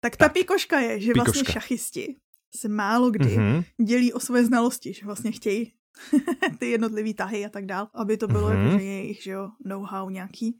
Tak 0.00 0.16
ta 0.16 0.24
tak. 0.24 0.32
pikoška 0.32 0.80
je, 0.80 1.00
že 1.00 1.12
pikoška. 1.12 1.32
vlastně 1.32 1.52
šachisti 1.52 2.16
se 2.56 2.68
málo 2.68 3.10
kdy 3.10 3.36
mm-hmm. 3.36 3.64
dělí 3.84 4.12
o 4.12 4.20
své 4.20 4.44
znalosti, 4.44 4.94
že 4.94 5.06
vlastně 5.06 5.32
chtějí 5.32 5.72
ty 6.58 6.70
jednotlivý 6.70 7.14
tahy 7.14 7.46
a 7.46 7.48
tak 7.48 7.66
dál, 7.66 7.88
aby 7.94 8.16
to 8.16 8.28
bylo 8.28 8.50
mm-hmm. 8.50 8.70
jako, 8.72 8.78
jejich 8.78 9.22
že 9.22 9.30
jo, 9.30 9.50
know-how 9.64 10.10
nějaký. 10.10 10.58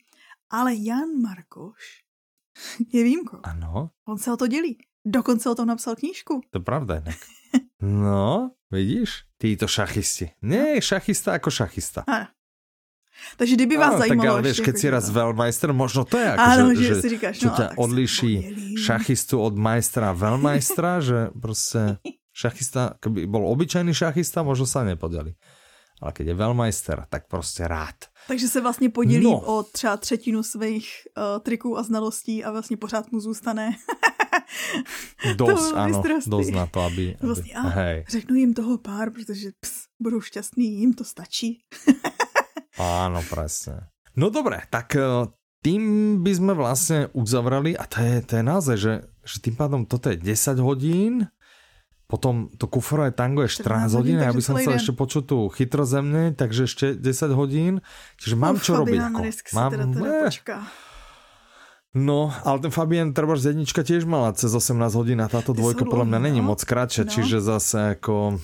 Ale 0.51 0.75
Jan 0.75 1.21
Markoš 1.23 2.03
je 2.93 3.05
výjimkou. 3.05 3.39
Ano. 3.43 3.91
On 4.09 4.19
se 4.19 4.33
o 4.33 4.37
to 4.37 4.47
dělí. 4.47 4.79
Dokonce 5.07 5.51
o 5.51 5.55
tom 5.55 5.67
napsal 5.67 5.97
knížku. 5.97 6.41
To 6.51 6.61
pravda 6.61 6.95
jinak. 6.95 7.17
No, 7.85 8.51
vidíš? 8.71 9.11
Títo 9.39 9.67
šachisti. 9.69 10.31
Ne, 10.43 10.83
šachista 10.83 11.33
jako 11.33 11.51
šachista. 11.51 12.05
Ano. 12.07 12.27
Takže 13.37 13.55
kdyby 13.55 13.77
vás 13.77 13.93
no, 13.93 13.99
zajímalo... 13.99 14.23
Tak 14.23 14.33
ale 14.33 14.43
vieš, 14.43 14.59
keď 14.61 14.75
si 14.79 14.87
raz 14.91 15.07
velmajster, 15.11 15.71
možno 15.73 16.03
to 16.05 16.19
je 16.19 16.29
ako, 16.31 16.43
Áno, 16.43 16.65
že, 16.75 16.85
že, 16.85 16.95
si 17.01 17.09
říkáš, 17.09 17.35
no, 17.43 17.55
ťa 17.55 17.67
odliší 17.77 18.35
šachistu 18.79 19.37
od 19.41 19.55
majstra 19.57 20.13
veľmajstra, 20.13 21.01
že 21.09 21.19
prostě 21.35 21.99
šachista, 22.33 22.97
keby 23.01 23.29
bol 23.29 23.45
obyčajný 23.53 23.93
šachista, 23.95 24.43
možno 24.43 24.65
sa 24.65 24.83
nepodali. 24.83 25.37
Ale 26.03 26.11
keď 26.11 26.27
je 26.27 26.35
velmajster, 26.35 27.07
tak 27.09 27.31
prostě 27.31 27.69
rád. 27.69 27.95
Takže 28.27 28.49
se 28.49 28.61
vlastně 28.61 28.91
podělí 28.91 29.25
no. 29.25 29.41
o 29.41 29.63
třeba 29.63 29.97
třetinu 29.97 30.43
svých 30.43 30.89
uh, 31.17 31.43
triků 31.43 31.79
a 31.79 31.83
znalostí 31.83 32.45
a 32.45 32.51
vlastně 32.51 32.77
pořád 32.77 33.13
mu 33.13 33.21
zůstane 33.21 33.71
dost, 35.37 35.73
ano, 35.73 36.03
dost 36.27 36.51
na 36.51 36.67
to, 36.67 36.81
aby... 36.81 37.15
aby 37.15 37.27
vlastně, 37.27 37.55
hej. 37.55 38.05
Řeknu 38.09 38.35
jim 38.35 38.55
toho 38.55 38.79
pár, 38.79 39.11
protože 39.11 39.51
ps, 39.61 39.73
budou 40.01 40.21
šťastný, 40.21 40.79
jim 40.79 40.95
to 40.95 41.05
stačí. 41.05 41.59
Áno, 42.81 43.21
presne. 43.29 43.93
No 44.17 44.29
dobre, 44.29 44.65
tak 44.69 44.97
e, 44.97 45.29
tým 45.65 45.83
by 46.21 46.33
sme 46.33 46.53
vlastne 46.57 47.09
uzavrali, 47.17 47.73
a 47.77 47.85
to 47.89 48.01
je, 48.01 48.15
to 48.25 48.33
je 48.41 48.45
naozaj, 48.45 48.77
že, 48.77 48.95
že 49.25 49.37
tým 49.41 49.55
pádom 49.57 49.85
toto 49.89 50.13
je 50.13 50.21
10 50.21 50.61
hodín, 50.61 51.29
potom 52.13 52.53
to 52.61 52.69
kufrové 52.69 53.09
tango 53.09 53.41
je 53.41 53.57
14 53.57 53.89
hodín, 53.97 54.21
ja 54.21 54.37
by 54.37 54.43
som 54.45 54.61
chcel 54.61 54.77
ešte 54.77 54.93
počuť 54.93 55.23
tu 55.25 55.49
chytrozemne, 55.49 56.37
takže 56.37 56.69
ešte 56.69 56.93
10 56.93 57.33
hodín. 57.33 57.81
Čiže 58.21 58.37
mám 58.37 58.61
Uf, 58.61 58.69
čo 58.69 58.77
robiť. 58.77 59.01
Ako. 59.01 59.21
Mám, 59.57 59.71
teda, 59.73 59.87
teda 59.89 60.59
No, 61.93 62.33
ale 62.49 62.57
ten 62.65 62.73
Fabian 62.73 63.13
treba 63.13 63.37
z 63.37 63.53
jednička 63.53 63.85
tiež 63.85 64.09
mala 64.09 64.33
cez 64.33 64.49
18 64.49 64.81
hodín 64.97 65.21
a 65.21 65.29
táto 65.29 65.53
dvojka 65.53 65.85
podľa 65.85 66.09
mňa 66.09 66.21
není 66.25 66.41
no. 66.41 66.53
moc 66.53 66.65
kratšia, 66.65 67.05
no. 67.05 67.13
čiže 67.13 67.45
zase 67.45 68.01
ako 68.01 68.41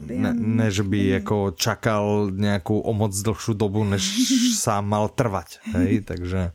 ne, 0.00 0.34
než 0.34 0.80
by 0.80 1.22
jako 1.22 1.52
čakal 1.56 2.30
nějakou 2.34 2.80
o 2.80 2.92
moc 2.92 3.22
dlhšiu 3.22 3.54
dobu, 3.54 3.84
než 3.84 4.02
sám 4.62 4.88
mal 4.88 5.08
trvať. 5.08 5.58
Hej? 5.74 6.00
Takže, 6.00 6.52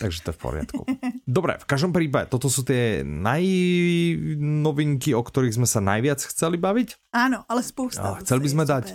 takže 0.00 0.22
to 0.22 0.30
je 0.30 0.34
v 0.34 0.38
poriadku. 0.40 0.86
Dobre, 1.26 1.58
v 1.58 1.64
každom 1.64 1.92
prípade, 1.92 2.26
toto 2.30 2.50
sú 2.50 2.62
tie 2.62 3.04
najnovinky, 3.06 5.14
o 5.14 5.22
ktorých 5.22 5.54
sme 5.58 5.66
sa 5.68 5.80
najviac 5.80 6.24
chceli 6.24 6.56
baviť. 6.58 6.94
Áno, 7.14 7.44
ale 7.46 7.62
spousta. 7.62 8.14
chceli 8.22 8.40
by 8.44 8.50
sme 8.50 8.64
dať 8.66 8.94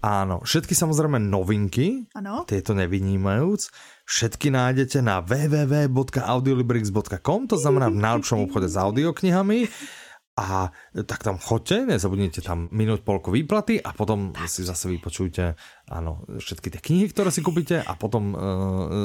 Áno, 0.00 0.40
všetky 0.40 0.72
samozrejme 0.72 1.20
novinky, 1.20 2.08
ano. 2.16 2.48
tieto 2.48 2.72
nevynímajúc, 2.72 3.68
všetky 4.08 4.48
nájdete 4.48 5.04
na 5.04 5.20
www.audiolibrix.com, 5.20 7.40
to 7.44 7.60
znamená 7.60 7.92
v 7.92 8.00
najlepšom 8.00 8.48
obchode 8.48 8.72
s 8.72 8.80
audioknihami 8.80 9.68
a 10.40 10.72
tak 11.04 11.20
tam 11.20 11.36
chodte, 11.36 11.84
nezabudnite 11.84 12.40
tam 12.40 12.72
minúť 12.72 13.04
polku 13.04 13.28
výplaty 13.28 13.76
a 13.76 13.92
potom 13.92 14.32
tak. 14.32 14.48
si 14.48 14.64
zase 14.64 14.88
vypočujte 14.88 15.52
áno, 15.92 16.24
všetky 16.40 16.72
tie 16.72 16.80
knihy, 16.80 17.12
ktoré 17.12 17.28
si 17.28 17.44
kúpite 17.44 17.84
a 17.84 17.92
potom 17.92 18.24
uh, 18.32 18.38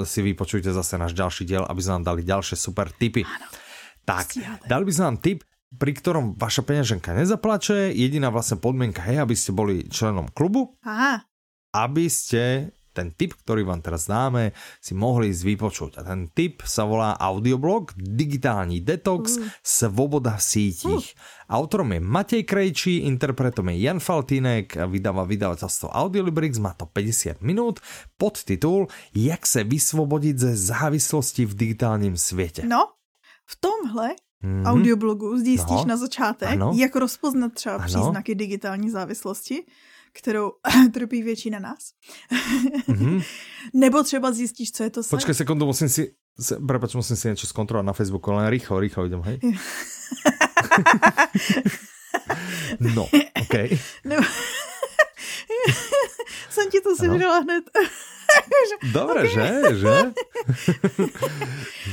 si 0.08 0.24
vypočujte 0.24 0.72
zase 0.72 0.96
náš 0.96 1.12
ďalší 1.12 1.44
diel, 1.44 1.68
aby 1.68 1.84
sme 1.84 2.00
vám 2.00 2.06
dali 2.08 2.22
ďalšie 2.24 2.56
super 2.56 2.88
tipy. 2.96 3.28
Áno. 3.28 3.52
Tak, 4.08 4.40
dali 4.64 4.84
by 4.88 4.92
sme 4.96 5.06
vám 5.12 5.20
tip, 5.20 5.44
pri 5.76 5.92
ktorom 5.92 6.40
vaša 6.40 6.64
peňaženka 6.64 7.12
nezaplače. 7.12 7.92
Jediná 7.92 8.32
vlastne 8.32 8.56
podmienka 8.56 9.04
je, 9.04 9.18
aby 9.20 9.36
ste 9.36 9.52
boli 9.52 9.84
členom 9.92 10.32
klubu. 10.32 10.80
Aha. 10.88 11.26
Aby 11.76 12.08
ste 12.08 12.72
ten 12.96 13.12
tip, 13.12 13.36
ktorý 13.36 13.68
vám 13.68 13.84
teraz 13.84 14.08
dáme, 14.08 14.56
si 14.80 14.96
mohli 14.96 15.36
ísť 15.36 15.44
vypočuť. 15.44 15.92
A 16.00 16.08
ten 16.08 16.32
tip 16.32 16.64
sa 16.64 16.88
volá 16.88 17.20
audioblog 17.20 17.92
Digitální 18.00 18.80
detox, 18.80 19.36
uh. 19.36 19.52
svoboda 19.60 20.40
v 20.40 20.44
sítích. 20.44 21.06
Uh. 21.12 21.44
Autorom 21.46 21.94
je 21.94 22.00
Matej 22.02 22.44
Krejčí, 22.48 23.06
interpretom 23.06 23.70
je 23.70 23.78
Jan 23.86 24.02
Faltínek, 24.02 24.74
vydáva 24.90 25.30
vydavateľstvo 25.30 25.94
Audiolibrix, 25.94 26.58
má 26.58 26.74
to 26.74 26.90
50 26.90 27.46
minút, 27.46 27.78
podtitul 28.18 28.88
Jak 29.14 29.46
se 29.46 29.64
vysvobodit 29.64 30.40
ze 30.40 30.56
závislosti 30.56 31.46
v 31.46 31.54
digitálním 31.54 32.18
světě. 32.18 32.64
No, 32.66 32.98
v 33.46 33.56
tomhle 33.60 34.10
mm-hmm. 34.44 34.66
audioblogu 34.66 35.38
zjistíš 35.38 35.86
no. 35.86 35.86
na 35.86 35.98
začátek, 35.98 36.50
ano. 36.50 36.72
jak 36.76 36.96
rozpoznat 36.96 37.54
třeba 37.54 37.76
ano. 37.76 37.86
příznaky 37.86 38.36
digitální 38.36 38.90
závislosti 38.90 39.64
kterou 40.16 40.52
trpí 40.94 41.24
většina 41.24 41.60
nás. 41.60 41.92
Mm-hmm. 42.88 43.24
Nebo 43.74 44.04
třeba 44.04 44.32
zjistíš, 44.32 44.72
co 44.72 44.84
je 44.84 44.90
to 44.90 45.04
sen. 45.04 45.18
Počkej 45.18 45.36
sekundu, 45.36 45.66
musím 45.66 45.90
si, 45.90 46.16
se, 46.40 46.60
prepač, 46.68 46.96
musím 46.96 47.16
si 47.16 47.28
něco 47.28 47.48
zkontrolovat 47.48 47.86
na 47.86 47.94
Facebooku, 47.94 48.32
ale 48.32 48.50
rýchlo, 48.50 48.80
rýchlo 48.80 49.06
idem, 49.06 49.22
hej. 49.22 49.40
no, 52.96 53.08
Okay. 53.46 53.80
Nebo... 54.04 54.24
jsem 56.50 56.70
ti 56.72 56.82
to 56.82 56.96
sežrala 56.96 57.40
hned. 57.40 57.64
Dobre, 58.94 59.20
okay. 59.20 59.30
že? 59.30 59.76
že? 59.76 60.14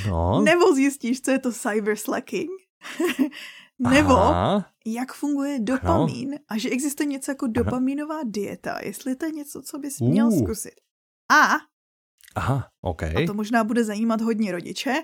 no. 0.09 0.43
Nebo 0.43 0.75
zjistíš, 0.75 1.20
co 1.20 1.31
je 1.31 1.39
to 1.39 1.53
cyber 1.53 1.97
slacking. 1.97 2.51
Nebo 3.91 4.18
Aha. 4.18 4.66
jak 4.87 5.12
funguje 5.12 5.61
dopamin 5.61 6.28
ano. 6.28 6.39
a 6.49 6.59
že 6.59 6.70
existuje 6.70 7.07
něco 7.07 7.30
jako 7.30 7.47
dopaminová 7.47 8.20
dieta, 8.24 8.78
jestli 8.83 9.16
to 9.16 9.26
je 9.26 9.33
něco, 9.33 9.62
co 9.62 9.78
bys 9.78 10.01
uh. 10.01 10.09
měl 10.09 10.30
zkusit. 10.30 10.74
A 11.33 11.72
Aha, 12.35 12.68
OK. 12.80 13.03
A 13.03 13.26
to 13.26 13.35
možná 13.35 13.64
bude 13.64 13.85
zajímat 13.85 14.20
hodně 14.20 14.53
rodiče, 14.53 14.95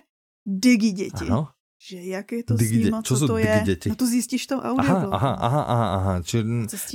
digi 0.46 0.92
děti. 0.92 1.24
Ano. 1.28 1.48
Že 1.88 1.96
jak 2.02 2.32
je 2.32 2.42
to 2.42 2.54
digi 2.54 2.82
s 2.82 2.84
nima, 2.84 3.02
co, 3.02 3.18
co 3.18 3.26
to 3.26 3.38
je? 3.38 3.62
Děti? 3.64 3.88
No 3.88 3.94
to 3.94 4.06
zjistíš 4.06 4.46
to 4.46 4.56
audio. 4.58 4.90
Aha, 4.90 5.08
aha, 5.12 5.36
aha, 5.40 5.62
aha, 5.62 5.88
aha. 5.94 6.14
Čiže 6.26 6.42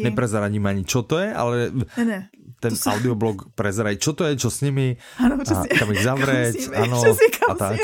neprezaradím 0.04 0.66
ani, 0.66 0.84
čo 0.84 1.08
to 1.08 1.24
je, 1.24 1.32
ale 1.32 1.72
ne, 1.72 2.06
ne. 2.06 2.20
ten 2.60 2.76
to 2.76 2.92
audioblog 2.92 3.56
prezeraj, 3.56 3.96
čo 3.96 4.12
to 4.12 4.28
je, 4.28 4.36
čo 4.36 4.52
s 4.52 4.60
nimi, 4.60 5.00
ano, 5.24 5.40
a 5.40 5.64
kam 5.72 5.88
ich 5.96 6.04
zavřeť, 6.10 6.76
ano, 6.76 7.00
a 7.48 7.54
tak. 7.56 7.80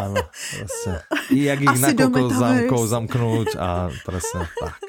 Ano, 0.00 0.16
presne. 0.32 0.94
Jak 1.30 1.58
ich 1.60 1.68
Asi 1.68 1.82
na 1.82 1.90
koľko 1.92 2.26
zámkov 2.32 2.80
zamknúť 2.88 3.48
a 3.60 3.68
presne 4.04 4.48
tak. 4.56 4.80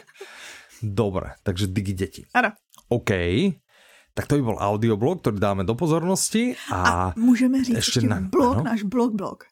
Dobre, 0.82 1.36
takže 1.44 1.70
digi 1.70 1.94
deti. 1.94 2.22
Ano. 2.32 2.56
OK. 2.90 3.12
Tak 4.12 4.28
to 4.28 4.36
by 4.40 4.44
bol 4.44 4.60
audioblog, 4.60 5.24
ktorý 5.24 5.40
dáme 5.40 5.64
do 5.64 5.76
pozornosti. 5.76 6.60
A, 6.68 6.80
a 6.84 6.96
můžeme 7.16 7.64
říct 7.64 7.80
ešte 7.80 8.04
na, 8.04 8.20
blog, 8.20 8.60
no? 8.60 8.64
náš 8.64 8.84
blog, 8.84 9.16
blog. 9.16 9.48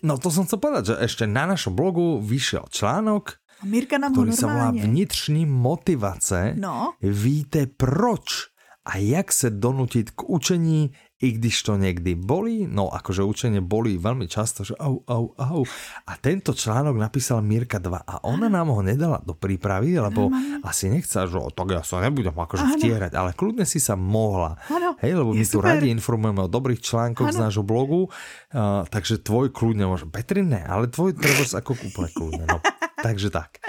No 0.00 0.16
to 0.16 0.32
som 0.32 0.48
chcel 0.48 0.56
povedať, 0.56 0.84
že 0.88 0.94
ešte 1.04 1.24
na 1.28 1.44
našom 1.44 1.76
blogu 1.76 2.16
vyšiel 2.24 2.64
článok, 2.72 3.36
Mirka 3.60 4.00
nám 4.00 4.16
ktorý 4.16 4.32
sa 4.32 4.48
volá 4.48 4.68
Vnitřní 4.72 5.44
motivace. 5.44 6.56
No. 6.56 6.96
Víte 7.04 7.68
proč 7.68 8.48
a 8.84 8.96
jak 8.96 9.32
se 9.32 9.50
donutit 9.50 10.10
k 10.10 10.30
učení 10.30 10.90
i 11.20 11.32
když 11.32 11.62
to 11.62 11.76
někdy 11.76 12.14
bolí, 12.14 12.64
no 12.64 12.88
akože 12.88 13.20
učenie 13.20 13.60
bolí 13.60 14.00
veľmi 14.00 14.24
často, 14.24 14.64
že 14.64 14.72
au, 14.80 15.04
au, 15.04 15.36
au. 15.36 15.62
A 16.08 16.16
tento 16.16 16.56
článok 16.56 16.96
napísal 16.96 17.44
Mirka 17.44 17.76
2 17.76 17.92
a 17.92 18.24
ona 18.24 18.48
nám 18.48 18.72
ho 18.72 18.80
nedala 18.80 19.20
do 19.20 19.36
prípravy, 19.36 20.00
lebo 20.00 20.32
ano. 20.32 20.64
asi 20.64 20.88
nechce, 20.88 21.28
že 21.28 21.38
tak 21.52 21.68
ja 21.76 21.84
sa 21.84 22.00
nebudem 22.00 22.32
akože 22.32 22.64
ano. 22.64 22.74
vtierať, 22.80 23.12
ale 23.12 23.36
kľudne 23.36 23.68
si 23.68 23.76
sa 23.76 24.00
mohla. 24.00 24.56
Ano. 24.72 24.96
Hej, 25.04 25.20
lebo 25.20 25.36
my 25.36 25.44
tu 25.44 25.60
radi 25.60 25.92
informujeme 25.92 26.40
o 26.40 26.48
dobrých 26.48 26.80
článkoch 26.80 27.28
ano. 27.28 27.36
z 27.36 27.38
nášho 27.44 27.64
blogu, 27.68 28.08
uh, 28.08 28.88
takže 28.88 29.20
tvoj 29.20 29.52
kľudne 29.52 29.84
môže, 29.92 30.08
Petri 30.08 30.40
ne, 30.40 30.64
ale 30.64 30.88
tvoj 30.88 31.20
treba 31.20 31.44
ako 31.44 31.76
úplne 31.76 32.10
kľudne, 32.16 32.44
no. 32.48 32.64
Takže 33.06 33.28
tak. 33.28 33.60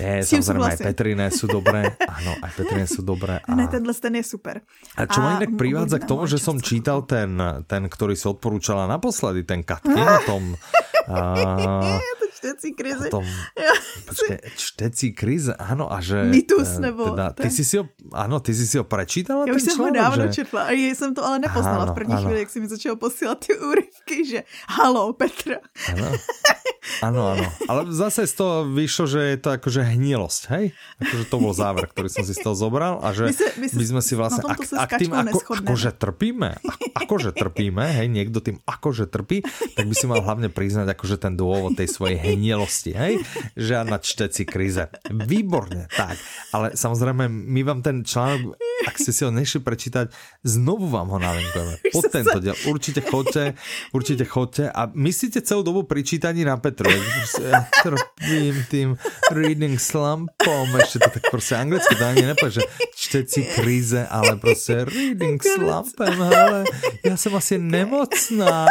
Nie, 0.00 0.24
samozrejme, 0.24 0.66
aj 0.74 0.78
Petriné 0.80 1.26
sú 1.30 1.46
dobré. 1.46 1.92
Áno, 1.96 2.32
aj 2.40 2.50
Petriné 2.56 2.86
sú 2.88 3.04
dobré. 3.04 3.38
A... 3.44 3.52
Ne, 3.54 3.68
tenhle 3.68 3.92
ten 3.92 4.14
je 4.16 4.24
super. 4.24 4.64
A 4.96 5.06
čo 5.06 5.20
ma 5.20 5.38
inak 5.38 5.54
privádza 5.54 6.00
k 6.00 6.08
tomu, 6.08 6.24
že 6.26 6.40
som 6.40 6.58
čítal 6.58 7.04
ten, 7.04 7.36
ten, 7.68 7.82
ktorý 7.86 8.16
si 8.16 8.26
odporúčala 8.26 8.88
naposledy, 8.90 9.44
ten 9.44 9.62
Katkin 9.62 10.06
o 10.18 10.20
tom... 10.26 10.42
A... 11.10 11.18
čtecí 12.40 12.72
krizi. 12.72 13.12
Tom, 13.12 13.24
počkej, 14.08 14.38
čtecí 14.56 15.12
krize, 15.12 15.52
ano, 15.52 15.92
a 15.92 16.00
že... 16.00 16.24
Mitus, 16.24 16.80
eh, 16.80 16.88
nebo... 16.88 17.12
Teda, 17.12 17.36
ty 17.36 17.50
jsi 17.52 17.64
si 17.64 17.76
ho, 17.76 17.84
ano, 18.12 18.40
ty 18.40 18.54
jsi 18.54 18.66
si 18.66 18.76
ho 18.80 18.84
prečítala, 18.84 19.44
Já 19.46 19.54
už 19.54 19.62
jsem 19.62 19.78
ho 19.78 19.90
dávno 19.90 20.26
že... 20.26 20.32
četla 20.32 20.62
a 20.62 20.72
jsem 20.72 21.14
to 21.14 21.24
ale 21.24 21.38
nepoznala 21.38 21.82
ano, 21.84 21.92
v 21.92 21.94
první 21.94 22.14
ano. 22.14 22.24
chvíli, 22.24 22.40
jak 22.40 22.50
si 22.50 22.60
mi 22.60 22.68
začal 22.68 22.96
posílat 22.96 23.38
ty 23.46 23.52
úryvky, 23.58 24.24
že 24.24 24.42
halo, 24.68 25.12
Petra. 25.12 25.60
Ano. 25.92 26.16
Áno, 27.04 27.36
áno. 27.36 27.44
Ale 27.68 27.92
zase 27.92 28.24
z 28.24 28.34
toho 28.40 28.64
vyšlo, 28.64 29.04
že 29.04 29.20
je 29.36 29.38
to 29.40 29.48
akože 29.52 29.84
hnilosť, 29.84 30.42
hej? 30.56 30.64
Akože 31.00 31.24
to 31.28 31.36
bol 31.36 31.52
záver, 31.52 31.84
ktorý 31.88 32.08
som 32.08 32.24
si 32.24 32.32
z 32.32 32.40
toho 32.40 32.56
zobral 32.56 33.00
a 33.04 33.12
že 33.12 33.28
my, 33.28 33.36
se, 33.36 33.48
my, 33.60 33.66
my 33.68 33.84
sme 33.84 34.00
si 34.04 34.14
vlastne, 34.16 34.42
ak, 34.48 34.64
ak 34.64 34.90
tým 34.96 35.12
ako, 35.12 35.60
akože 35.60 35.90
trpíme, 35.96 36.50
ako, 36.60 36.84
akože 36.96 37.30
trpíme, 37.36 37.84
hej, 38.00 38.08
niekto 38.08 38.40
tým 38.40 38.64
akože 38.64 39.12
trpí, 39.12 39.44
tak 39.76 39.84
by 39.88 39.94
si 39.94 40.08
mal 40.08 40.24
hlavne 40.24 40.48
priznať 40.48 40.88
akože 40.96 41.16
ten 41.20 41.36
dôvod 41.36 41.76
tej 41.76 41.88
svojej 41.88 42.16
hnilosti, 42.34 42.92
hej? 42.94 43.22
Že 43.58 43.86
na 43.86 43.98
čteci 43.98 44.42
krize. 44.46 44.88
Výborne, 45.10 45.90
tak. 45.90 46.16
Ale 46.54 46.78
samozrejme, 46.78 47.26
my 47.26 47.60
vám 47.66 47.80
ten 47.82 48.02
článok, 48.06 48.54
ak 48.88 48.96
ste 48.96 49.12
si 49.12 49.22
ho 49.26 49.30
nešli 49.32 49.60
prečítať, 49.60 50.08
znovu 50.40 50.88
vám 50.88 51.12
ho 51.12 51.18
nalinkujeme. 51.20 51.74
Pod 51.94 52.04
tento 52.08 52.38
diel. 52.40 52.56
Určite 52.64 53.04
chodte, 53.04 53.54
určite 53.92 54.24
chodte 54.24 54.64
a 54.72 54.88
myslíte 54.88 55.44
celú 55.44 55.60
dobu 55.60 55.84
pri 55.84 56.00
čítaní 56.06 56.46
na 56.46 56.56
Petru. 56.56 56.88
Ja 57.40 57.68
trpím 57.84 58.56
tým 58.72 58.88
reading 59.32 59.76
slumpom. 59.76 60.64
Ešte 60.80 61.04
to 61.04 61.08
tak 61.20 61.24
proste 61.28 61.54
anglicky 61.60 61.92
to 61.96 62.04
ani 62.04 62.24
nepovie, 62.24 62.60
že 62.60 62.64
čteci 62.96 63.44
kríze, 63.52 64.04
ale 64.08 64.40
proste 64.40 64.88
reading 64.88 65.40
slumpem, 65.40 66.16
ale 66.16 66.64
ja 67.04 67.14
som 67.20 67.36
asi 67.36 67.60
nemocná. 67.60 68.66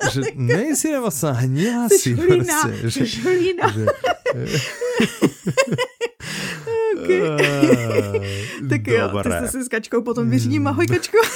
Že 0.00 0.20
nejsi 0.34 0.96
nemocná, 0.96 1.32
hnila 1.32 1.88
si. 1.92 2.16
Proste, 2.16 2.88
že, 2.88 3.04
že, 3.04 3.20
okay. 6.96 8.20
tak 8.70 8.86
jo, 8.86 9.22
ty 9.22 9.28
jste 9.28 9.48
si 9.48 9.64
s 9.64 9.68
kačkou 9.68 10.02
potom 10.02 10.30
vyřídím, 10.30 10.66
ahoj 10.66 10.86
kačko. 10.86 11.18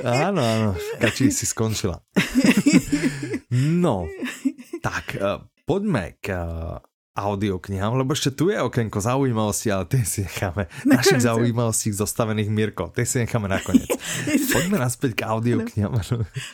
Áno, 0.00 0.40
áno, 0.40 0.70
kačí 0.96 1.28
si 1.28 1.44
skončila. 1.44 2.00
No, 3.50 4.06
tak 4.78 5.18
uh, 5.18 5.42
poďme 5.66 6.22
k 6.22 6.30
uh, 6.32 6.78
audioknihám, 7.10 7.98
lebo 7.98 8.14
ešte 8.14 8.30
tu 8.30 8.54
je 8.54 8.58
okenko 8.62 9.02
zaujímavosti, 9.02 9.68
ale 9.74 9.84
tie 9.90 10.06
si 10.06 10.22
necháme. 10.22 10.70
Na 10.86 11.02
našich 11.02 11.26
zaujímavostí 11.26 11.90
zostavených 11.90 12.50
Mirko, 12.50 12.94
tie 12.94 13.02
si 13.02 13.18
necháme 13.18 13.50
nakoniec. 13.50 13.90
Poďme 14.54 14.78
naspäť 14.78 15.18
k 15.18 15.26
audioknihám. 15.26 15.92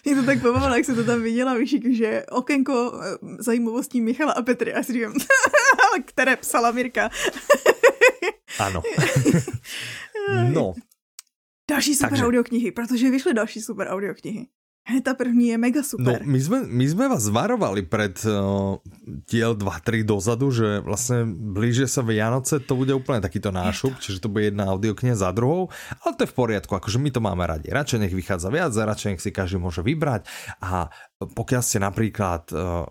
Mě 0.05 0.15
to 0.15 0.23
tak 0.23 0.41
pobavilo, 0.41 0.77
jak 0.77 0.85
se 0.85 0.95
to 0.95 1.05
tam 1.05 1.23
viděla, 1.23 1.55
víš, 1.55 1.77
že 1.93 2.25
okenko 2.31 3.01
eh, 3.03 3.17
zajímavostí 3.39 4.01
Michala 4.01 4.33
a 4.33 4.43
Petry 4.43 4.75
a 4.75 4.83
si 4.83 4.93
říkám, 4.93 5.13
které 6.05 6.37
psala 6.37 6.71
Mirka. 6.71 7.11
Ano. 8.59 8.83
no. 10.53 10.75
Další 11.71 11.95
super 11.95 12.11
Takže... 12.11 12.25
audioknihy, 12.25 12.73
protože 12.73 13.11
vyšly 13.11 13.35
další 13.35 13.61
super 13.61 13.89
audioknihy. 13.89 14.47
Ta 15.07 15.15
první 15.15 15.49
je 15.49 15.59
mega 15.59 15.83
super. 15.83 16.23
No, 16.23 16.27
my 16.27 16.39
sme, 16.39 16.59
my 16.67 16.87
sme 16.87 17.05
vás 17.11 17.27
varovali 17.27 17.83
pred 17.83 18.15
uh, 18.27 18.79
tiel 19.27 19.59
2-3 19.59 20.07
dozadu, 20.07 20.55
že 20.55 20.79
vlastne 20.83 21.27
blíže 21.27 21.91
sa 21.91 22.07
Vianoce, 22.07 22.63
to 22.63 22.79
bude 22.79 22.95
úplne 22.95 23.19
takýto 23.19 23.51
nášup, 23.51 23.99
čiže 23.99 24.23
to 24.23 24.31
bude 24.31 24.55
jedna 24.55 24.71
audiokniha 24.71 25.19
za 25.19 25.35
druhou, 25.35 25.69
ale 26.03 26.13
to 26.15 26.25
je 26.25 26.31
v 26.31 26.37
poriadku, 26.39 26.73
akože 26.79 27.03
my 27.03 27.11
to 27.11 27.21
máme 27.23 27.43
radi. 27.43 27.71
Radšej 27.71 28.07
nech 28.07 28.15
vychádza 28.15 28.49
viac, 28.51 28.71
radšej 28.71 29.11
nech 29.17 29.23
si 29.23 29.31
každý 29.35 29.59
môže 29.59 29.83
vybrať 29.83 30.27
a 30.63 30.91
pokiaľ 31.17 31.63
ste 31.65 31.79
napríklad 31.81 32.53
uh, 32.53 32.85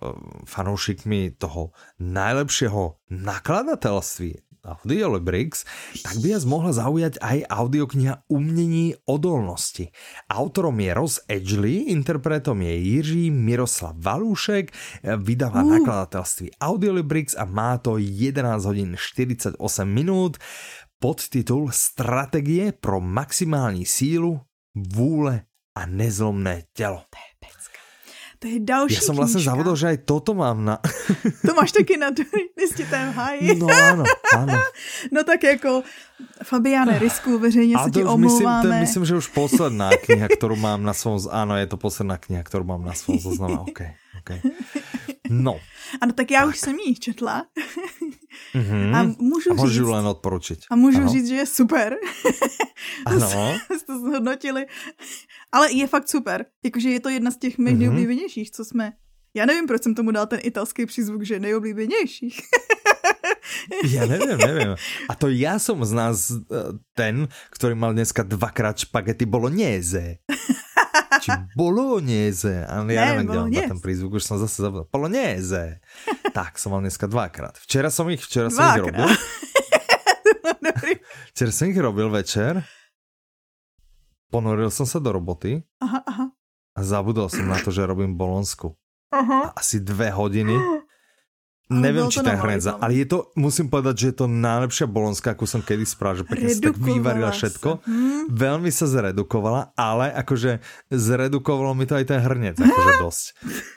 fanúšikmi 0.50 1.38
toho 1.38 1.72
najlepšieho 2.02 3.06
nakladateľství, 3.14 4.45
Audiolibrix, 4.66 5.66
tak 6.04 6.18
by 6.18 6.34
vás 6.34 6.46
mohla 6.46 6.74
zaujať 6.74 7.22
aj 7.22 7.46
audiokniha 7.50 8.26
Umění 8.28 8.96
odolnosti. 9.06 9.94
Autorom 10.30 10.80
je 10.80 10.92
Ross 10.94 11.22
Edgley, 11.30 11.94
interpretom 11.94 12.62
je 12.62 12.74
Jiří 12.76 13.32
Miroslav 13.32 13.96
Valúšek, 13.98 14.74
vydává 15.18 15.64
uh. 15.64 15.70
nakladatelství 15.70 16.52
Audiolibrix 16.62 17.36
a 17.38 17.46
má 17.46 17.78
to 17.78 17.98
11 17.98 18.66
hodin 18.66 18.96
48 18.98 19.56
minút. 19.86 20.38
Podtitul 21.00 21.70
Strategie 21.72 22.72
pro 22.72 23.02
maximální 23.02 23.86
sílu, 23.86 24.42
vůle 24.76 25.42
a 25.78 25.86
nezlomné 25.86 26.64
tělo. 26.74 27.02
To 28.46 28.50
je 28.50 28.60
další 28.60 28.96
Já 28.96 29.02
jsem 29.02 29.16
vlastně 29.16 29.42
zavodil, 29.42 29.76
že 29.76 29.88
aj 29.88 29.98
toto 30.06 30.38
mám 30.38 30.62
na... 30.62 30.78
to 31.48 31.54
máš 31.58 31.74
taky 31.74 31.98
na 31.98 32.14
nestitém 32.54 33.10
háji. 33.14 33.56
no 33.58 33.68
ano, 33.68 34.04
ano. 34.38 34.54
no 35.12 35.24
tak 35.24 35.44
jako 35.44 35.82
Fabiane, 36.44 37.00
risku, 37.00 37.40
veřejně 37.40 37.76
se 37.84 37.92
ti 37.92 38.04
omlouváme. 38.04 38.62
Myslím, 38.62 38.72
to, 38.72 38.80
myslím, 38.80 39.06
že 39.06 39.16
už 39.16 39.28
posledná 39.28 39.90
kniha, 40.06 40.28
kterou 40.38 40.56
mám 40.56 40.84
na 40.84 40.94
svém... 40.94 41.18
Ano, 41.32 41.58
je 41.58 41.68
to 41.68 41.78
posledná 41.78 42.18
kniha, 42.18 42.44
kterou 42.44 42.64
mám 42.64 42.86
na 42.86 42.94
svém 42.94 43.20
zoznamu. 43.20 43.62
OK, 43.62 43.82
OK. 44.26 44.42
No. 45.30 45.60
Ano, 46.02 46.14
tak 46.14 46.32
já 46.32 46.40
tak. 46.40 46.50
už 46.50 46.60
jsem 46.60 46.76
ji 46.76 46.96
četla. 46.96 47.46
Mm-hmm. 48.56 48.96
A 48.96 49.04
můžu, 49.04 49.52
a 49.52 49.54
můžu 49.54 49.70
říct, 49.70 49.88
len 49.88 50.08
odporučit. 50.08 50.60
A 50.72 50.76
můžu 50.76 50.98
ano. 50.98 51.10
říct, 51.10 51.28
že 51.28 51.36
je 51.36 51.46
super. 51.46 51.96
Ano. 53.06 53.54
Jste 53.66 53.86
to 53.86 54.00
zhodnotili. 54.00 54.66
Ale 55.52 55.72
je 55.72 55.88
fakt 55.88 56.10
super. 56.10 56.46
Jakože 56.64 56.90
je 56.90 57.00
to 57.00 57.10
jedna 57.10 57.32
z 57.32 57.38
těch 57.38 57.58
mých 57.58 57.74
mm-hmm. 57.74 57.78
nejoblíbenějších, 57.78 58.52
co 58.52 58.66
jsme. 58.66 58.94
Já 59.36 59.46
nevím, 59.46 59.68
proč 59.68 59.84
jsem 59.84 59.96
tomu 59.96 60.12
dal 60.12 60.28
ten 60.28 60.40
italský 60.44 60.86
přízvuk, 60.86 61.24
že 61.24 61.40
nejoblíbenějších. 61.40 62.42
ja 63.86 64.06
neviem, 64.10 64.38
neviem. 64.38 64.72
A 65.10 65.14
to 65.14 65.30
ja 65.30 65.62
som 65.62 65.86
z 65.86 65.94
nás 65.94 66.18
eh, 66.34 66.78
ten, 66.98 67.30
ktorý 67.54 67.76
mal 67.78 67.94
dneska 67.94 68.26
dvakrát 68.26 68.78
špagety 68.78 69.26
bolognese. 69.26 70.22
Či 71.24 71.32
bolognese. 71.56 72.64
Ale 72.68 72.96
ja 72.96 73.14
neviem, 73.14 73.26
kde 73.28 73.40
mám 73.40 73.52
ten 73.78 73.82
prízvuk, 73.82 74.18
už 74.20 74.24
som 74.24 74.38
zase 74.38 74.62
zabudol. 74.62 74.88
Bolognese. 74.92 75.80
tak, 76.38 76.60
som 76.60 76.76
mal 76.76 76.84
dneska 76.84 77.08
dvakrát. 77.08 77.60
Včera 77.64 77.90
som 77.92 78.08
ich, 78.12 78.22
včera 78.24 78.52
som 78.52 78.64
ich 78.64 78.84
robil. 78.84 79.08
včera 81.36 81.52
som 81.52 81.66
ich 81.68 81.80
robil 81.80 82.08
večer. 82.12 82.64
Ponoril 84.30 84.70
som 84.74 84.84
sa 84.84 85.00
do 85.00 85.16
roboty. 85.16 85.64
Aha, 85.80 86.02
aha. 86.04 86.26
A 86.76 86.80
zabudol 86.84 87.32
som 87.32 87.48
na 87.48 87.56
to, 87.56 87.72
že 87.72 87.88
robím 87.88 88.20
bolonsku. 88.20 88.76
Aha. 89.16 89.56
Asi 89.56 89.80
dve 89.80 90.12
hodiny 90.12 90.52
Neviem, 91.66 92.14
či 92.14 92.22
ten 92.22 92.38
hrnec, 92.38 92.62
ale 92.78 92.94
je 92.94 93.10
to, 93.10 93.34
musím 93.34 93.74
povedať, 93.74 93.96
že 93.98 94.06
je 94.14 94.16
to 94.22 94.28
najlepšia 94.30 94.86
bolonská, 94.86 95.34
akú 95.34 95.50
som 95.50 95.66
kedy 95.66 95.82
spravil, 95.82 96.22
že 96.22 96.26
pekne 96.30 96.54
tak 96.62 96.78
vyvarila 96.78 97.34
všetko. 97.34 97.82
Hmm. 97.82 98.30
Veľmi 98.30 98.70
sa 98.70 98.86
zredukovala, 98.86 99.74
ale 99.74 100.14
akože 100.14 100.62
zredukovalo 100.94 101.74
mi 101.74 101.90
to 101.90 101.98
aj 101.98 102.06
ten 102.06 102.22
hrnec, 102.22 102.62
akože 102.62 102.94
dosť. 103.10 103.26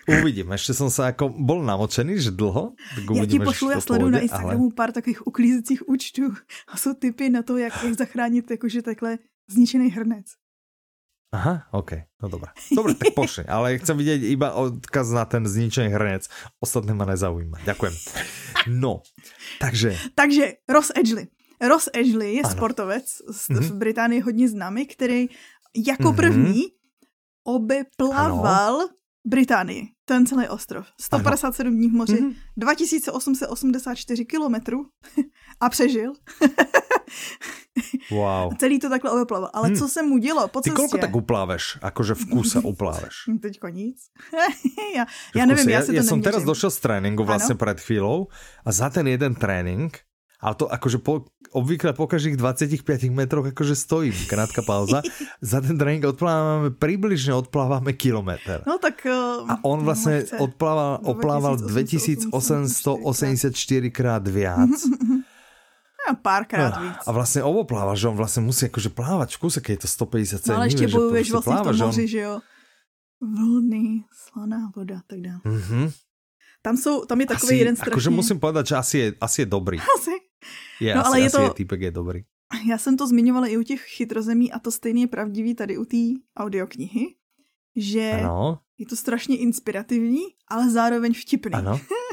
Uvidím, 0.04 0.52
ešte 0.52 0.76
som 0.76 0.92
sa 0.92 1.16
ako, 1.16 1.32
bol 1.32 1.64
namočený, 1.64 2.20
že 2.20 2.28
dlho. 2.28 2.76
Tak 2.76 3.08
uvidíme, 3.08 3.24
ja 3.24 3.32
ti 3.32 3.38
pošlu, 3.56 3.66
ja 3.72 3.80
sleduju 3.80 4.12
na 4.12 4.20
Instagramu 4.20 4.68
ale... 4.68 4.76
pár 4.76 4.92
takových 4.92 5.24
uklízecích 5.24 5.88
účtů 5.88 6.36
a 6.68 6.76
jsou 6.76 6.92
typy 6.92 7.32
na 7.32 7.40
to, 7.40 7.56
jak, 7.56 7.72
jak 7.84 7.94
zachránit 7.94 8.50
jakože 8.50 8.82
takhle 8.82 9.18
zničený 9.48 9.90
hrnec. 9.90 10.26
Aha, 11.28 11.68
OK, 11.76 11.92
no 12.24 12.32
dobré. 12.32 12.56
Dobre, 12.72 12.96
tak 12.96 13.12
pošli, 13.12 13.44
ale 13.44 13.76
chcem 13.76 14.00
vidieť 14.00 14.32
iba 14.32 14.56
odkaz 14.56 15.12
na 15.12 15.28
ten 15.28 15.44
zničený 15.44 15.92
hrnec. 15.92 16.24
Ostatné 16.56 16.96
ma 16.96 17.04
nezaujíma. 17.04 17.68
Ďakujem. 17.68 17.94
No, 18.72 19.04
takže... 19.60 19.92
Takže 20.16 20.64
Ross 20.64 20.88
Edgley. 20.96 21.28
Ross 21.60 21.92
Edgley 21.92 22.40
je 22.40 22.42
ano. 22.48 22.52
sportovec 22.52 23.04
mm-hmm. 23.04 23.60
v 23.60 23.72
Británii 23.72 24.20
hodně 24.20 24.48
známý, 24.48 24.86
který 24.86 25.28
jako 25.76 26.12
první 26.12 26.64
mm-hmm. 26.64 27.44
obeplaval 27.44 28.74
ano. 28.80 28.88
Británii, 29.26 29.92
ten 30.04 30.26
celý 30.26 30.48
ostrov. 30.48 30.86
157 31.00 31.68
ano. 31.68 31.76
dní 31.76 31.88
v 31.88 31.92
moři, 31.92 32.20
mm-hmm. 32.22 32.34
2884 32.56 34.24
kilometrů 34.24 34.86
a 35.60 35.68
přežil. 35.68 36.12
Wow. 38.10 38.54
Celý 38.60 38.78
to 38.78 38.88
takhle 38.88 39.10
obeplaval. 39.10 39.50
Ale 39.54 39.68
hmm. 39.68 39.76
co 39.76 39.88
se 39.88 40.02
mu 40.02 40.18
dělo 40.18 40.48
po 40.48 40.60
cestě? 40.60 40.70
Ty 40.70 40.76
kolko 40.76 40.98
tak 40.98 41.16
upláveš? 41.16 41.78
Akože 41.82 42.14
v 42.14 42.24
kuse 42.26 42.58
upláveš? 42.60 43.14
Teďko 43.42 43.68
nic. 43.68 43.96
já, 44.96 45.06
já 45.34 45.46
nevím, 45.46 45.68
já, 45.68 45.78
já 45.78 45.80
si 45.80 45.86
to 45.86 45.92
Ja 45.92 46.02
som 46.02 46.22
teraz 46.22 46.44
došel 46.44 46.70
z 46.70 46.78
tréninku 46.78 47.24
vlastně 47.24 47.52
ano? 47.52 47.58
pred 47.58 47.80
chvíľou 47.80 48.26
a 48.64 48.72
za 48.72 48.90
ten 48.90 49.06
jeden 49.06 49.34
trénink 49.34 50.08
ale 50.38 50.54
to 50.54 50.70
akože 50.70 51.02
po, 51.02 51.26
obvykle 51.50 51.92
po 51.98 52.06
každých 52.06 52.38
25 52.38 53.10
metroch 53.10 53.50
akože 53.50 53.74
stojím, 53.74 54.14
krátka 54.30 54.62
pauza. 54.62 55.02
Za 55.42 55.58
ten 55.58 55.74
trénink 55.74 56.06
odplávame, 56.06 56.70
približne 56.70 57.34
odplávame 57.34 57.90
kilometr. 57.98 58.62
No 58.62 58.78
tak... 58.78 59.02
Uh, 59.02 59.50
a 59.50 59.58
on 59.66 59.82
vlastne 59.82 60.22
odplával, 60.38 61.02
odplával 61.02 61.58
2884 61.58 62.30
krát 63.90 64.22
viac. 64.30 64.70
Párkrát 66.14 66.80
no, 66.80 66.88
víc. 66.88 66.96
A 67.06 67.12
vlastně 67.12 67.42
obopláva, 67.42 67.94
že 67.94 68.08
on 68.08 68.16
vlastně 68.16 68.42
musí 68.42 68.64
jakože 68.64 68.88
plávat 68.88 69.30
v 69.30 69.38
kuse, 69.38 69.60
keď 69.60 69.70
je 69.70 69.76
to 69.76 69.88
150 69.88 70.46
No 70.46 70.56
ale 70.56 70.66
ještě 70.66 70.88
bojuješ 70.88 71.30
vlastně 71.30 71.52
pláva, 71.52 71.72
v 71.72 71.78
tom 71.78 71.86
moři, 71.86 72.08
že 72.08 72.18
jo. 72.18 72.40
Vlny, 73.20 74.04
slaná 74.12 74.70
voda, 74.76 75.00
tak 75.06 75.20
dále. 75.20 75.40
Mm-hmm. 75.44 75.92
Tam, 76.62 76.76
jsou, 76.76 77.04
tam 77.04 77.20
je 77.20 77.26
takový 77.26 77.52
asi, 77.52 77.56
jeden 77.56 77.76
strašně... 77.76 77.92
Akože 77.92 78.10
musím 78.10 78.40
povedat, 78.40 78.66
že 78.66 78.76
asi 78.76 78.98
je, 78.98 79.14
asi 79.20 79.42
je 79.42 79.46
dobrý. 79.46 79.78
Asi. 79.98 80.10
Je, 80.80 80.94
no, 80.94 81.00
asi, 81.00 81.06
ale 81.08 81.20
je 81.20 81.26
asi 81.26 81.36
to... 81.36 81.42
je 81.42 81.50
týpek 81.50 81.80
je 81.80 81.90
dobrý. 81.90 82.22
Já 82.68 82.78
jsem 82.78 82.96
to 82.96 83.06
zmiňovala 83.06 83.46
i 83.46 83.56
u 83.56 83.62
těch 83.62 83.80
chytrozemí 83.80 84.52
a 84.52 84.58
to 84.58 84.72
stejně 84.72 85.02
je 85.02 85.06
pravdivý 85.06 85.54
tady 85.54 85.78
u 85.78 85.84
té 85.84 85.96
audioknihy, 86.36 87.14
že 87.76 88.10
ano. 88.10 88.58
je 88.78 88.86
to 88.86 88.96
strašně 88.96 89.36
inspirativní, 89.36 90.20
ale 90.48 90.70
zároveň 90.70 91.14
vtipný. 91.14 91.52
Ano. 91.54 91.80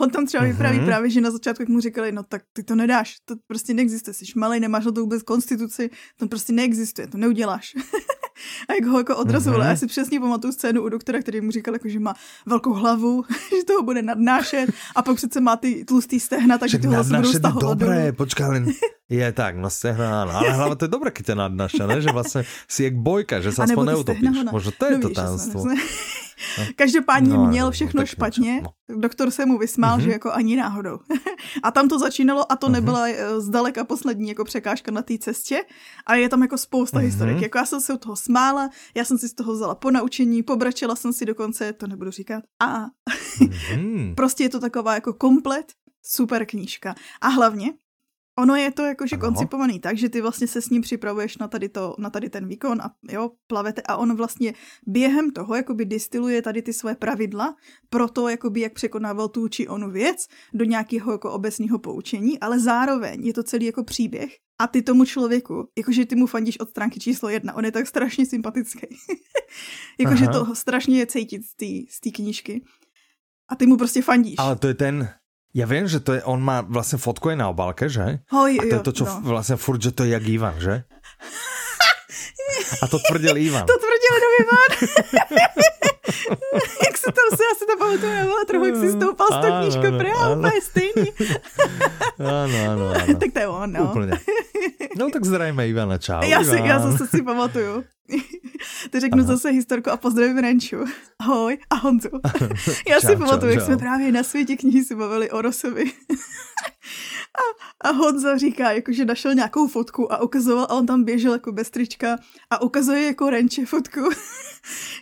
On 0.00 0.10
tam 0.10 0.26
třeba 0.26 0.44
vypráví 0.44 0.78
mm-hmm. 0.78 0.84
právě, 0.84 1.10
že 1.10 1.20
na 1.20 1.30
začátku, 1.30 1.62
jak 1.62 1.68
mu 1.68 1.80
říkali, 1.80 2.12
no 2.12 2.22
tak 2.22 2.42
ty 2.52 2.62
to 2.62 2.74
nedáš, 2.74 3.16
to 3.24 3.34
prostě 3.46 3.74
neexistuje, 3.74 4.14
jsi 4.14 4.24
malý, 4.36 4.60
nemáš 4.60 4.84
na 4.84 4.92
to 4.92 5.00
vůbec 5.00 5.22
konstituci, 5.22 5.90
to 6.16 6.28
prostě 6.28 6.52
neexistuje, 6.52 7.06
to 7.06 7.18
neuděláš. 7.18 7.74
a 8.68 8.72
jak 8.72 8.84
ho 8.84 8.98
jako 8.98 9.16
odrazovala. 9.16 9.64
Mm-hmm. 9.64 9.68
Já 9.68 9.76
si 9.76 9.86
přesně 9.86 10.20
pamatuju 10.20 10.52
scénu 10.52 10.82
u 10.82 10.88
doktora, 10.88 11.20
který 11.20 11.40
mu 11.40 11.50
říkal, 11.50 11.74
jako, 11.74 11.88
že 11.88 12.00
má 12.00 12.14
velkou 12.46 12.72
hlavu, 12.72 13.24
že 13.58 13.64
toho 13.64 13.82
bude 13.82 14.02
nadnášet 14.02 14.70
a 14.96 15.02
pak 15.02 15.16
přece 15.16 15.40
má 15.40 15.56
ty 15.56 15.84
tlustý 15.84 16.20
stehna, 16.20 16.58
takže 16.58 16.78
ty 16.78 16.86
hlasu 16.86 17.16
budou 17.16 17.32
stahovat 17.32 17.78
dobré, 17.78 18.12
počkej, 18.12 18.46
len 18.46 18.66
je 19.10 19.32
tak, 19.32 19.58
no 19.58 19.66
stehna, 19.70 20.22
áno, 20.22 20.32
ale 20.38 20.54
hlava 20.54 20.74
to 20.78 20.86
je 20.86 20.94
dobré, 20.94 21.10
keď 21.10 21.34
ťa 21.34 21.36
nadnáša, 21.46 21.82
ne? 21.86 21.98
že 21.98 22.14
vlastně 22.14 22.42
si 22.68 22.84
jak 22.84 22.94
bojka, 22.94 23.42
že 23.42 23.50
sa 23.50 23.66
aspoň 23.66 23.86
neutopíš. 23.86 24.46
Možno 24.54 24.70
to 24.70 24.84
je 24.86 24.96
no, 24.98 25.02
to 25.02 25.10
tajemstvo. 25.10 25.64
No. 25.66 25.74
Každopádně 26.76 27.36
no, 27.36 27.46
měl 27.46 27.70
všechno 27.70 28.06
špatně. 28.06 28.62
No. 28.62 29.00
Doktor 29.00 29.30
se 29.30 29.46
mu 29.50 29.58
vysmál, 29.58 29.98
mm-hmm. 29.98 30.04
že 30.04 30.10
jako 30.10 30.32
ani 30.32 30.56
náhodou. 30.56 30.98
a 31.62 31.70
tam 31.70 31.88
to 31.88 31.98
začínalo 31.98 32.52
a 32.52 32.56
to 32.56 32.66
mm-hmm. 32.66 32.72
nebyla 32.72 33.08
eh, 33.08 33.40
zdaleka 33.40 33.84
poslední 33.84 34.28
jako 34.28 34.44
překážka 34.44 34.90
na 34.90 35.02
té 35.02 35.18
cestě. 35.18 35.64
A 36.06 36.14
je 36.14 36.28
tam 36.28 36.42
jako 36.42 36.58
spousta 36.58 36.98
mm-hmm. 36.98 37.04
historik. 37.04 37.40
Jako 37.40 37.58
já 37.58 37.66
jsem 37.66 37.80
se 37.80 37.94
u 37.94 37.96
toho 37.96 38.16
smála, 38.16 38.70
já 38.94 39.04
jsem 39.04 39.18
si 39.18 39.28
z 39.28 39.34
toho 39.34 39.52
vzala 39.52 39.74
po 39.74 39.90
naučení, 39.90 40.42
pobračila 40.42 40.96
jsem 40.96 41.12
si 41.12 41.26
dokonce, 41.26 41.72
to 41.72 41.86
nebudu 41.86 42.10
říkat. 42.10 42.44
A 42.62 42.86
mm-hmm. 42.86 44.14
prostě 44.16 44.44
je 44.44 44.48
to 44.48 44.60
taková 44.60 44.94
jako 44.94 45.12
komplet 45.12 45.72
super 46.02 46.46
knížka. 46.46 46.94
A 47.20 47.28
hlavně 47.28 47.72
Ono 48.40 48.56
je 48.56 48.70
to 48.70 48.84
jakože 48.84 49.16
ano. 49.16 49.26
koncipovaný 49.26 49.80
tak, 49.80 49.98
že 49.98 50.08
ty 50.08 50.20
vlastně 50.20 50.46
se 50.46 50.62
s 50.62 50.70
ním 50.70 50.82
připravuješ 50.82 51.38
na 51.38 51.48
tady, 51.48 51.68
to, 51.68 51.94
na 51.98 52.10
tady 52.10 52.30
ten 52.30 52.48
výkon 52.48 52.82
a 52.82 52.90
jo, 53.10 53.30
plavete 53.46 53.82
a 53.82 53.96
on 53.96 54.16
vlastně 54.16 54.54
během 54.86 55.30
toho 55.30 55.54
jakoby 55.54 55.84
distiluje 55.84 56.42
tady 56.42 56.62
ty 56.62 56.72
své 56.72 56.94
pravidla 56.94 57.56
pro 57.90 58.08
to, 58.08 58.28
jakoby 58.28 58.60
jak 58.60 58.72
překonával 58.72 59.28
tu 59.28 59.48
či 59.48 59.68
onu 59.68 59.90
věc 59.90 60.26
do 60.54 60.64
nějakého 60.64 61.12
jako 61.12 61.32
obecného 61.32 61.78
poučení, 61.78 62.40
ale 62.40 62.60
zároveň 62.60 63.26
je 63.26 63.32
to 63.32 63.42
celý 63.42 63.66
jako 63.66 63.84
příběh 63.84 64.36
a 64.60 64.66
ty 64.66 64.82
tomu 64.82 65.04
člověku, 65.04 65.68
jakože 65.78 66.06
ty 66.06 66.16
mu 66.16 66.26
fandíš 66.26 66.60
od 66.60 66.70
stránky 66.70 67.00
číslo 67.00 67.28
jedna, 67.28 67.54
on 67.54 67.64
je 67.64 67.72
tak 67.72 67.86
strašně 67.86 68.26
sympatický. 68.26 68.86
jakože 70.00 70.28
to 70.28 70.54
strašně 70.54 70.98
je 70.98 71.06
cítit 71.06 71.42
z 71.90 72.00
té 72.00 72.10
knížky. 72.10 72.64
A 73.48 73.56
ty 73.56 73.66
mu 73.66 73.76
prostě 73.76 74.02
fandíš. 74.02 74.34
Ale 74.38 74.56
to 74.56 74.66
je 74.66 74.74
ten, 74.74 75.08
ja 75.50 75.66
viem, 75.66 75.90
že 75.90 75.98
to 75.98 76.14
je, 76.14 76.22
on 76.22 76.38
má 76.38 76.62
vlastne 76.62 77.02
fotku 77.02 77.34
aj 77.34 77.38
na 77.38 77.50
obálke, 77.50 77.90
že? 77.90 78.22
Hoj, 78.30 78.58
a 78.58 78.62
to 78.70 78.74
je 78.78 78.86
to, 78.86 78.92
čo 79.02 79.04
no. 79.06 79.34
vlastne 79.34 79.58
furt, 79.58 79.82
že 79.82 79.90
to 79.90 80.06
je 80.06 80.14
jak 80.14 80.22
Ivan, 80.22 80.54
že? 80.62 80.86
A 82.82 82.84
to 82.86 83.02
tvrdil 83.10 83.34
Ivan. 83.50 83.66
To 83.66 83.78
tvrdil 83.78 84.12
jenom 84.14 84.32
Ivan. 84.42 84.70
jak 86.86 86.98
se 86.98 87.12
tam 87.12 87.36
se, 87.36 87.42
já 87.44 87.54
si 87.58 87.66
to 87.66 87.76
pamatuju, 87.78 88.24
byla 88.24 88.44
trochu, 88.46 88.66
jak 88.66 88.76
si 88.76 88.92
stoupal 88.92 89.26
s 89.26 89.46
tou 89.46 89.60
knížkou, 89.60 90.18
ale 90.18 90.54
je 90.54 90.60
stejný. 90.60 91.12
ano, 92.18 92.72
ano, 92.72 92.90
ano. 92.90 93.14
tak 93.20 93.32
to 93.32 93.38
je 93.38 93.48
on, 93.48 93.72
no. 93.72 93.84
Úplně. 93.84 94.12
No 94.96 95.10
tak 95.10 95.24
zdravíme 95.24 95.68
Ivana, 95.68 95.98
čau. 95.98 96.22
Já, 96.22 96.44
si, 96.44 96.56
já 96.64 96.78
zase 96.78 97.06
si 97.06 97.22
pamatuju. 97.22 97.84
To 98.90 99.00
řeknu 99.00 99.22
Aha. 99.22 99.32
zase 99.32 99.50
historku 99.50 99.90
a 99.90 99.96
pozdravím 99.96 100.38
Renču. 100.38 100.76
Ahoj 101.18 101.58
a 101.70 101.74
Honzu. 101.74 102.08
Já 102.88 103.00
čau, 103.00 103.08
si 103.08 103.16
pamatuju, 103.16 103.52
jak 103.52 103.64
jsme 103.64 103.76
právě 103.76 104.12
na 104.12 104.22
světě 104.22 104.56
knihy 104.56 104.84
si 104.84 104.94
bavili 104.94 105.30
o 105.30 105.42
Rosovi. 105.42 105.84
A, 107.30 107.88
a 107.88 107.92
Honza 107.92 108.36
říká, 108.36 108.72
jako, 108.72 108.92
že 108.92 109.04
našel 109.04 109.34
nějakou 109.34 109.68
fotku 109.68 110.12
a 110.12 110.22
ukazoval, 110.22 110.64
a 110.64 110.74
on 110.74 110.86
tam 110.86 111.04
běžel 111.04 111.32
jako 111.32 111.52
bez 111.52 111.70
trička 111.70 112.18
a 112.50 112.62
ukazuje 112.62 113.06
jako 113.06 113.30
Renče 113.30 113.66
fotku. 113.66 114.00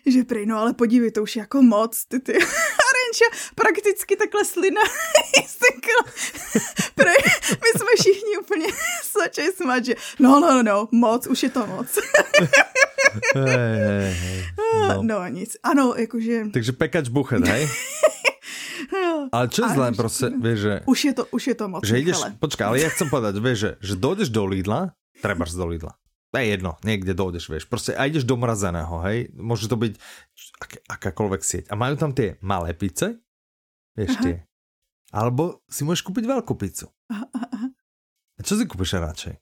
že 0.07 0.25
prý, 0.25 0.47
no 0.47 0.59
ale 0.59 0.75
podívej, 0.75 1.11
to 1.11 1.23
už 1.23 1.37
je 1.37 1.41
jako 1.41 1.63
moc, 1.63 2.05
ty 2.05 2.21
ty. 2.21 2.33
Renča 3.09 3.29
prakticky 3.55 4.17
takhle 4.17 4.45
slina 4.45 4.81
Prej, 6.95 7.17
my 7.51 7.69
jsme 7.77 7.93
všichni 8.01 8.39
úplně 8.41 8.67
začali 9.23 9.53
smát, 9.53 9.85
že 9.85 9.95
no, 10.19 10.41
no, 10.41 10.55
no, 10.55 10.63
no, 10.63 10.89
moc, 10.93 11.27
už 11.27 11.43
je 11.43 11.51
to 11.51 11.67
moc. 11.67 11.89
hej, 13.35 13.77
hej, 13.79 14.13
hej. 14.13 14.45
No. 14.89 15.03
no 15.03 15.29
nic, 15.29 15.57
ano, 15.63 15.95
jakože... 15.97 16.53
Takže 16.53 16.73
pekač 16.73 17.09
buchet, 17.09 17.49
hej? 17.49 17.69
Ale 19.33 19.49
čo 19.49 19.65
je 19.65 19.69
zlé, 19.75 19.87
proste, 19.97 20.27
vieš, 20.33 20.59
že... 20.59 20.75
Už 20.87 20.99
je 21.05 21.13
to, 21.13 21.23
už 21.31 21.43
je 21.47 21.55
to 21.55 21.65
moc, 21.69 21.81
že 21.85 22.01
ideš, 22.01 22.25
počkaj, 22.41 22.65
ale 22.69 22.77
ja 22.85 22.89
chcem 22.93 23.09
povedať, 23.09 23.41
vieš, 23.41 23.59
že, 23.59 23.71
že 23.81 23.95
dojdeš 23.97 24.29
do 24.29 24.43
Lidla, 24.49 24.93
trebaš 25.21 25.57
do 25.57 25.67
Lidla. 25.69 25.93
To 26.29 26.37
je 26.37 26.45
jedno, 26.45 26.77
niekde 26.85 27.17
dojdeš, 27.17 27.49
vieš. 27.49 27.65
Proste 27.65 27.97
a 27.97 28.05
ideš 28.05 28.29
do 28.29 28.37
mrazeného, 28.37 29.01
hej. 29.09 29.33
Môže 29.33 29.65
to 29.65 29.81
byť 29.81 29.97
ak, 30.61 30.73
akákoľvek 31.01 31.41
sieť. 31.41 31.65
A 31.73 31.75
majú 31.75 31.97
tam 31.97 32.13
tie 32.13 32.37
malé 32.45 32.77
pice, 32.77 33.17
Aha. 33.97 34.21
tie. 34.21 34.45
Alebo 35.09 35.65
si 35.73 35.89
môžeš 35.89 36.05
kúpiť 36.05 36.29
veľkú 36.29 36.53
pizzu. 36.61 36.93
A 38.37 38.41
čo 38.45 38.61
si 38.61 38.69
kúpiš 38.69 39.01
radšej? 39.01 39.41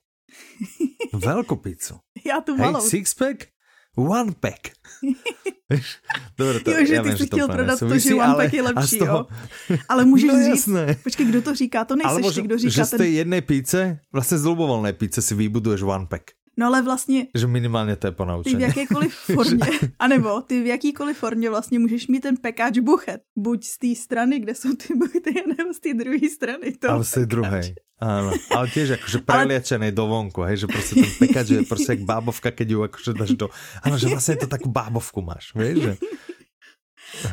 veľkú 1.11 1.59
pizzu. 1.59 1.99
Ja 2.23 2.39
tu 2.39 2.55
malou. 2.55 2.79
Hej, 2.79 2.87
six-pack 2.87 3.51
One 3.97 4.37
pack. 4.37 4.77
Dobre, 6.37 6.59
to, 6.59 6.71
jo, 6.71 6.85
že 6.85 7.01
ty 7.01 7.17
jsi 7.17 7.25
chtěl 7.25 7.47
prodat 7.47 7.79
to, 7.79 7.99
že 7.99 8.15
one 8.15 8.35
pack 8.35 8.53
je 8.53 8.61
lepší, 8.61 8.99
toho... 8.99 9.27
jo. 9.69 9.77
Ale 9.89 10.05
můžeš 10.05 10.27
no, 10.27 10.43
říct, 10.43 10.47
jasné. 10.47 10.97
počkej, 11.03 11.25
kdo 11.25 11.41
to 11.41 11.55
říká, 11.55 11.85
to 11.85 11.95
nejseš 11.95 12.35
ty, 12.35 12.41
kdo 12.41 12.57
říká 12.57 12.71
že 12.71 12.77
ten... 12.77 12.85
z 12.85 12.97
té 12.97 13.07
jedné 13.07 13.41
píce, 13.41 13.99
vlastně 14.13 14.37
z 14.37 14.45
lubovolné 14.45 14.93
píce 14.93 15.21
si 15.21 15.35
vybuduješ 15.35 15.81
one 15.81 16.05
pack. 16.05 16.36
No 16.57 16.67
ale 16.67 16.81
vlastně... 16.81 17.27
Že 17.35 17.47
minimálně 17.47 17.95
to 17.95 18.07
je 18.07 18.11
ponaučení. 18.11 18.55
Ty 18.55 18.59
v 18.59 18.67
jakékoliv 18.67 19.13
formě, 19.33 19.67
anebo 19.99 20.41
ty 20.41 20.63
v 20.63 20.65
jakýkoliv 20.65 21.17
formě 21.17 21.49
vlastně 21.49 21.79
můžeš 21.79 22.07
mít 22.07 22.19
ten 22.19 22.37
pekáč 22.37 22.79
buchet. 22.79 23.21
Buď 23.35 23.63
z 23.63 23.77
té 23.77 23.95
strany, 23.95 24.39
kde 24.39 24.55
jsou 24.55 24.73
ty 24.73 24.93
buchty, 24.93 25.33
nebo 25.57 25.73
z 25.73 25.79
té 25.79 25.93
druhé 25.93 26.29
strany. 26.29 26.73
Ale 26.89 27.03
z 27.03 27.11
té 27.11 27.25
druhé. 27.25 27.61
Áno, 27.97 28.29
ale 28.53 28.69
tiež 28.69 29.01
akože 29.01 29.25
preliečený 29.29 29.89
ale... 29.89 29.97
do 29.97 30.05
vonku, 30.05 30.45
hej, 30.45 30.61
že 30.61 30.67
proste 30.69 31.01
ten 31.01 31.13
pekač 31.17 31.45
je 31.49 31.65
proste 31.65 31.97
jak 31.97 32.05
bábovka, 32.05 32.53
keď 32.53 32.67
ju 32.69 32.79
akože 32.85 33.11
dáš 33.17 33.33
do... 33.33 33.49
Áno, 33.81 33.97
že 33.97 34.05
vlastne 34.05 34.37
to 34.37 34.45
takú 34.45 34.69
bábovku 34.69 35.25
máš, 35.25 35.49
vieš, 35.57 35.77
že... 35.81 35.93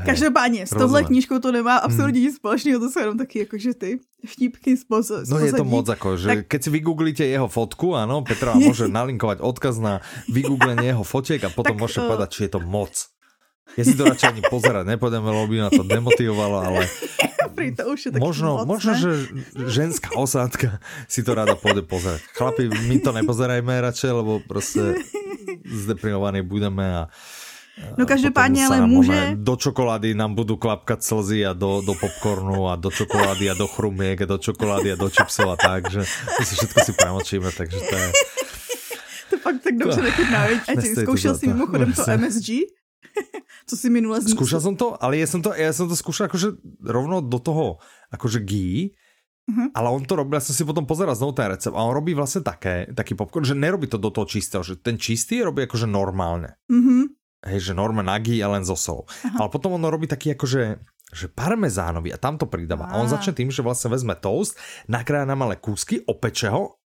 Každopádně, 0.05 0.67
s 0.67 0.71
touhle 0.71 1.05
knížkou 1.05 1.39
to 1.39 1.53
nemá 1.53 1.77
absolutně 1.77 2.21
nic 2.21 2.37
společného, 2.37 2.81
to 2.81 2.91
jsou 2.91 3.01
jenom 3.01 3.19
taky 3.19 3.39
jakože 3.39 3.75
ty 3.75 3.99
vtípky 4.27 4.77
z 4.77 4.85
No 5.29 5.39
je 5.39 5.53
to 5.53 5.65
moc 5.65 5.89
ako, 5.89 6.17
že 6.17 6.29
tak... 6.29 6.39
keď 6.49 6.61
si 6.65 6.71
vygooglíte 6.71 7.25
jeho 7.27 7.49
fotku, 7.49 7.93
ano, 7.93 8.25
Petra 8.25 8.57
môže 8.61 8.89
nalinkovať 8.89 9.45
odkaz 9.45 9.77
na 9.83 10.01
vygooglenie 10.33 10.97
jeho 10.97 11.05
fotiek 11.05 11.45
a 11.45 11.53
potom 11.53 11.77
tak, 11.77 11.83
môžete 11.85 12.01
uh... 12.01 12.09
povedať, 12.09 12.29
či 12.33 12.41
je 12.49 12.51
to 12.57 12.61
moc. 12.65 12.95
Ja 13.75 13.83
si 13.83 13.97
to 13.97 14.07
radšej 14.07 14.29
ani 14.39 14.43
pozerať 14.47 14.85
nepôjdem, 14.87 15.25
lebo 15.25 15.51
by 15.51 15.57
ma 15.67 15.71
to 15.73 15.83
demotivovalo, 15.83 16.57
ale 16.63 16.83
to 17.79 17.83
už 17.91 18.01
je 18.07 18.11
možno, 18.21 18.63
moc, 18.63 18.79
možno 18.79 18.93
že 18.95 19.11
ženská 19.73 20.15
osádka 20.15 20.79
si 21.09 21.25
to 21.25 21.33
rada 21.35 21.57
pôjde 21.59 21.83
pozerať. 21.83 22.23
Chlapi, 22.37 22.69
my 22.71 22.97
to 23.01 23.11
nepozerajme 23.11 23.73
radšej, 23.73 24.11
lebo 24.15 24.33
proste 24.45 25.01
zdeprimovaní 25.85 26.45
budeme 26.45 26.85
a 26.85 27.03
No 27.99 28.07
každopádně 28.07 28.67
ale 28.67 28.87
může... 28.87 29.33
Do 29.35 29.57
čokolády 29.57 30.15
nám 30.15 30.35
budou 30.35 30.57
klapkat 30.57 31.03
slzy 31.03 31.47
a 31.47 31.53
do, 31.53 31.83
do 31.87 31.95
popcornu 31.95 32.69
a 32.69 32.77
do 32.77 32.91
čokolády 32.91 33.51
a 33.51 33.55
do 33.55 33.67
chrumiek 33.67 34.23
a 34.23 34.27
do 34.27 34.39
čokolády 34.39 34.93
a 34.93 34.97
do 34.97 35.11
chipsů 35.11 35.43
a 35.43 35.57
tak, 35.57 35.91
že 35.91 36.03
to 36.39 36.45
si 36.45 36.55
všetko 36.55 36.81
si 36.81 36.93
premočíme, 36.93 37.53
takže 37.53 37.79
to 37.79 37.97
je... 37.97 38.13
To 39.31 39.39
fakt 39.41 39.63
tak 39.65 39.77
dobře 39.77 40.03
nechutná, 40.03 40.45
A 40.45 40.81
ty 40.81 40.97
zkoušel 40.97 41.39
si 41.39 41.47
mimochodem 41.49 41.93
to 41.93 42.03
MSG? 42.17 42.49
Co 43.67 43.77
si 43.77 43.91
minule 43.91 44.21
zmísil? 44.21 44.37
Skúšal 44.37 44.61
som 44.61 44.75
to, 44.77 44.93
ale 45.01 45.17
ja 45.17 45.27
som 45.27 45.41
to, 45.41 45.57
ja 45.57 45.73
som 45.73 45.89
to 45.89 45.97
skúšal 45.97 46.29
akože 46.29 46.61
rovno 46.85 47.25
do 47.25 47.39
toho, 47.41 47.81
akože 48.13 48.45
gí, 48.45 48.95
Uh-huh. 49.45 49.69
Ale 49.77 49.93
on 49.93 50.01
to 50.09 50.17
robil, 50.17 50.41
ja 50.41 50.45
som 50.49 50.57
si 50.57 50.65
potom 50.65 50.89
pozeral 50.89 51.13
znovu 51.13 51.37
ten 51.37 51.53
recept 51.53 51.77
a 51.77 51.85
on 51.85 51.93
robí 51.93 52.17
vlastne 52.17 52.41
také, 52.41 52.89
taký 52.97 53.13
popcorn, 53.13 53.45
že 53.45 53.53
nerobí 53.53 53.85
to 53.93 54.01
do 54.01 54.09
toho 54.09 54.25
čistého, 54.25 54.65
že 54.65 54.81
ten 54.81 54.97
čistý 54.97 55.45
robí 55.45 55.69
akože 55.69 55.85
normálne. 55.85 56.57
Uh-huh 56.73 57.13
hej, 57.47 57.73
že 57.73 57.73
norma 57.77 58.01
nagi 58.01 58.41
je 58.41 58.47
len 58.47 58.65
zo 58.65 58.77
sol. 58.77 59.05
Ale 59.37 59.49
potom 59.53 59.77
ono 59.77 59.93
robí 59.93 60.09
taký 60.09 60.35
akože 60.35 60.81
že 61.15 61.31
parmezánový 61.31 62.11
a 62.11 62.19
tam 62.19 62.35
to 62.35 62.51
pridáva. 62.51 62.91
A 62.91 62.99
on 62.99 63.07
začne 63.07 63.39
tým, 63.39 63.47
že 63.47 63.63
vlastne 63.63 63.87
vezme 63.87 64.19
toast, 64.19 64.59
nakrája 64.91 65.23
na 65.23 65.39
malé 65.39 65.55
kúsky, 65.55 66.03
opeče 66.03 66.51
ho 66.51 66.83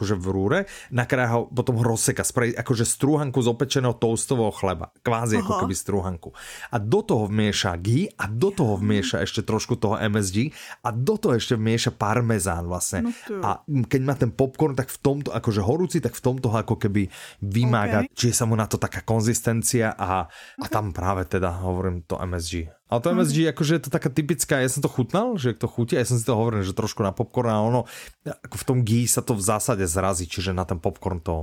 akože 0.00 0.16
v 0.16 0.26
rúre, 0.32 0.58
nakrája 0.88 1.36
ho, 1.36 1.40
potom 1.52 1.76
rozseka, 1.84 2.24
spraví 2.24 2.56
akože 2.56 2.88
strúhanku 2.88 3.36
z 3.44 3.52
opečeného 3.52 3.92
toastového 4.00 4.48
chleba, 4.48 4.96
kvázi 5.04 5.36
Aha. 5.36 5.44
ako 5.44 5.52
keby 5.60 5.74
strúhanku. 5.76 6.32
A 6.72 6.80
do 6.80 7.04
toho 7.04 7.28
vmieša 7.28 7.76
ghee 7.76 8.08
a 8.16 8.24
do 8.24 8.48
toho 8.48 8.80
vmieša 8.80 9.20
ešte 9.20 9.44
trošku 9.44 9.76
toho 9.76 10.00
MSG 10.00 10.56
a 10.80 10.88
do 10.88 11.20
toho 11.20 11.36
ešte 11.36 11.60
vmieša 11.60 12.00
parmezán 12.00 12.64
vlastne. 12.64 13.12
No 13.28 13.44
a 13.44 13.60
keď 13.68 14.00
má 14.00 14.16
ten 14.16 14.32
popcorn, 14.32 14.72
tak 14.72 14.88
v 14.88 14.98
tomto, 15.04 15.36
akože 15.36 15.60
horúci, 15.60 16.00
tak 16.00 16.16
v 16.16 16.24
tomto 16.24 16.48
ho 16.48 16.56
ako 16.56 16.80
keby 16.80 17.12
vymága, 17.44 18.08
okay. 18.08 18.16
čiže 18.16 18.40
sa 18.40 18.48
mu 18.48 18.56
na 18.56 18.64
to 18.64 18.80
taká 18.80 19.04
konzistencia 19.04 19.92
a, 19.92 20.24
a 20.56 20.66
tam 20.72 20.96
práve 20.96 21.28
teda 21.28 21.60
hovorím 21.60 22.08
to 22.08 22.16
MSG. 22.16 22.79
Ale 22.90 22.98
to 23.00 23.14
MSG, 23.14 23.38
mm. 23.46 23.50
akože 23.54 23.72
je 23.78 23.82
to 23.86 23.90
taká 23.94 24.10
typická, 24.10 24.58
ja 24.58 24.66
som 24.66 24.82
to 24.82 24.90
chutnal, 24.90 25.38
že 25.38 25.54
to 25.54 25.70
chutí, 25.70 25.94
ja 25.94 26.02
som 26.02 26.18
si 26.18 26.26
to 26.26 26.34
hovoril, 26.34 26.66
že 26.66 26.74
trošku 26.74 27.06
na 27.06 27.14
popcorn 27.14 27.46
a 27.46 27.62
ono, 27.62 27.86
ako 28.26 28.56
v 28.58 28.66
tom 28.66 28.78
ghee 28.82 29.06
sa 29.06 29.22
to 29.22 29.38
v 29.38 29.46
zásade 29.46 29.86
zrazí, 29.86 30.26
čiže 30.26 30.50
na 30.50 30.66
ten 30.66 30.82
popcorn 30.82 31.22
to, 31.22 31.36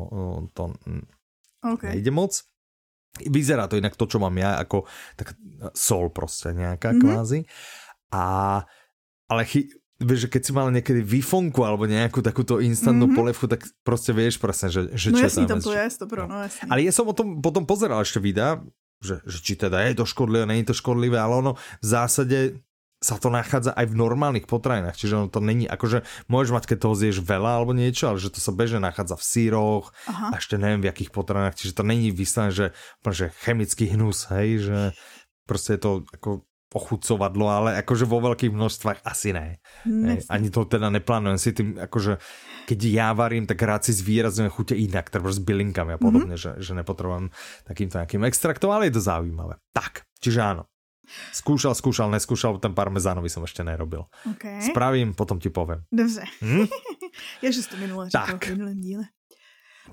to 0.52 0.76
okay. 1.64 1.96
nejde 1.96 2.12
moc. 2.12 2.36
Vyzerá 3.18 3.72
to 3.72 3.80
inak 3.80 3.96
to, 3.96 4.06
čo 4.06 4.20
mám 4.20 4.36
ja, 4.36 4.60
ako 4.60 4.86
tak 5.16 5.40
sol 5.72 6.12
proste 6.12 6.52
nejaká 6.52 6.92
mm-hmm. 6.94 7.02
kvázi. 7.02 7.40
A, 8.12 8.62
ale 9.32 9.42
chy, 9.48 9.72
vieš, 9.98 10.28
že 10.28 10.32
keď 10.38 10.42
si 10.44 10.52
mal 10.54 10.68
niekedy 10.70 11.02
výfonku 11.02 11.64
alebo 11.66 11.90
nejakú 11.90 12.22
takúto 12.22 12.62
instantnú 12.62 13.10
mm-hmm. 13.10 13.18
polevku, 13.18 13.46
tak 13.50 13.66
proste 13.82 14.14
vieš 14.14 14.38
presne, 14.38 14.70
že, 14.70 14.94
že 14.94 15.10
no 15.10 15.18
čo 15.18 15.26
jasný, 15.26 15.50
tam 15.50 15.64
to 15.64 15.74
je, 15.74 15.86
to 15.98 16.06
pro, 16.06 16.30
no 16.30 16.46
jasný. 16.46 16.70
Ale 16.70 16.80
ja 16.86 16.94
som 16.94 17.10
o 17.10 17.16
tom 17.16 17.42
potom 17.42 17.66
pozeral 17.66 18.04
ešte 18.06 18.22
videa, 18.22 18.62
že, 19.02 19.22
že 19.26 19.38
či 19.42 19.54
teda 19.58 19.82
je 19.88 19.98
to 19.98 20.06
škodlivé, 20.10 20.46
není 20.50 20.66
to 20.66 20.74
škodlivé, 20.74 21.18
ale 21.18 21.34
ono 21.40 21.52
v 21.56 21.86
zásade 21.86 22.60
sa 22.98 23.22
to 23.22 23.30
nachádza 23.30 23.78
aj 23.78 23.94
v 23.94 24.00
normálnych 24.00 24.50
potravinách, 24.50 24.98
čiže 24.98 25.14
ono 25.22 25.30
to 25.30 25.38
není, 25.38 25.70
akože 25.70 26.02
môžeš 26.34 26.50
mať, 26.50 26.66
keď 26.66 26.78
toho 26.82 26.96
zješ 26.98 27.22
veľa 27.22 27.62
alebo 27.62 27.78
niečo, 27.78 28.10
ale 28.10 28.18
že 28.18 28.34
to 28.34 28.42
sa 28.42 28.50
bežne 28.50 28.82
nachádza 28.82 29.14
v 29.14 29.28
síroch 29.28 29.94
Aha. 30.10 30.34
a 30.34 30.36
ešte 30.42 30.58
neviem 30.58 30.82
v 30.82 30.90
jakých 30.90 31.14
potravinách, 31.14 31.54
čiže 31.62 31.78
to 31.78 31.86
není 31.86 32.10
vyslené, 32.10 32.50
že, 32.50 32.68
že 33.06 33.30
chemický 33.46 33.94
hnus, 33.94 34.34
hej, 34.34 34.66
že 34.66 34.80
proste 35.46 35.78
je 35.78 35.82
to 35.86 35.92
ako 36.10 36.42
pochucovadlo, 36.68 37.48
ale 37.48 37.70
akože 37.80 38.04
vo 38.04 38.20
veľkých 38.20 38.52
množstvách 38.52 39.00
asi 39.08 39.32
ne. 39.32 39.64
Hej, 39.88 40.28
ani 40.28 40.52
to 40.52 40.68
teda 40.68 40.92
neplánujem 40.92 41.40
si 41.40 41.56
tým, 41.56 41.80
akože 41.80 42.20
keď 42.68 42.80
ja 42.92 43.10
varím, 43.16 43.48
tak 43.48 43.64
rád 43.64 43.88
si 43.88 43.96
zvýrazňujem 43.96 44.52
chute 44.52 44.76
inak, 44.76 45.08
teda 45.08 45.24
s 45.32 45.40
bylinkami 45.40 45.96
a 45.96 46.00
podobne, 46.00 46.36
mm-hmm. 46.36 46.60
že, 46.60 46.64
že 46.64 46.76
nepotrebujem 46.76 47.32
takýmto 47.64 48.04
nejakým 48.04 48.28
extraktom, 48.28 48.76
ale 48.76 48.92
je 48.92 49.00
to 49.00 49.08
zaujímavé. 49.08 49.56
Tak, 49.72 50.04
čiže 50.20 50.44
áno. 50.44 50.64
Skúšal, 51.32 51.72
skúšal, 51.72 52.12
neskúšal, 52.12 52.60
ten 52.60 52.76
parmezánový 52.76 53.32
som 53.32 53.40
ešte 53.48 53.64
nerobil. 53.64 54.04
Okay. 54.36 54.60
Spravím, 54.60 55.16
potom 55.16 55.40
ti 55.40 55.48
poviem. 55.48 55.88
Dobře. 55.88 56.24
Hm? 56.44 56.68
Já 57.42 57.52
že 57.52 57.64
jsi 57.64 57.70
to 57.70 57.78
minule 57.78 58.10
říkal 58.10 58.40
v 58.44 58.50
minulém 58.50 58.80
díle. 58.82 59.04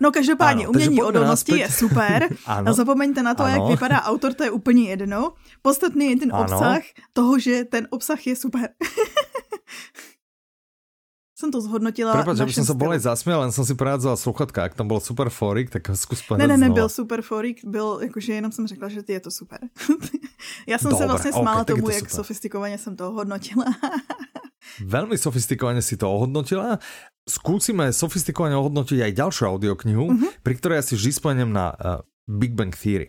No 0.00 0.12
každopádně, 0.12 0.64
ano, 0.64 0.70
umění 0.70 1.02
odolnosti 1.02 1.58
je 1.58 1.70
super. 1.70 2.28
ano, 2.46 2.70
a 2.70 2.72
zapomeňte 2.72 3.22
na 3.22 3.34
to, 3.34 3.42
ano. 3.42 3.52
jak 3.52 3.70
vypadá 3.70 4.02
autor, 4.02 4.34
to 4.34 4.44
je 4.44 4.50
úplně 4.50 4.90
jedno. 4.90 5.32
Podstatný 5.62 6.10
je 6.10 6.16
ten 6.16 6.30
ano. 6.34 6.44
obsah 6.44 6.82
toho, 7.12 7.38
že 7.38 7.64
ten 7.64 7.88
obsah 7.90 8.26
je 8.26 8.36
super. 8.36 8.68
jsem 11.44 11.50
to 11.52 11.60
zhodnotila. 11.60 12.12
Prepač, 12.12 12.36
že 12.36 12.52
jsem 12.52 12.64
se 12.64 12.74
bolej 12.74 12.98
zasměl, 12.98 13.40
len 13.40 13.52
jsem 13.52 13.64
si 13.64 13.74
porádzala 13.74 14.16
sluchatka, 14.16 14.62
jak 14.62 14.74
tam 14.74 14.88
byl 14.88 15.00
super 15.00 15.30
forik, 15.30 15.70
tak 15.70 15.82
zkus 15.94 16.22
Ne, 16.36 16.46
ne, 16.46 16.56
nebyl 16.56 16.88
super 16.88 17.22
forik, 17.22 17.64
byl, 17.64 17.98
jakože 18.02 18.32
jenom 18.32 18.52
jsem 18.52 18.66
řekla, 18.66 18.88
že 18.88 19.02
ty 19.02 19.12
je 19.12 19.20
to 19.20 19.30
super. 19.30 19.58
Já 20.66 20.78
jsem 20.78 20.90
Dobre, 20.90 21.04
se 21.04 21.08
vlastně 21.08 21.32
smála 21.32 21.62
okay, 21.62 21.76
tomu, 21.76 21.90
jak 21.90 22.10
sofistikovaně 22.10 22.78
jsem 22.78 22.96
to 22.96 23.08
ohodnotila. 23.08 23.64
Veľmi 24.80 25.14
sofistikovaně 25.18 25.82
si 25.82 25.96
to 25.96 26.10
ohodnotila. 26.10 26.78
Skúsime 27.24 27.88
sofistikovane 27.88 28.52
ohodnotiť 28.52 29.00
aj 29.00 29.12
ďalšiu 29.16 29.44
audioknihu, 29.56 30.04
uh-huh. 30.12 30.30
pri 30.44 30.54
ktorej 30.60 30.76
ja 30.80 30.84
si 30.84 30.94
vždy 31.00 31.10
spomeniem 31.16 31.50
na 31.50 31.72
uh, 31.72 32.04
Big 32.28 32.52
Bang 32.52 32.76
Theory. 32.76 33.08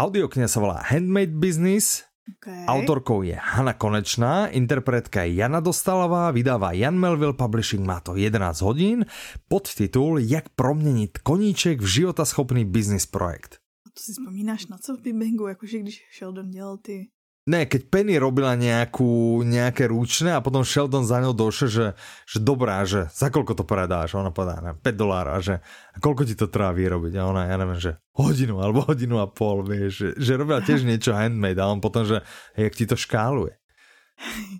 Audiokniha 0.00 0.48
sa 0.48 0.64
volá 0.64 0.80
Handmade 0.80 1.36
Business, 1.36 2.08
Okay. 2.28 2.68
Autorkou 2.68 3.24
je 3.24 3.32
Hanna 3.40 3.72
Konečná, 3.72 4.52
interpretka 4.52 5.24
je 5.24 5.40
Jana 5.40 5.64
Dostalová, 5.64 6.28
vydává 6.30 6.76
Jan 6.76 6.92
Melville 6.92 7.32
Publishing, 7.32 7.80
má 7.80 8.04
to 8.04 8.20
11 8.20 8.60
hodín, 8.60 9.08
podtitul 9.48 10.20
Jak 10.20 10.48
proměnit 10.52 11.18
koníček 11.24 11.80
v 11.80 11.86
životaschopný 11.86 12.64
business 12.68 13.06
projekt. 13.08 13.64
A 13.86 13.90
to 13.96 14.02
si 14.04 14.12
vzpomínáš 14.12 14.66
na 14.66 14.78
co 14.78 14.96
v 14.96 15.00
Big 15.00 15.16
Bangu, 15.16 15.46
jakože 15.46 15.78
když 15.78 16.04
Sheldon 16.18 16.50
dělal 16.50 16.76
ty 16.76 17.08
Ne, 17.48 17.64
keď 17.64 17.88
Penny 17.88 18.20
robila 18.20 18.52
nejakú, 18.52 19.40
nejaké 19.40 19.88
ručné 19.88 20.36
a 20.36 20.44
potom 20.44 20.60
Sheldon 20.60 21.08
za 21.08 21.16
ňou 21.24 21.32
došiel, 21.32 21.68
že, 21.72 21.86
že 22.28 22.38
dobrá, 22.44 22.84
že 22.84 23.08
za 23.08 23.32
koľko 23.32 23.56
to 23.56 23.64
predáš? 23.64 24.12
Ona 24.20 24.28
povedá, 24.28 24.60
ne, 24.60 24.76
5 24.76 24.84
dolárov, 24.92 25.40
že 25.40 25.64
a 25.64 25.96
koľko 25.96 26.28
ti 26.28 26.36
to 26.36 26.52
trvá 26.52 26.76
vyrobiť? 26.76 27.16
A 27.16 27.24
ona, 27.24 27.48
ja 27.48 27.56
neviem, 27.56 27.80
že 27.80 27.96
hodinu 28.20 28.60
alebo 28.60 28.84
hodinu 28.84 29.16
a 29.24 29.32
pol, 29.32 29.64
vieš, 29.64 29.92
že, 29.96 30.08
že 30.20 30.32
robila 30.36 30.60
tiež 30.60 30.84
niečo 30.84 31.16
handmade 31.16 31.56
a 31.56 31.72
on 31.72 31.80
potom, 31.80 32.04
že 32.04 32.20
jak 32.52 32.76
ti 32.76 32.84
to 32.84 33.00
škáluje. 33.00 33.56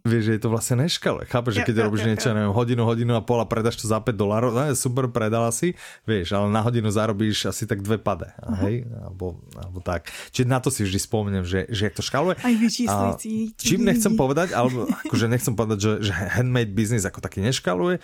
Vieš, 0.07 0.23
že 0.23 0.33
je 0.39 0.43
to 0.43 0.51
vlastne 0.55 0.87
neškale. 0.87 1.27
Chápeš, 1.27 1.61
že 1.61 1.63
keď 1.67 1.77
ja, 1.77 1.85
robíš 1.91 2.03
ja, 2.07 2.09
niečo, 2.15 2.29
ja. 2.31 2.35
neviem, 2.39 2.55
hodinu, 2.55 2.83
hodinu 2.87 3.13
a 3.19 3.23
pol 3.23 3.43
a 3.43 3.47
predáš 3.47 3.83
to 3.83 3.91
za 3.91 3.99
5 3.99 4.15
dolárov, 4.15 4.51
no 4.55 4.63
super, 4.79 5.11
predala 5.11 5.51
si, 5.51 5.75
vieš, 6.07 6.39
ale 6.39 6.47
na 6.49 6.63
hodinu 6.63 6.87
zarobíš 6.89 7.51
asi 7.51 7.67
tak 7.67 7.83
dve 7.83 7.99
pade, 7.99 8.31
uh-huh. 8.39 8.63
hej, 8.65 8.87
alebo, 9.03 9.43
alebo 9.59 9.79
tak. 9.83 10.15
Čiže 10.31 10.47
na 10.47 10.63
to 10.63 10.71
si 10.71 10.87
vždy 10.87 10.99
spomeniem, 11.03 11.45
že, 11.45 11.67
že 11.69 11.91
jak 11.91 11.95
to 11.99 12.07
škaluje. 12.07 12.39
Aj 12.39 12.55
vyčíslující. 12.55 13.59
Čím 13.59 13.83
nechcem 13.83 14.15
povedať, 14.15 14.55
alebo 14.55 14.87
akože 15.07 15.27
nechcem 15.27 15.55
povedať, 15.59 15.79
že, 15.83 15.93
že 16.07 16.13
handmade 16.15 16.71
business 16.71 17.03
ako 17.03 17.19
taký 17.19 17.43
neškaluje, 17.43 17.99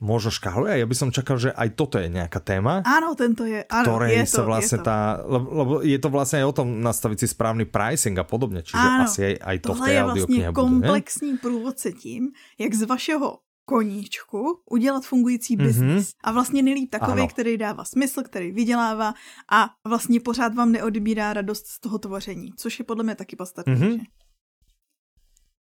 možno 0.00 0.32
škáluje. 0.32 0.80
Ja 0.80 0.88
by 0.88 0.96
som 0.96 1.12
čakal, 1.12 1.36
že 1.36 1.50
aj 1.52 1.76
toto 1.76 2.00
je 2.00 2.08
nejaká 2.08 2.40
téma. 2.40 2.80
Áno, 2.88 3.12
tento 3.12 3.44
je. 3.44 3.62
Áno, 3.68 3.84
ktorej 3.84 4.24
je 4.24 4.26
to, 4.26 4.36
sa 4.40 4.42
vlastne 4.48 4.78
je 4.80 4.82
to. 4.82 4.88
tá, 4.88 4.98
lebo, 5.28 5.46
lebo 5.52 5.72
je 5.84 5.98
to 6.00 6.08
vlastne 6.08 6.36
aj 6.40 6.46
o 6.48 6.54
tom 6.56 6.68
nastaviť 6.80 7.18
si 7.20 7.26
správny 7.28 7.68
pricing 7.68 8.16
a 8.16 8.24
podobne, 8.24 8.64
čiže 8.64 8.80
áno, 8.80 9.04
asi 9.04 9.20
aj, 9.22 9.34
aj 9.44 9.56
to 9.60 9.72
v 9.76 9.80
té 9.80 9.92
je 9.92 10.02
vlastně 10.02 10.44
komplexní 10.52 11.30
bude, 11.30 11.40
průvodce 11.40 11.92
tím, 11.92 12.32
jak 12.58 12.74
z 12.74 12.82
vašeho 12.82 13.38
koníčku 13.64 14.62
udělat 14.70 15.04
fungující 15.04 15.56
biznis. 15.56 16.10
Mm-hmm. 16.10 16.18
A 16.24 16.32
vlastně 16.32 16.62
nejlíp 16.62 16.90
takový, 16.90 17.22
ano. 17.22 17.28
který 17.28 17.56
dává 17.56 17.84
smysl, 17.84 18.22
který 18.22 18.52
vydělává 18.52 19.14
a 19.52 19.70
vlastně 19.86 20.20
pořád 20.20 20.54
vám 20.54 20.72
neodbírá 20.72 21.32
radost 21.32 21.66
z 21.66 21.80
toho 21.80 21.98
tvoření, 21.98 22.50
což 22.56 22.78
je 22.78 22.84
podle 22.84 23.04
mě 23.04 23.14
taky 23.14 23.36
podstatné. 23.36 23.74
Mm-hmm. 23.74 24.00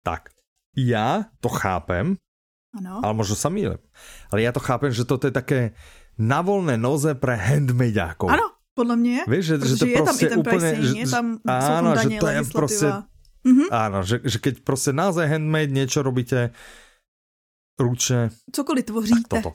Tak, 0.04 0.30
já 0.78 1.26
to 1.40 1.50
chápem, 1.50 2.16
ano. 2.76 3.00
Ale 3.04 3.14
možno 3.14 3.36
sa 3.36 3.48
mýlim. 3.48 3.80
Ale 4.32 4.44
ja 4.44 4.52
to 4.52 4.60
chápem, 4.60 4.92
že 4.92 5.08
toto 5.08 5.28
je 5.28 5.34
také, 5.34 5.78
na 6.18 6.42
volné 6.42 6.76
noze 6.78 7.14
pre 7.14 7.38
handmadeákov. 7.38 8.30
Ano, 8.30 8.58
podle 8.74 8.96
mě. 8.96 9.20
Víš, 9.28 9.46
že, 9.46 9.56
že 9.66 9.76
to 9.78 9.86
je 9.86 10.02
prostě 10.02 10.06
tam 10.06 10.16
i 10.18 10.30
ten 10.30 10.40
úplně, 10.40 10.70
že, 10.82 10.98
je 10.98 11.08
tam, 11.08 11.26
áno, 11.46 11.96
že 11.96 12.10
to 12.20 12.28
je 12.28 12.42
prostě, 12.52 12.88
mm-hmm. 13.46 13.68
áno, 13.72 14.04
že, 14.04 14.20
že 14.24 14.38
keď 14.40 14.60
prostě 14.60 14.94
naozaj 14.94 15.30
handmade 15.30 15.72
niečo 15.72 16.02
robíte 16.02 16.52
ručne. 17.80 18.30
Cokoliv 18.52 18.86
tvoříte. 18.86 19.22
Tak 19.30 19.44
toto. 19.44 19.52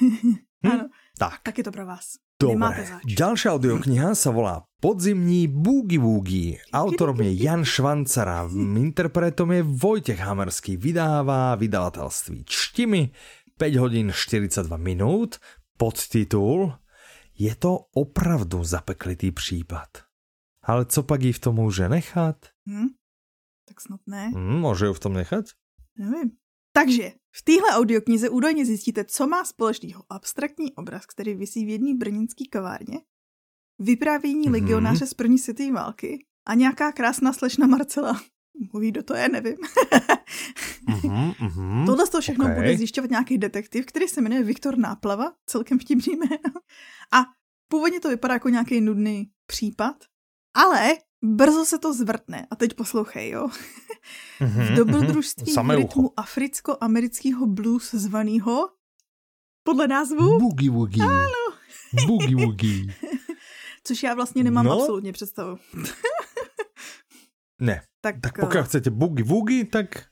hm? 0.00 0.72
ano. 0.72 0.84
Tak. 1.18 1.40
Tak 1.42 1.58
je 1.58 1.64
to 1.64 1.72
pro 1.72 1.86
vás. 1.86 2.16
Dobre, 2.36 3.00
ďalšia 3.08 3.56
audiokniha 3.56 4.12
sa 4.12 4.28
volá 4.28 4.68
Podzimní 4.84 5.48
Boogie 5.48 5.96
Woogie. 5.96 6.60
Autorom 6.68 7.24
je 7.24 7.32
Jan 7.32 7.64
Švancara, 7.64 8.44
interpretom 8.76 9.56
je 9.56 9.64
Vojtech 9.64 10.20
Hamerský, 10.20 10.76
vydává 10.76 11.56
vydavatelství 11.56 12.44
Čtimi, 12.44 13.08
5 13.56 13.76
hodín 13.80 14.12
42 14.12 14.68
minút, 14.76 15.40
podtitul 15.80 16.76
Je 17.32 17.56
to 17.56 17.88
opravdu 17.96 18.64
zapeklitý 18.64 19.32
případ. 19.32 19.88
Ale 20.62 20.84
co 20.84 21.02
pak 21.02 21.22
jí 21.22 21.32
v 21.32 21.38
tom 21.38 21.54
může 21.54 21.88
nechat? 21.88 22.36
Hm? 22.68 22.88
Tak 23.68 23.80
snad 23.80 24.00
ne. 24.06 24.32
Hm, 24.36 24.60
může 24.60 24.86
ju 24.86 24.92
v 24.92 25.00
tom 25.00 25.12
nechat? 25.12 25.44
Nevím. 25.98 26.30
Takže 26.76 27.12
v 27.32 27.42
téhle 27.42 27.68
audioknize 27.70 28.28
údajně 28.28 28.66
zjistíte, 28.66 29.04
co 29.04 29.26
má 29.26 29.44
společného 29.44 30.04
abstraktní 30.10 30.74
obraz, 30.74 31.06
který 31.06 31.34
visí 31.34 31.64
v 31.64 31.68
jedné 31.68 31.94
brněnské 31.94 32.44
kavárně, 32.50 33.00
vyprávění 33.78 34.48
mm-hmm. 34.48 34.52
legionáře 34.52 35.06
z 35.06 35.14
první 35.14 35.38
světové 35.38 35.72
války 35.72 36.26
a 36.46 36.54
nějaká 36.54 36.92
krásná 36.92 37.32
slečna 37.32 37.66
Marcela. 37.66 38.20
Mluví, 38.72 38.92
do 38.92 39.02
to 39.02 39.14
je, 39.14 39.28
nevím. 39.28 39.56
mm-hmm, 40.88 41.34
mm-hmm. 41.40 41.86
Tohle 41.86 42.06
z 42.06 42.10
toho 42.10 42.20
všechno 42.20 42.44
okay. 42.44 42.56
bude 42.56 42.76
zjišťovat 42.76 43.10
nějaký 43.10 43.38
detektiv, 43.38 43.86
který 43.86 44.08
se 44.08 44.20
jmenuje 44.20 44.42
Viktor 44.42 44.78
Náplava, 44.78 45.32
celkem 45.46 45.78
vtipný 45.78 46.16
jméno. 46.16 46.60
A 47.12 47.24
původně 47.68 48.00
to 48.00 48.08
vypadá 48.08 48.34
jako 48.34 48.48
nějaký 48.48 48.80
nudný 48.80 49.30
případ, 49.46 50.04
ale 50.54 50.90
Brzo 51.34 51.64
se 51.64 51.78
to 51.78 51.92
zvrtne. 51.92 52.46
A 52.50 52.56
teď 52.56 52.74
poslouchej, 52.74 53.30
jo. 53.30 53.48
Mm-hmm, 54.40 54.66
v 54.66 54.76
dobrodružství 54.76 55.54
mm-hmm. 55.54 55.76
rytmu 55.76 56.12
africko-amerického 56.16 57.46
blues 57.46 57.94
zvaného 57.94 58.68
podle 59.62 59.88
názvu? 59.88 60.38
Boogie 60.38 60.70
Woogie. 60.70 61.04
Ano. 61.04 61.56
Boogie 62.06 62.36
Woogie. 62.36 62.94
Což 63.84 64.02
já 64.02 64.14
vlastně 64.14 64.44
nemám 64.44 64.64
no. 64.64 64.72
absolutně 64.72 65.12
představu. 65.12 65.58
ne. 67.60 67.82
Tak, 68.00 68.16
tak 68.20 68.38
pokud 68.40 68.58
uh... 68.58 68.64
chcete 68.64 68.90
Boogie 68.90 69.24
Woogie, 69.24 69.64
tak... 69.64 69.88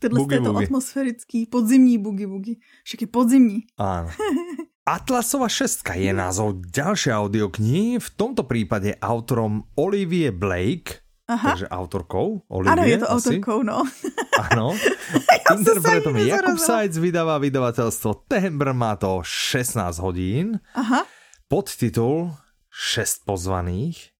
tak 0.00 0.10
tohle 0.10 0.34
je 0.34 0.40
to 0.40 0.56
atmosférický 0.56 1.46
podzimní 1.46 1.98
Boogie 1.98 2.26
Woogie. 2.26 2.56
Však 2.84 3.00
je 3.00 3.06
podzimní. 3.06 3.60
Áno. 3.78 4.10
Atlasova 4.84 5.48
šestka 5.48 5.96
je 5.96 6.12
názov 6.12 6.60
ďalšej 6.68 7.08
audioknihy, 7.08 7.96
v 7.96 8.08
tomto 8.20 8.44
prípade 8.44 8.92
autorom 9.00 9.64
Olivie 9.80 10.28
Blake, 10.28 11.00
Aha. 11.24 11.56
takže 11.56 11.72
autorkou. 11.72 12.44
Olivie, 12.52 12.76
ano, 12.76 12.82
je 12.84 12.98
to 13.00 13.08
asi. 13.08 13.16
autorkou, 13.40 13.58
no. 13.64 13.80
Ano. 14.52 14.76
Interpretom 15.56 16.20
je 16.20 16.28
Jakub 16.28 16.60
Sajc, 16.60 17.00
vydává 17.00 17.40
vydavateľstvo 17.40 18.28
Tembr, 18.28 18.76
má 18.76 18.92
to 19.00 19.24
16 19.24 20.04
hodín. 20.04 20.60
Aha. 20.76 21.08
Podtitul 21.48 22.36
6 22.68 23.24
pozvaných. 23.24 24.12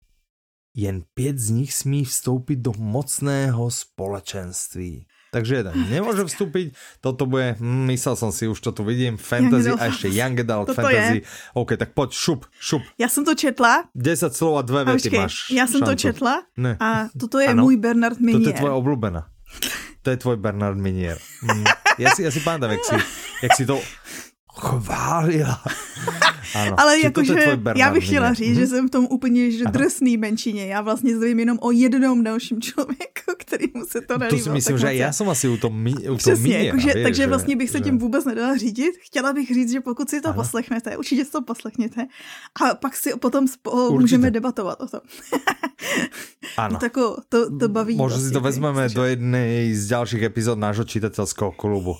Jen 0.72 1.04
5 1.12 1.44
z 1.44 1.48
nich 1.60 1.76
smí 1.76 2.08
vstoupit 2.08 2.64
do 2.64 2.72
mocného 2.72 3.68
společenství. 3.68 5.04
Takže 5.34 5.66
jeden 5.66 5.74
nemôže 5.94 6.22
vstúpiť, 6.30 6.78
toto 7.02 7.26
bude, 7.26 7.58
hm, 7.58 7.90
myslel 7.90 8.14
som 8.14 8.30
si, 8.30 8.46
už 8.46 8.62
to 8.62 8.70
tu 8.70 8.86
vidím, 8.86 9.18
fantasy 9.18 9.74
a 9.74 9.90
ešte 9.90 10.06
young 10.14 10.38
adult 10.38 10.70
toto 10.70 10.78
fantasy. 10.78 11.26
Je. 11.26 11.26
OK, 11.58 11.74
tak 11.74 11.90
poď, 11.90 12.14
šup, 12.14 12.46
šup. 12.62 12.82
Já 12.98 13.08
jsem 13.10 13.24
to 13.26 13.34
četla. 13.34 13.90
10 13.94 14.30
slov 14.30 14.58
a 14.58 14.62
dve 14.62 14.84
vety 14.84 15.10
máš. 15.10 15.50
Já 15.50 15.66
jsem 15.66 15.80
to 15.82 15.94
četla 15.94 16.42
ne. 16.56 16.76
a 16.80 17.10
toto 17.18 17.42
je 17.42 17.48
ano, 17.50 17.62
můj 17.62 17.76
Bernard 17.76 18.20
Minier. 18.20 18.38
Toto 18.38 18.48
je 18.48 18.58
tvoje 18.62 18.74
oblúbená. 18.78 19.26
To 20.04 20.10
je 20.10 20.16
tvoj 20.16 20.36
Bernard 20.36 20.76
Minier. 20.76 21.18
Mm. 21.42 21.64
Ja 21.98 22.12
si, 22.12 22.26
ja 22.26 22.30
si 22.34 22.42
pamätám, 22.44 22.76
jak 22.76 22.84
si, 22.84 22.96
jak 23.40 23.52
si 23.56 23.64
to 23.64 23.80
chválila. 24.60 25.62
Ano, 26.54 26.80
Ale 26.80 27.00
jakože 27.00 27.58
já 27.76 27.92
bych 27.92 28.06
chtěla 28.06 28.32
říct, 28.32 28.48
mm-hmm. 28.48 28.60
že 28.60 28.66
jsem 28.66 28.88
v 28.88 28.90
tom 28.90 29.06
úplně 29.10 29.50
že 29.50 29.64
drsný 29.64 30.16
menšině. 30.16 30.66
Já 30.66 30.80
vlastně 30.80 31.18
zvím 31.18 31.38
jenom 31.38 31.58
o 31.60 31.70
jednom 31.70 32.24
dalším 32.24 32.60
člověku, 32.60 33.32
kterýmu 33.38 33.84
se 33.88 34.00
to 34.00 34.18
nelíbilo. 34.18 34.38
To 34.38 34.44
si 34.44 34.50
myslím, 34.50 34.78
že 34.78 34.94
já 34.94 35.12
jsem 35.12 35.28
asi 35.28 35.48
u 35.48 35.56
tom, 35.56 35.82
mi, 35.82 35.92
u 35.92 36.16
tom 36.16 36.46
jakože, 36.46 36.92
takže 37.02 37.22
že, 37.22 37.26
vlastně 37.26 37.56
bych 37.56 37.70
se 37.70 37.78
že... 37.78 37.84
tím 37.84 37.98
vůbec 37.98 38.24
nedala 38.24 38.56
řídit. 38.56 38.92
Chtěla 39.00 39.32
bych 39.32 39.48
říct, 39.48 39.72
že 39.72 39.80
pokud 39.80 40.10
si 40.10 40.20
to 40.20 40.28
ano. 40.28 40.34
poslechnete, 40.34 40.96
určitě 40.96 41.24
si 41.24 41.30
to 41.30 41.42
poslechněte 41.42 42.06
a 42.62 42.74
pak 42.74 42.96
si 42.96 43.10
potom 43.16 43.48
spolu 43.48 44.00
můžeme 44.00 44.30
debatovat 44.30 44.80
o 44.80 44.86
tom. 44.86 45.00
ano. 46.56 46.78
To, 46.84 46.86
jako, 46.86 47.16
to, 47.28 47.58
to 47.58 47.68
baví. 47.68 47.96
Možná 47.96 48.18
si 48.18 48.30
to 48.30 48.40
vlastně, 48.40 48.62
vezmeme 48.62 48.88
do 48.88 49.04
jedné 49.04 49.74
z 49.74 49.88
dalších 49.88 50.22
epizod 50.22 50.58
nášho 50.58 50.84
čitatelského 50.84 51.52
klubu. 51.52 51.96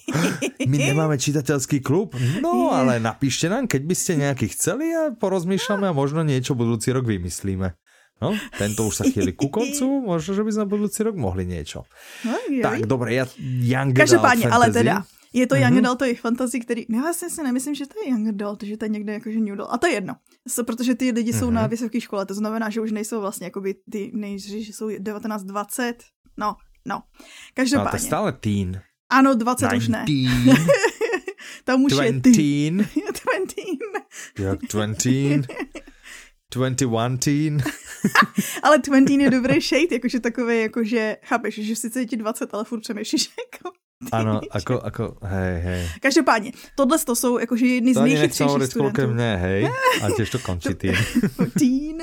My 0.67 0.79
nemáme 0.79 1.19
čitatelský 1.19 1.81
klub? 1.81 2.17
No, 2.45 2.75
ale 2.75 3.01
napíšte 3.01 3.49
nám, 3.49 3.65
keď 3.65 3.83
byste 3.83 4.13
nějaký 4.35 4.51
chceli 4.51 4.87
a 4.91 5.03
porozmýšľame 5.15 5.87
a 5.87 5.95
možno 5.95 6.27
niečo 6.27 6.59
budúci 6.59 6.91
rok 6.91 7.07
vymyslíme. 7.07 7.71
No, 8.19 8.35
tento 8.59 8.87
už 8.87 8.95
sa 8.95 9.05
chýli 9.07 9.35
ku 9.35 9.47
koncu, 9.47 10.03
možno, 10.03 10.35
že 10.35 10.43
by 10.43 10.51
sme 10.51 10.65
budúci 10.67 11.07
rok 11.07 11.15
mohli 11.15 11.47
niečo. 11.47 11.87
No, 12.27 12.35
tak, 12.63 12.87
dobre, 12.87 13.15
ja 13.15 13.27
Young 13.39 13.95
Každopádně, 13.95 14.51
ale 14.51 14.71
teda, 14.71 15.07
je 15.35 15.47
to 15.47 15.55
Young 15.55 15.75
mm-hmm. 15.75 15.91
Adult 15.91 16.19
fantasy, 16.19 16.61
který, 16.61 16.87
já 16.89 17.01
vlastně 17.01 17.31
si 17.31 17.43
nemyslím, 17.43 17.75
že 17.75 17.87
to 17.87 17.95
je 18.03 18.11
Young 18.11 18.29
Adult, 18.29 18.63
že 18.63 18.77
to 18.77 18.85
je 18.85 18.89
někde 18.89 19.13
jakože 19.13 19.39
New 19.41 19.53
Adult. 19.53 19.69
A 19.73 19.79
to 19.79 19.87
je 19.87 19.93
jedno, 19.93 20.15
so, 20.49 20.67
protože 20.67 20.95
ty 20.95 21.11
lidi 21.11 21.33
mm-hmm. 21.33 21.39
jsou 21.39 21.51
na 21.51 21.61
mhm. 21.61 21.71
vysoké 21.71 22.01
škole, 22.01 22.27
to 22.27 22.35
znamená, 22.35 22.71
že 22.71 22.81
už 22.81 22.93
nejsou 22.93 23.21
vlastně 23.21 23.47
jakoby 23.47 23.75
ty 23.91 24.11
nejří, 24.15 24.65
že 24.65 24.73
jsou 24.73 24.89
19-20, 24.89 25.95
no, 26.39 26.57
no. 26.87 27.03
Každopádně. 27.55 27.91
Ale 27.91 27.91
to 27.91 27.97
je 27.97 28.07
stále 28.07 28.33
teen. 28.33 28.81
Ano, 29.11 29.35
20 29.35 29.65
19. 29.65 29.83
už 29.83 29.89
ne. 29.89 30.05
Tam 31.65 31.85
už 31.85 31.93
20. 31.93 32.15
je 32.15 32.21
teen. 32.35 32.77
20. 32.77 33.55
Jak 34.39 34.59
20. 34.73 35.47
21 36.55 37.17
teen. 37.17 37.63
ale 38.63 38.79
20 38.79 39.11
je 39.11 39.31
dobrý 39.31 39.61
shade, 39.61 39.87
jakože 39.91 40.21
takový, 40.21 40.61
jakože, 40.61 41.17
chápeš, 41.25 41.55
že 41.55 41.77
sice 41.77 42.01
je 42.01 42.07
ti 42.07 42.17
20, 42.17 42.55
ale 42.55 42.65
furt 42.65 42.81
přemýšlíš 42.81 43.31
jako 43.53 43.77
ano, 44.13 44.41
jako, 44.55 44.81
jako, 44.85 45.17
hej, 45.23 45.61
hej. 45.61 45.89
Každopádně, 46.01 46.53
tohle 46.77 46.99
to 46.99 47.17
jsou 47.17 47.39
jakože 47.39 47.67
jedny 47.67 47.95
z 47.95 48.01
nejchytřejších 48.01 48.65
studentů. 48.65 49.03
To 49.03 49.09
mě, 49.09 49.37
hej, 49.37 49.71
a 50.03 50.11
těž 50.17 50.31
to 50.31 50.39
končí 50.39 50.75
teen. 50.75 50.97
teen. 51.59 51.99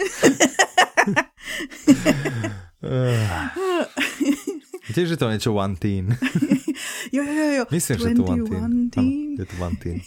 Víte, 4.87 5.05
že 5.05 5.17
to 5.17 5.25
je 5.25 5.33
něco 5.33 5.53
one 5.53 5.75
teen. 5.75 6.17
jo, 7.11 7.23
jo, 7.23 7.53
jo. 7.57 7.65
Myslím, 7.71 7.97
že 7.97 8.09
to 8.15 8.23
one 8.23 8.43
teen. 8.43 8.89
teen. 8.89 9.35
je 9.39 9.45
to 9.45 9.65
one 9.65 9.75
teen. 9.75 10.01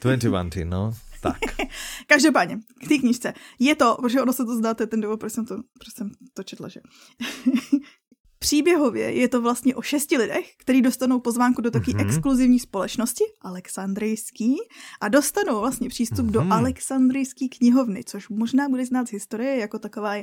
21 0.00 0.50
teen, 0.50 0.68
no. 0.68 0.92
Tak. 1.22 1.38
Každopádně, 2.06 2.58
k 2.84 2.88
té 2.88 2.98
knižce. 2.98 3.34
Je 3.58 3.74
to, 3.74 3.96
protože 4.00 4.22
ono 4.22 4.32
se 4.32 4.44
to 4.44 4.56
zdáte 4.56 4.86
ten 4.86 5.00
důvod, 5.00 5.20
proč 5.20 5.32
jsem 5.32 5.46
to, 5.46 5.54
proč 5.54 5.94
jsem 5.96 6.10
to 6.34 6.42
četla, 6.42 6.68
že? 6.68 6.80
Příběhově 8.38 9.12
je 9.12 9.28
to 9.28 9.42
vlastně 9.42 9.74
o 9.74 9.82
šesti 9.82 10.16
lidech, 10.16 10.50
kteří 10.58 10.82
dostanou 10.82 11.20
pozvánku 11.20 11.62
do 11.62 11.70
taky 11.70 11.90
mm-hmm. 11.90 12.06
exkluzivní 12.06 12.58
společnosti, 12.58 13.24
Alexandrijský, 13.40 14.56
a 15.00 15.08
dostanou 15.08 15.60
vlastně 15.60 15.88
přístup 15.88 16.26
mm-hmm. 16.26 16.30
do 16.30 16.40
mhm. 16.42 16.52
Alexandrijské 16.52 17.48
knihovny, 17.58 18.04
což 18.04 18.28
možná 18.28 18.68
bude 18.68 18.86
znát 18.86 19.08
z 19.08 19.12
historie 19.12 19.56
jako 19.56 19.78
taková 19.78 20.14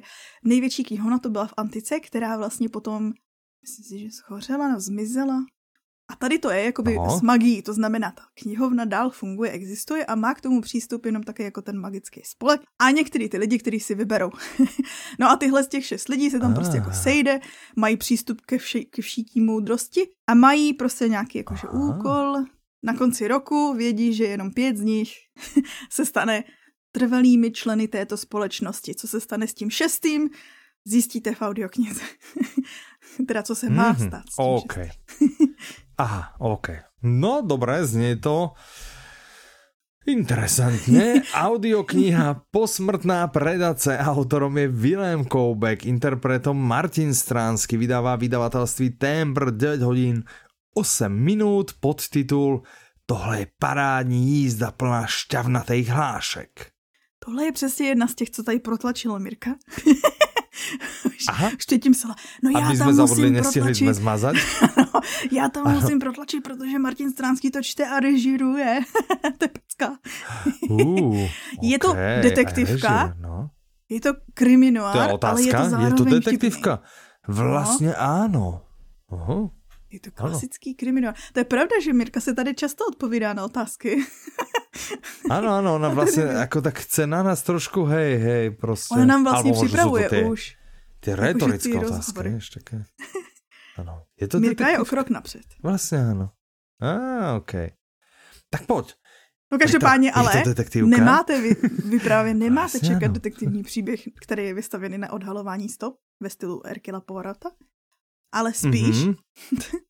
největší 0.43 0.84
knihovna, 0.84 1.19
to 1.19 1.30
byla 1.30 1.47
v 1.47 1.53
Antice, 1.57 1.99
která 1.99 2.38
vlastně 2.38 2.69
potom, 2.69 3.11
myslím 3.61 3.86
si, 3.86 3.99
že 3.99 4.11
schořela, 4.11 4.69
no, 4.71 4.80
zmizela, 4.80 5.45
a 6.10 6.16
tady 6.16 6.39
to 6.39 6.51
je 6.51 6.64
jakoby 6.64 6.95
no. 6.95 7.20
s 7.20 7.22
magií, 7.22 7.62
to 7.62 7.74
znamená, 7.74 8.12
ta 8.12 8.22
knihovna 8.34 8.86
dál 8.86 9.10
funguje, 9.10 9.51
existuje 9.51 10.05
a 10.05 10.16
má 10.16 10.34
k 10.34 10.41
tomu 10.41 10.62
přístup 10.62 11.05
jenom 11.05 11.24
také 11.24 11.43
jako 11.43 11.62
ten 11.62 11.80
magický 11.80 12.22
spolek 12.26 12.62
a 12.80 12.91
některý 12.91 13.30
ty 13.30 13.38
lidi, 13.38 13.60
kteří 13.60 13.80
si 13.80 13.95
vyberou. 13.95 14.30
no 15.20 15.30
a 15.30 15.36
tyhle 15.36 15.64
z 15.64 15.68
těch 15.68 15.86
šest 15.86 16.10
lidí 16.10 16.30
se 16.30 16.39
tam 16.39 16.51
ah. 16.51 16.55
prostě 16.55 16.78
jako 16.78 16.91
sejde, 16.91 17.39
mají 17.76 17.97
přístup 17.97 18.41
ke, 18.41 18.57
vši, 18.57 18.86
ke 18.86 19.01
všítí 19.01 19.41
moudrosti 19.41 20.10
a 20.28 20.34
mají 20.34 20.74
prostě 20.74 21.07
nějaký 21.07 21.38
jakože 21.38 21.68
úkol. 21.68 22.34
Na 22.84 22.93
konci 22.93 23.28
roku 23.28 23.74
vědí, 23.74 24.14
že 24.14 24.24
jenom 24.24 24.51
pět 24.51 24.78
z 24.78 24.82
nich 24.82 25.12
se 25.91 26.05
stane 26.05 26.43
trvalými 26.91 27.51
členy 27.51 27.88
této 27.88 28.18
společnosti. 28.18 28.95
Co 28.95 29.07
se 29.07 29.20
stane 29.20 29.47
s 29.47 29.53
tím 29.53 29.70
šestým, 29.70 30.30
zjistíte 30.86 31.36
v 31.36 31.41
audioknize. 31.41 32.01
teda 33.28 33.43
co 33.43 33.55
se 33.55 33.70
má 33.70 33.93
mm-hmm. 33.93 34.07
stát. 34.07 34.24
OK. 34.38 34.78
Aha, 36.00 36.34
OK. 36.39 36.72
No, 37.04 37.43
dobré, 37.43 37.84
znie 37.86 38.16
to 38.16 38.56
interesantne. 40.08 41.22
Audiokniha 41.36 42.47
Posmrtná 42.52 43.28
predace. 43.28 44.00
Autorom 44.00 44.58
je 44.58 44.68
Wilhelm 44.68 45.26
Koubek, 45.26 45.86
interpretom 45.86 46.58
Martin 46.58 47.14
Stránsky, 47.14 47.78
vydává 47.78 48.16
vydavatelství 48.16 48.89
Tembr 48.89 49.52
9 49.52 49.82
hodín 49.82 50.24
8 50.76 51.12
minút, 51.12 51.72
podtitul 51.80 52.64
Tohle 53.06 53.39
je 53.39 53.47
parádní 53.60 54.28
jízda 54.28 54.72
plná 54.72 55.06
šťavnatých 55.06 55.88
hlášek. 55.89 56.72
Tohle 57.26 57.45
je 57.45 57.52
přesně 57.52 57.88
jedna 57.88 58.08
z 58.08 58.16
těch, 58.16 58.30
co 58.30 58.43
tady 58.43 58.60
protlačilo 58.60 59.20
Mirka. 59.20 59.50
Aha. 61.30 61.51
Teď 61.70 61.91
psala, 61.91 62.16
no 62.43 62.49
já 62.49 62.74
tam 62.78 62.95
musím 62.95 63.34
protlačit. 63.34 63.76
jsme 63.76 63.93
zmazat. 63.93 64.36
no, 64.78 65.01
já 65.32 65.49
tam 65.49 65.68
ano. 65.68 65.80
musím 65.80 65.99
protlačit, 65.99 66.43
protože 66.43 66.80
Martin 66.80 67.12
Stránský 67.12 67.51
to 67.51 67.64
čte 67.64 67.88
a 67.88 67.99
režíruje. 67.99 68.80
to 69.38 69.45
je 69.45 69.49
pecka. 69.49 69.97
uh, 70.70 71.28
je 71.62 71.80
to 71.80 71.93
detektivka, 72.22 73.03
režir, 73.03 73.16
no. 73.22 73.49
je 73.89 74.01
to 74.01 74.14
kriminoár, 74.34 74.95
to 74.95 75.01
je 75.01 75.14
otázka. 75.14 75.30
ale 75.30 75.41
je 75.41 75.53
to 75.53 75.70
zároveň 75.70 75.91
Je 75.91 75.97
to 75.97 76.03
detektivka. 76.03 76.76
Vtipný. 76.76 77.36
Vlastně 77.36 77.88
no. 77.88 78.01
ano. 78.01 78.62
Aha. 79.12 79.49
Je 79.91 79.99
to 79.99 80.12
klasický 80.12 80.70
ano. 80.70 80.76
kriminál. 80.80 81.14
To 81.34 81.39
je 81.39 81.43
pravda, 81.43 81.76
že 81.82 81.93
Mirka 81.93 82.20
se 82.20 82.34
tady 82.34 82.53
často 82.53 82.88
odpovídá 82.88 83.34
na 83.34 83.45
otázky. 83.45 84.05
ano, 85.30 85.49
ano, 85.49 85.75
ona 85.75 85.89
vlastně 85.89 86.23
jako 86.23 86.61
tak 86.61 86.80
chce 86.80 87.07
na 87.07 87.23
nás 87.23 87.43
trošku, 87.43 87.86
hej, 87.86 88.17
hej, 88.17 88.51
prostě. 88.51 88.95
Ona 88.95 89.05
nám 89.05 89.23
vlastně 89.23 89.53
připravuje 89.53 90.09
ty, 90.09 90.23
už. 90.23 90.55
Ty 90.99 91.15
retorické 91.15 91.69
jako, 91.69 91.86
otázky, 91.86 92.30
víš, 92.30 92.49
také. 92.49 92.84
Ano. 93.77 94.03
Je 94.21 94.27
to 94.27 94.39
Mirka 94.39 94.67
je 94.67 94.80
o 94.80 94.86
krok 94.86 95.09
napřed. 95.09 95.41
Vlastně 95.63 95.97
ano. 95.97 96.30
A, 96.82 96.91
ah, 96.91 97.38
OK. 97.38 97.51
Tak 98.49 98.65
pojď. 98.65 98.95
No 99.51 99.59
každopádně, 99.59 100.11
ale 100.11 100.43
nemáte 100.86 101.41
vy, 101.41 101.55
vy 101.86 101.99
právě 101.99 102.34
nemáte 102.45 102.71
vlastně 102.71 102.89
čekat 102.89 103.05
ano. 103.05 103.13
detektivní 103.13 103.63
příběh, 103.63 104.01
který 104.21 104.45
je 104.45 104.53
vystavený 104.53 104.97
na 104.97 105.11
odhalování 105.11 105.69
stop 105.69 105.95
ve 106.19 106.30
stylu 106.30 106.67
Erkila 106.67 107.01
Poirota, 107.01 107.49
ale 108.32 108.53
spíš, 108.53 108.97
mm-hmm. 108.97 109.15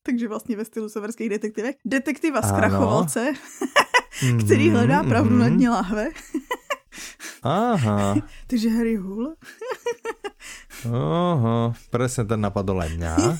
takže 0.02 0.28
vlastně 0.28 0.56
ve 0.56 0.64
stylu 0.64 0.88
severských 0.88 1.30
detektivek, 1.30 1.76
detektiva 1.86 2.42
z 2.42 2.52
Krachovalce, 4.20 4.44
který 4.44 4.70
hledá 4.70 5.02
pravdu 5.02 5.34
mm-hmm. 5.34 5.38
na 5.38 5.48
dně 5.48 5.70
lahve. 5.70 6.08
Aha. 7.42 8.16
takže 8.46 8.68
Harry 8.68 8.96
Hull. 8.96 9.34
Aha, 10.84 11.74
presne 11.90 12.24
ten 12.24 12.40
napadl 12.40 12.76
len 12.76 12.96
mňa. 12.96 13.16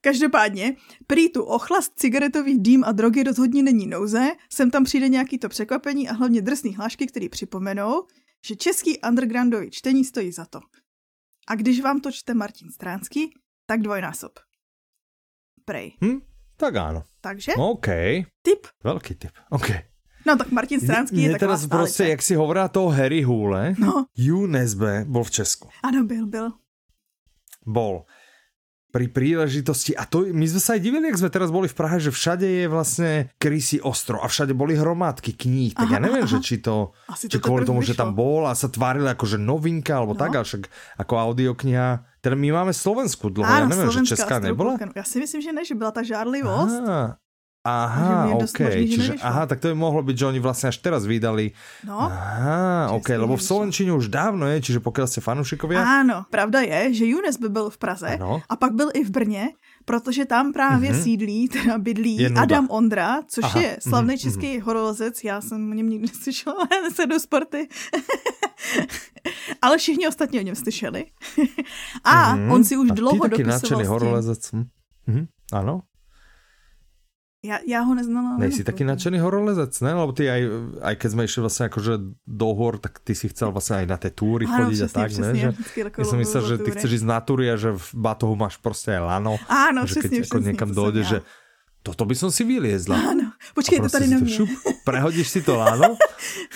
Každopádně, 0.00 0.76
prý 1.06 1.28
tu 1.28 1.42
ochlast 1.42 1.92
cigaretový 1.96 2.58
dým 2.58 2.84
a 2.84 2.92
drogy 2.92 3.22
rozhodně 3.22 3.62
není 3.62 3.86
nouze, 3.86 4.32
sem 4.52 4.70
tam 4.70 4.84
přijde 4.84 5.08
nějaký 5.08 5.38
to 5.38 5.48
překvapení 5.48 6.08
a 6.08 6.12
hlavně 6.12 6.42
drsný 6.42 6.74
hlášky, 6.74 7.06
který 7.06 7.28
připomenou, 7.28 8.06
že 8.46 8.56
český 8.56 9.00
undergroundový 9.08 9.70
čtení 9.70 10.04
stojí 10.04 10.32
za 10.32 10.44
to. 10.44 10.60
A 11.48 11.54
když 11.54 11.80
vám 11.80 12.00
to 12.00 12.12
čte 12.12 12.34
Martin 12.34 12.70
Stránský, 12.70 13.34
tak 13.66 13.82
dvojnásob. 13.82 14.32
Prej. 15.64 15.96
Hm, 16.04 16.20
tak 16.60 16.76
áno. 16.76 17.00
Takže? 17.24 17.56
OK. 17.56 17.88
Tip. 18.44 18.68
Veľký 18.84 19.16
tip. 19.16 19.32
OK. 19.48 19.68
No 20.28 20.36
tak 20.36 20.52
Martin 20.52 20.80
Stránský 20.80 21.16
je 21.16 21.32
taková 21.32 21.56
teraz 21.56 21.66
prostě, 21.66 22.04
jak 22.04 22.22
si 22.22 22.34
hovorila 22.34 22.68
toho 22.68 22.92
Harry 22.92 23.22
Hule, 23.22 23.74
no. 23.78 24.04
UNSB 24.20 25.08
bol 25.08 25.24
v 25.24 25.30
Česku. 25.30 25.68
Ano, 25.82 26.04
byl, 26.04 26.26
byl. 26.26 26.52
Bol 27.66 28.04
pri 28.90 29.06
príležitosti, 29.06 29.94
a 29.94 30.02
to 30.02 30.26
my 30.26 30.46
sme 30.50 30.60
sa 30.60 30.74
aj 30.74 30.82
divili, 30.82 31.06
jak 31.06 31.22
sme 31.22 31.30
teraz 31.30 31.54
boli 31.54 31.70
v 31.70 31.78
Prahe, 31.78 32.02
že 32.02 32.10
všade 32.10 32.42
je 32.42 32.66
vlastne 32.66 33.10
Krysy 33.38 33.78
ostro 33.78 34.18
a 34.18 34.26
všade 34.26 34.50
boli 34.50 34.74
hromádky 34.74 35.38
kníh, 35.38 35.72
tak 35.78 35.86
aha, 35.86 35.94
ja 35.96 35.98
neviem, 36.02 36.26
aha. 36.26 36.32
že 36.34 36.38
či 36.42 36.58
to, 36.58 36.90
Asi 37.06 37.30
či 37.30 37.38
to 37.38 37.46
kvôli 37.46 37.62
tomu, 37.62 37.86
vyšlo. 37.86 37.94
že 37.94 38.00
tam 38.02 38.18
bol 38.18 38.50
a 38.50 38.52
sa 38.58 38.66
tvárili 38.66 39.06
ako 39.06 39.24
že 39.30 39.38
novinka, 39.38 39.94
alebo 39.94 40.18
no. 40.18 40.20
tak, 40.20 40.34
ale 40.34 40.42
však 40.42 40.66
ako 40.98 41.14
audiokniha, 41.22 42.09
teda 42.20 42.36
my 42.36 42.48
máme 42.52 42.72
Slovensku 42.76 43.32
dlho, 43.32 43.48
Áno, 43.48 43.64
ja 43.64 43.72
neviem, 43.72 43.90
že 43.90 44.16
Česká 44.16 44.36
nebola? 44.36 44.76
Ja 44.92 45.04
si 45.04 45.16
myslím, 45.20 45.40
že 45.40 45.50
ne, 45.50 45.62
že 45.64 45.74
byla 45.74 45.92
ta 45.92 46.04
žárlivost. 46.04 46.80
Aha. 46.84 47.20
Aha, 47.60 48.32
OK. 48.40 48.56
Možný, 48.56 48.88
Čiže, 48.88 49.12
aha, 49.20 49.44
tak 49.44 49.60
to 49.60 49.68
by 49.68 49.76
mohlo 49.76 50.00
byť, 50.00 50.16
že 50.16 50.24
oni 50.32 50.40
vlastne 50.40 50.72
až 50.72 50.80
teraz 50.80 51.04
vydali. 51.04 51.52
No. 51.84 52.08
Aha, 52.08 52.88
OK, 52.96 53.12
lebo 53.12 53.36
v 53.36 53.44
Slovenčine 53.44 53.92
už 53.92 54.08
dávno 54.08 54.48
je, 54.48 54.64
čiže 54.64 54.80
pokiaľ 54.80 55.04
ste 55.04 55.20
fanúšikovia. 55.20 55.76
Áno, 55.76 56.24
pravda 56.32 56.64
je, 56.64 57.04
že 57.04 57.04
Junes 57.04 57.36
by 57.36 57.52
byl 57.52 57.68
v 57.68 57.76
Praze 57.76 58.16
ano. 58.16 58.40
a 58.48 58.54
pak 58.56 58.72
byl 58.72 58.88
i 58.96 59.04
v 59.04 59.10
Brně, 59.12 59.44
protože 59.84 60.24
tam 60.24 60.52
právě 60.52 60.92
mm-hmm. 60.92 61.02
sídlí, 61.02 61.48
teda 61.48 61.78
bydlí 61.78 62.26
Adam 62.26 62.66
Ondra, 62.70 63.22
což 63.26 63.44
Aha. 63.44 63.60
je 63.60 63.76
slavný 63.80 64.14
mm-hmm. 64.14 64.20
český 64.20 64.60
horolezec, 64.60 65.24
já 65.24 65.40
jsem 65.40 65.70
o 65.70 65.74
něm 65.74 65.90
nikdy 65.90 66.06
neslyšela, 66.06 66.68
nesedu 66.82 67.18
sporty. 67.18 67.68
Ale 69.62 69.78
všichni 69.78 70.08
ostatní 70.08 70.38
o 70.38 70.42
něm 70.42 70.54
slyšeli. 70.54 71.04
a 72.04 72.36
mm-hmm. 72.36 72.52
on 72.52 72.64
si 72.64 72.76
už 72.76 72.90
a 72.90 72.94
dlouho 72.94 73.26
dopisoval 73.26 73.86
horolezec. 73.86 74.52
Mm-hmm. 74.52 75.26
Ano. 75.52 75.82
Já, 77.40 77.58
já 77.66 77.80
ho 77.80 77.94
neznala. 77.94 78.36
Nejsi 78.36 78.64
taky 78.64 78.84
nadšený 78.84 79.16
horolezec, 79.24 79.72
ne? 79.80 79.96
Lebo 79.96 80.12
ty 80.12 80.28
aj, 80.28 80.42
aj 80.84 80.94
keď 81.00 81.08
sme 81.08 81.22
išli 81.24 81.40
vlastne 81.40 81.64
akože 81.72 81.92
do 82.28 82.48
hor, 82.52 82.76
tak 82.76 83.00
ty 83.00 83.16
si 83.16 83.32
chcel 83.32 83.48
vlastne 83.48 83.80
aj 83.80 83.86
na 83.88 83.96
tie 83.96 84.12
túry 84.12 84.44
ano, 84.44 84.68
chodiť 84.68 84.76
přesně, 84.76 85.00
a 85.00 85.00
tak, 85.00 85.08
přesně, 85.08 85.32
ne? 85.32 85.40
Že, 85.40 85.50
ja 85.88 86.04
som 86.04 86.18
myslel, 86.20 86.42
že 86.44 86.54
ty 86.60 86.70
chceš 86.76 86.90
ísť 87.00 87.06
na 87.08 87.18
túry 87.24 87.48
a 87.48 87.56
že 87.56 87.72
v 87.72 87.88
batohu 87.96 88.36
máš 88.36 88.60
prostě 88.60 88.92
aj 88.92 89.00
lano. 89.00 89.40
Áno, 89.48 89.88
že 89.88 90.04
keď 90.04 90.10
přesně, 90.20 90.52
niekam 90.52 90.68
dojde, 90.68 91.02
že 91.04 91.18
toto 91.80 92.04
by 92.04 92.12
som 92.12 92.28
si 92.28 92.44
vyliezla. 92.44 92.92
Áno, 92.92 93.32
počkej, 93.56 93.80
to 93.80 93.88
tady 93.88 94.12
na. 94.12 94.20
Šup, 94.20 94.52
prehodíš 94.84 95.32
si 95.32 95.40
to 95.40 95.56
láno, 95.56 95.96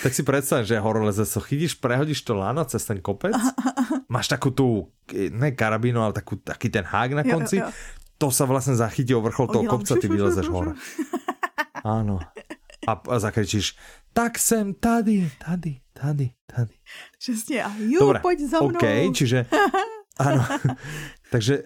tak 0.05 0.13
si 0.13 0.21
predstav, 0.21 0.69
že 0.69 0.77
horolezec 0.77 1.25
so 1.25 1.41
chytíš, 1.41 1.81
prehodíš 1.81 2.21
to 2.21 2.37
láno 2.37 2.61
cez 2.69 2.85
ten 2.85 3.01
kopec, 3.01 3.33
aha, 3.33 3.53
aha. 3.57 3.95
máš 4.05 4.29
takú 4.29 4.53
tú, 4.53 4.93
ne 5.33 5.49
karabínu, 5.49 5.97
ale 5.97 6.13
takú, 6.13 6.37
taký 6.37 6.69
ten 6.69 6.85
hák 6.85 7.17
na 7.17 7.23
konci, 7.25 7.57
jo, 7.57 7.65
jo. 7.65 7.73
To 8.17 8.31
sa 8.31 8.47
vlastne 8.47 8.75
zachytí 8.75 9.11
o 9.15 9.21
vrchol 9.21 9.47
toho 9.51 9.63
kopca, 9.67 9.95
ty 9.99 10.07
vylezeš 10.07 10.47
hore. 10.47 10.73
Áno. 11.85 12.17
A, 12.85 12.91
a 12.93 13.15
zakričíš, 13.19 13.77
tak 14.13 14.39
jsem 14.39 14.73
tady, 14.73 15.31
tady, 15.45 15.81
tady, 15.93 16.29
tady. 16.55 16.73
Přesně, 17.19 17.63
a 17.63 17.69
ju, 17.77 17.99
Dobre, 17.99 18.19
pojď 18.19 18.39
za 18.39 18.61
mnou. 18.61 18.67
OK, 18.67 19.15
čiže, 19.15 19.45
áno. 20.19 20.45
Takže 21.31 21.63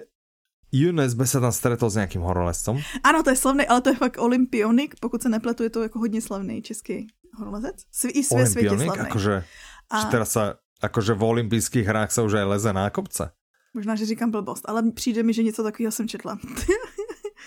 UNSB 0.69 1.25
se 1.25 1.39
tam 1.39 1.51
stretol 1.51 1.89
s 1.89 1.95
nějakým 1.95 2.21
horolezcem. 2.21 2.77
Ano, 3.03 3.23
to 3.23 3.29
je 3.29 3.35
slavný, 3.35 3.67
ale 3.67 3.81
to 3.81 3.89
je 3.89 3.95
fakt 3.95 4.17
olympionik, 4.17 4.95
pokud 5.01 5.21
se 5.21 5.29
nepletu, 5.29 5.63
je 5.63 5.69
to 5.69 5.83
jako 5.83 5.99
hodně 5.99 6.21
slavný 6.21 6.61
český 6.61 7.07
horolezec. 7.37 7.75
Sv- 7.93 8.11
I 8.13 8.23
své 8.23 8.45
světě 8.47 8.77
slavný. 8.77 9.09
Akože, 9.09 9.43
a... 9.89 10.05
teraz 10.05 10.31
sa, 10.31 10.61
akože 10.81 11.13
v 11.13 11.23
olympijských 11.23 11.85
hrách 11.87 12.11
se 12.11 12.21
už 12.21 12.33
aj 12.33 12.45
leze 12.45 12.73
na 12.73 12.89
kopce. 12.89 13.31
Možná, 13.73 13.95
že 13.95 14.05
říkám 14.05 14.31
blbost, 14.31 14.69
ale 14.69 14.91
přijde 14.91 15.23
mi, 15.23 15.33
že 15.33 15.43
něco 15.43 15.63
takového 15.63 15.91
jsem 15.91 16.07
četla. 16.07 16.37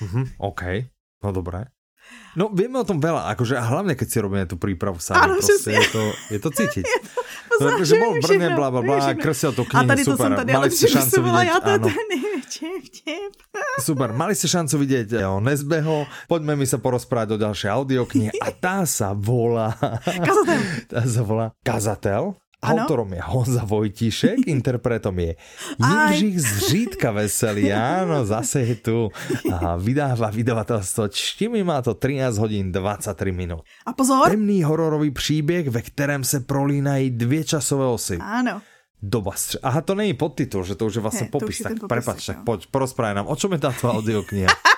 mm-hmm, 0.00 0.26
OK, 0.38 0.62
no 1.24 1.32
dobré. 1.32 1.64
No 2.32 2.48
vieme 2.48 2.80
o 2.80 2.86
tom 2.88 2.96
veľa, 2.96 3.28
akože 3.36 3.60
a 3.60 3.62
hlavne 3.62 3.92
keď 3.92 4.08
si 4.08 4.18
robíme 4.18 4.44
tú 4.48 4.56
prípravu 4.56 4.96
sami, 4.98 5.20
Áno, 5.20 5.36
proste, 5.36 5.70
je 5.70 5.86
to, 5.92 6.02
je 6.32 6.38
to 6.40 6.50
cítiť. 6.50 6.84
je 6.88 7.00
to, 7.60 7.66
no, 7.68 7.84
že 7.84 7.94
bol 8.00 8.16
v 8.16 8.24
Brne, 8.24 8.48
bla, 8.56 8.68
bla, 8.72 8.80
bla, 8.80 9.12
kresil 9.14 9.52
tú 9.52 9.68
knihu, 9.68 9.86
super. 10.00 10.16
To 10.16 10.16
som 10.16 10.32
tady, 10.34 10.50
mali 10.50 10.68
ste 10.72 10.86
šancu 10.88 11.18
vidieť, 11.28 11.46
ja 11.46 11.58
to 11.60 11.70
áno. 11.76 11.88
vtip. 12.88 13.32
Super, 13.78 14.08
mali 14.16 14.32
ste 14.32 14.48
šancu 14.48 14.74
vidieť 14.80 15.08
o 15.28 15.44
Nezbeho, 15.44 16.08
poďme 16.24 16.56
mi 16.56 16.66
sa 16.66 16.80
porozprávať 16.80 17.36
o 17.36 17.38
ďalšej 17.38 17.68
audioknihe 17.68 18.30
a 18.40 18.48
tá 18.64 18.88
sa 18.88 19.12
volá... 19.12 19.76
Kazatel. 20.02 20.60
Tá 20.88 21.00
sa 21.04 21.22
volá 21.22 21.46
Kazatel 21.60 22.32
Autorom 22.62 23.12
je 23.12 23.20
Honza 23.22 23.64
Vojtíšek, 23.64 24.46
interpretom 24.46 25.18
je 25.18 25.34
Jindřich 25.78 26.40
Zřídka 26.40 27.10
Veselý, 27.10 27.74
áno, 27.74 28.22
zase 28.22 28.62
je 28.62 28.74
tu. 28.78 29.10
A 29.50 29.74
vydáva 29.74 30.30
vydavateľstvo 30.30 31.10
Čtimi, 31.10 31.66
má 31.66 31.82
to 31.82 31.98
13 31.98 32.38
hodín 32.38 32.70
23 32.70 33.34
minut. 33.34 33.66
A 33.82 33.90
pozor! 33.92 34.30
Temný 34.30 34.62
hororový 34.62 35.10
příběh, 35.10 35.68
ve 35.68 35.82
kterém 35.82 36.24
se 36.24 36.40
prolínají 36.40 37.10
dvě 37.10 37.44
časové 37.44 37.86
osy. 37.86 38.16
Áno. 38.22 38.62
Doba 39.02 39.32
stře... 39.34 39.58
Aha, 39.62 39.80
to 39.80 39.94
není 39.94 40.14
podtitul, 40.14 40.64
že 40.64 40.74
to 40.74 40.86
už 40.86 40.94
je 40.94 41.02
vlastně 41.02 41.26
he, 41.26 41.30
popis, 41.30 41.58
tak 41.58 41.72
prepač, 41.88 42.26
tak 42.26 42.44
poď, 42.46 42.66
porozprávaj 42.70 43.14
nám, 43.14 43.26
o 43.26 43.36
čom 43.36 43.52
je 43.52 43.58
táto 43.58 43.90
audiokniha? 43.90 44.46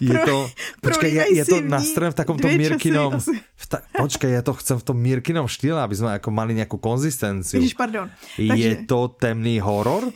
je 0.00 0.16
to, 0.24 0.36
počkej, 0.80 1.10
je, 1.12 1.24
je 1.38 1.44
to 1.44 1.56
nastrojím 1.60 2.12
v 2.12 2.18
takomto 2.18 2.46
Mirkinom, 2.48 3.18
v 3.20 3.64
ta, 3.68 3.82
počkej, 3.96 4.30
ja 4.38 4.42
to 4.42 4.56
chcem 4.56 4.76
v 4.80 4.84
tom 4.84 4.96
Mirkinom 4.96 5.46
štýle, 5.50 5.80
aby 5.82 5.94
sme 5.94 6.10
ako 6.16 6.28
mali 6.30 6.54
nejakú 6.56 6.80
konzistenciu. 6.80 7.60
Ježiš, 7.60 7.76
pardon. 7.76 8.08
Je 8.38 8.48
Takže... 8.48 8.88
to 8.88 8.98
temný 9.18 9.60
horor? 9.60 10.08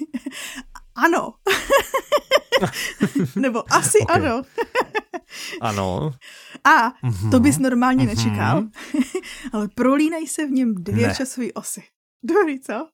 ano. 1.05 1.41
Nebo 3.43 3.65
asi 3.73 3.99
okay. 3.99 4.17
ano. 4.17 4.43
ano. 5.71 5.89
A 6.65 6.93
to 7.31 7.41
bys 7.41 7.57
mhm. 7.59 7.63
normálně 7.63 8.05
mm-hmm. 8.05 8.17
nečekal, 8.17 8.65
ale 9.53 9.69
prolínají 9.75 10.27
se 10.27 10.47
v 10.47 10.51
něm 10.51 10.75
dvě 10.75 11.07
ne. 11.09 11.15
časové 11.15 11.53
osy. 11.53 11.83
Dobrý, 12.25 12.61
co? 12.61 12.89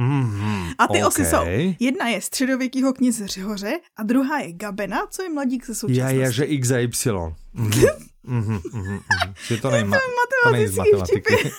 Mm-hmm, 0.00 0.74
a 0.78 0.86
ty 0.86 0.98
okay. 0.98 1.04
osy 1.04 1.24
jsou, 1.24 1.44
jedna 1.80 2.08
je 2.08 2.20
středověkýho 2.20 2.92
kněze 2.92 3.26
Řehoře 3.26 3.80
a 3.96 4.02
druhá 4.02 4.38
je 4.38 4.52
Gabena, 4.52 5.06
co 5.10 5.22
je 5.22 5.30
mladík 5.30 5.66
ze 5.66 5.74
současnosti. 5.74 6.16
Já, 6.16 6.24
já, 6.24 6.30
že 6.30 6.44
X 6.44 6.70
a 6.70 6.78
Y. 6.78 6.86
Mm-hmm, 7.56 7.88
mm-hmm, 8.28 8.60
mm-hmm, 8.60 9.00
Že 9.46 9.56
to 9.56 9.70
nejma, 9.74 9.96
to 10.44 10.50
nejde 10.50 10.68
z 10.68 10.76
matematiky. 10.76 11.52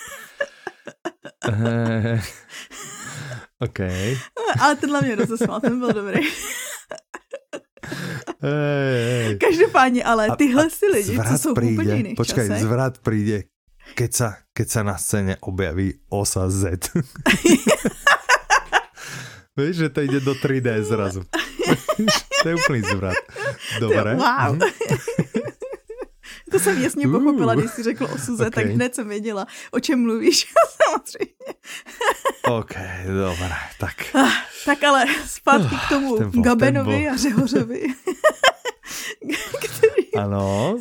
OK. 3.60 3.80
Ale 4.62 4.76
tenhle 4.76 5.02
mě 5.02 5.16
rozesmál, 5.16 5.62
ten 5.62 5.80
byl 5.80 5.94
dobrý. 5.94 6.28
Hey, 8.42 9.38
Každopádně, 9.38 10.04
ale 10.04 10.28
tyhle 10.38 10.66
a, 10.66 10.70
si 10.70 10.86
lidi, 10.86 11.20
co 11.30 11.38
jsou 11.38 11.54
príde, 11.54 11.74
úplně 11.74 11.96
jiných 11.96 12.16
Počkej, 12.16 12.48
časech. 12.48 12.64
zvrat 12.64 12.98
přijde, 12.98 13.44
keď 13.96 14.12
sa, 14.14 14.30
keď 14.54 14.68
sa 14.70 14.82
na 14.84 14.98
scéně 14.98 15.38
objaví 15.40 15.94
osa 16.10 16.50
Z. 16.50 16.92
Víš, 19.58 19.76
že 19.76 19.90
to 19.90 20.02
jde 20.02 20.20
do 20.20 20.34
3D 20.34 20.82
zrazu. 20.82 21.24
to 22.44 22.50
je 22.50 22.56
úplný 22.56 22.82
zvrat. 22.82 23.16
Dobré. 23.80 24.16
Wow. 24.16 24.56
Mhm. 24.56 24.60
To 26.52 26.60
jsem 26.60 26.82
jasně 26.82 27.08
pochopila, 27.08 27.56
když 27.56 27.72
jsi 27.72 27.84
řekl 27.84 28.04
o 28.04 28.18
Suze, 28.18 28.48
okay. 28.48 28.64
tak 28.64 28.74
hned 28.74 28.96
jsem 28.96 29.10
věděla, 29.10 29.46
o 29.72 29.80
čem 29.80 30.02
mluvíš, 30.02 30.54
samozřejmě. 30.86 31.54
OK, 32.44 32.74
dobré, 33.06 33.56
tak. 33.80 34.16
Ah, 34.16 34.32
tak 34.66 34.84
ale 34.84 35.06
zpátky 35.26 35.76
k 35.76 35.90
tomu 35.90 36.18
tempo, 36.18 36.42
Gabenovi 36.42 36.92
tempo. 36.92 37.14
a 37.14 37.18
Řehořovi. 37.18 37.94
který... 39.60 40.14
Ano. 40.18 40.78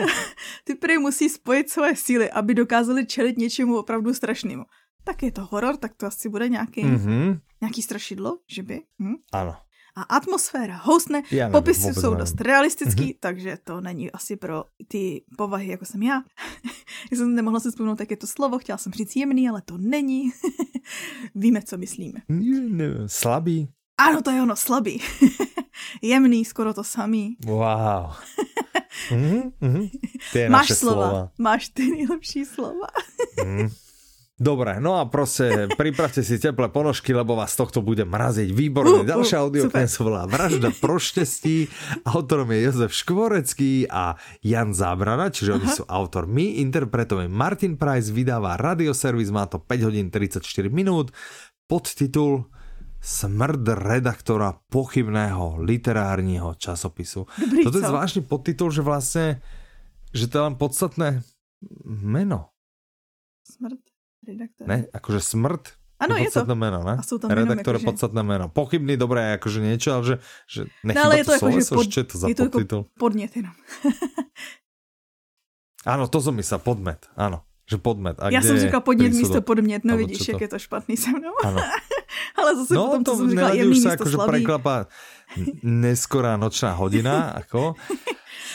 Ty 0.65 0.75
prý 0.75 0.99
musí 0.99 1.29
spojit 1.29 1.71
svoje 1.71 1.97
síly, 1.97 2.31
aby 2.31 2.55
dokázali 2.55 3.07
čelit 3.07 3.39
něčemu 3.39 3.79
opravdu 3.79 4.15
strašnému. 4.15 4.65
Tak 5.05 5.23
je 5.23 5.33
to 5.33 5.45
horor, 5.51 5.77
tak 5.77 5.95
to 5.97 6.07
asi 6.07 6.29
bude 6.29 6.49
nějaký, 6.49 6.85
mm-hmm. 6.85 7.41
Nějaký 7.61 7.83
strašidlo, 7.83 8.39
že 8.47 8.63
by? 8.63 8.83
Hm? 8.99 9.15
Ano 9.33 9.57
a 9.97 10.03
atmosféra 10.21 10.77
houstne. 10.85 11.25
Ja 11.33 11.49
Popisy 11.49 11.95
jsou 11.95 12.13
nevím. 12.13 12.19
dost 12.19 12.41
realistický, 12.41 13.05
mm-hmm. 13.05 13.21
takže 13.21 13.59
to 13.65 13.81
není 13.81 14.13
asi 14.13 14.37
pro 14.37 14.65
ty 14.89 15.25
povahy, 15.37 15.69
jako 15.69 15.85
jsem 15.85 16.03
já. 16.03 16.23
já 17.11 17.17
jsem 17.17 17.35
nemohla 17.35 17.61
si 17.61 17.71
vzpomenout, 17.71 18.01
jak 18.01 18.11
je 18.11 18.17
to 18.17 18.27
slovo, 18.27 18.59
chtěla 18.59 18.79
jsem 18.79 18.93
říct 18.93 19.17
jemný, 19.17 19.49
ale 19.49 19.63
to 19.65 19.79
není. 19.79 20.31
Víme, 21.35 21.63
co 21.63 21.79
myslíme. 21.79 22.21
Slabý. 23.07 23.69
Ano, 23.99 24.23
to 24.23 24.31
je 24.31 24.43
ono, 24.43 24.57
slabý. 24.57 25.03
Jemný, 26.03 26.45
skoro 26.45 26.75
to 26.75 26.85
samý. 26.85 27.37
Wow. 27.47 28.13
mm-hmm, 29.11 29.53
mm-hmm. 29.63 30.51
Máš 30.51 30.69
slova. 30.69 31.09
slova. 31.09 31.33
Máš 31.39 31.69
ty 31.69 31.91
nejlepší 31.91 32.45
slova. 32.45 32.87
mm. 33.45 33.69
Dobre, 34.37 34.85
no 34.85 35.01
a 35.01 35.09
proste 35.09 35.65
pripravte 35.81 36.21
si 36.21 36.37
teplé 36.37 36.69
ponožky, 36.69 37.17
lebo 37.17 37.41
vás 37.41 37.57
tohto 37.57 37.81
bude 37.81 38.05
mraziť. 38.05 38.53
Výborné. 38.53 39.01
Uh, 39.01 39.05
uh, 39.05 39.09
Ďalšia 39.09 39.41
audio 39.41 39.65
sa 39.73 40.01
volá 40.05 40.29
Vražda 40.29 40.77
proštestí. 40.77 41.73
Autorom 42.05 42.53
je 42.53 42.69
Jozef 42.69 42.93
Škvorecký 42.93 43.89
a 43.89 44.21
Jan 44.45 44.77
Zábrana, 44.77 45.33
čiže 45.33 45.57
Aha. 45.57 45.59
oni 45.59 45.69
sú 45.73 45.83
autormi. 45.89 46.61
Interpretujeme 46.61 47.33
Martin 47.33 47.81
Price, 47.81 48.13
vydáva 48.13 48.61
radioservis, 48.61 49.33
má 49.33 49.49
to 49.49 49.57
5 49.57 49.89
hodín 49.89 50.13
34 50.13 50.45
minút. 50.69 51.17
Podtitul 51.65 52.53
Smrd 53.01 53.65
redaktora 53.73 54.53
pochybného 54.69 55.65
literárního 55.65 56.61
časopisu. 56.61 57.25
Dobrý, 57.41 57.65
Toto 57.65 57.79
je 57.81 57.89
zvláštny 57.89 58.23
podtitul, 58.29 58.69
že 58.69 58.83
vlastne, 58.85 59.41
že 60.13 60.29
to 60.29 60.35
je 60.37 60.43
len 60.45 60.57
podstatné 60.61 61.25
meno. 61.87 62.53
Smrt 63.47 63.96
redaktor. 64.27 64.67
Ne, 64.67 64.91
akože 64.93 65.21
smrt 65.23 65.79
Ano, 65.97 66.13
je 66.17 66.29
to. 66.29 66.45
Meno, 66.45 66.85
ne? 66.85 67.01
A 67.01 67.03
jsou 67.03 67.19
tam 67.19 67.31
Redaktor 67.31 67.81
je 67.81 67.85
podstatné 67.89 68.21
meno. 68.21 68.53
Pochybný, 68.53 69.01
dobré, 69.01 69.41
akože 69.41 69.65
niečo, 69.65 69.97
ale 69.97 70.05
že, 70.05 70.17
že 70.45 70.61
no, 70.85 70.93
ale 70.93 71.19
je 71.19 71.25
to, 71.25 71.33
jako, 71.33 71.49
že 71.49 71.61
pod, 71.73 71.87
to 71.89 72.17
za 72.21 72.27
je 72.29 72.37
to 72.37 72.45
podtitul? 72.53 72.79
Jako 72.85 73.01
podnět 73.01 73.33
jenom. 73.37 73.57
Áno, 75.87 76.11
to 76.11 76.19
som 76.19 76.35
myslel, 76.35 76.59
podmet, 76.59 77.07
áno. 77.15 77.47
Že 77.71 77.77
podmet. 77.79 78.17
A 78.19 78.31
Já 78.31 78.43
jsem 78.43 78.59
říkal 78.59 78.81
podnět 78.81 79.13
místo 79.13 79.43
podmět, 79.43 79.85
no 79.85 79.97
vidíš, 79.97 80.29
jak 80.29 80.41
je 80.41 80.49
to 80.49 80.59
špatný 80.59 80.97
se 80.97 81.11
mnou. 81.11 81.33
Ano. 81.45 81.61
ale 82.37 82.57
zase 82.57 82.75
no, 82.75 82.87
potom, 82.87 83.05
to 83.05 83.17
jsem 83.17 83.31
říkal, 83.31 83.55
jemný 83.55 83.71
místo 83.71 83.91
akože 83.91 84.17
preklapa 84.27 84.87
neskorá 85.63 86.37
nočná 86.37 86.73
hodina, 86.73 87.31
ako. 87.41 87.75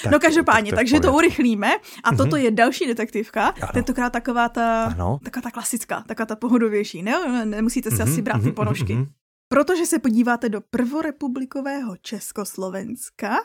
Tak, 0.04 0.12
no 0.12 0.20
každopádně, 0.20 0.72
tak 0.72 0.78
takže 0.80 1.00
to 1.00 1.14
urychlíme. 1.14 1.72
A 2.04 2.12
mm-hmm. 2.12 2.18
toto 2.18 2.36
je 2.36 2.52
další 2.52 2.88
detektivka. 2.88 3.48
Ano. 3.48 3.72
Tentokrát 3.74 4.10
taková 4.10 4.50
ta, 4.50 4.84
ano. 4.84 5.20
taková 5.24 5.42
ta 5.42 5.52
klasická, 5.52 6.04
taková 6.08 6.26
ta 6.26 6.36
pohodovější. 6.36 7.04
Ne, 7.04 7.46
nemusíte 7.46 7.92
si 7.92 7.98
mm-hmm, 7.98 8.12
asi 8.12 8.22
brát 8.22 8.38
mm-hmm, 8.38 8.44
ty 8.44 8.52
ponožky. 8.52 8.96
Mm-hmm. 8.96 9.08
Protože 9.48 9.86
se 9.86 10.00
podíváte 10.00 10.50
do 10.50 10.62
prvorepublikového 10.62 11.98
Československa, 12.02 13.36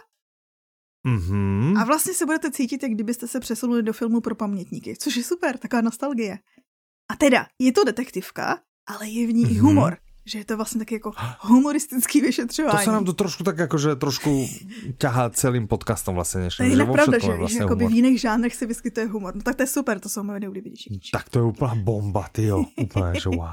Mm-hmm. 1.06 1.80
A 1.80 1.84
vlastně 1.84 2.14
se 2.14 2.26
budete 2.26 2.50
cítit, 2.50 2.82
jak 2.82 2.92
kdybyste 2.92 3.28
se 3.28 3.40
přesunuli 3.40 3.82
do 3.82 3.92
filmu 3.92 4.20
pro 4.20 4.34
pamětníky, 4.34 4.96
což 4.96 5.16
je 5.16 5.24
super, 5.24 5.58
taková 5.58 5.82
nostalgie. 5.82 6.38
A 7.10 7.16
teda, 7.16 7.46
je 7.58 7.72
to 7.72 7.84
detektivka, 7.84 8.58
ale 8.86 9.08
je 9.08 9.26
v 9.26 9.32
ní 9.32 9.46
mm-hmm. 9.46 9.56
i 9.56 9.58
humor 9.58 9.96
že 10.26 10.38
je 10.38 10.44
to 10.44 10.56
vlastně 10.56 10.78
taky 10.78 10.94
jako 10.94 11.12
humoristický 11.40 12.20
vyšetřování. 12.20 12.78
To 12.78 12.84
se 12.84 12.92
nám 12.92 13.04
to 13.04 13.12
trošku 13.12 13.44
tak 13.44 13.58
jakože 13.58 13.96
trošku 13.96 14.48
ťahá 14.98 15.30
celým 15.30 15.68
podcastom 15.68 16.14
vlastně. 16.14 16.40
Než, 16.40 16.56
to 16.56 16.62
je 16.62 16.68
jinak 16.68 16.92
pravda, 16.92 17.18
že, 17.18 17.32
vlastně 17.32 17.60
že 17.68 17.86
v 17.86 17.90
jiných 17.90 18.20
žánrech 18.20 18.54
se 18.54 18.66
vyskytuje 18.66 19.06
humor. 19.06 19.36
No 19.36 19.42
tak 19.42 19.54
to 19.54 19.62
je 19.62 19.66
super, 19.66 20.00
to 20.00 20.08
jsou 20.08 20.22
moje 20.22 20.40
nejoblíbenější. 20.40 21.00
Tak 21.12 21.28
to 21.28 21.38
je 21.38 21.44
úplná 21.44 21.74
bomba, 21.74 22.28
ty 22.32 22.44
jo. 22.44 22.64
Úplně, 22.76 23.20
že 23.20 23.28
wow. 23.28 23.48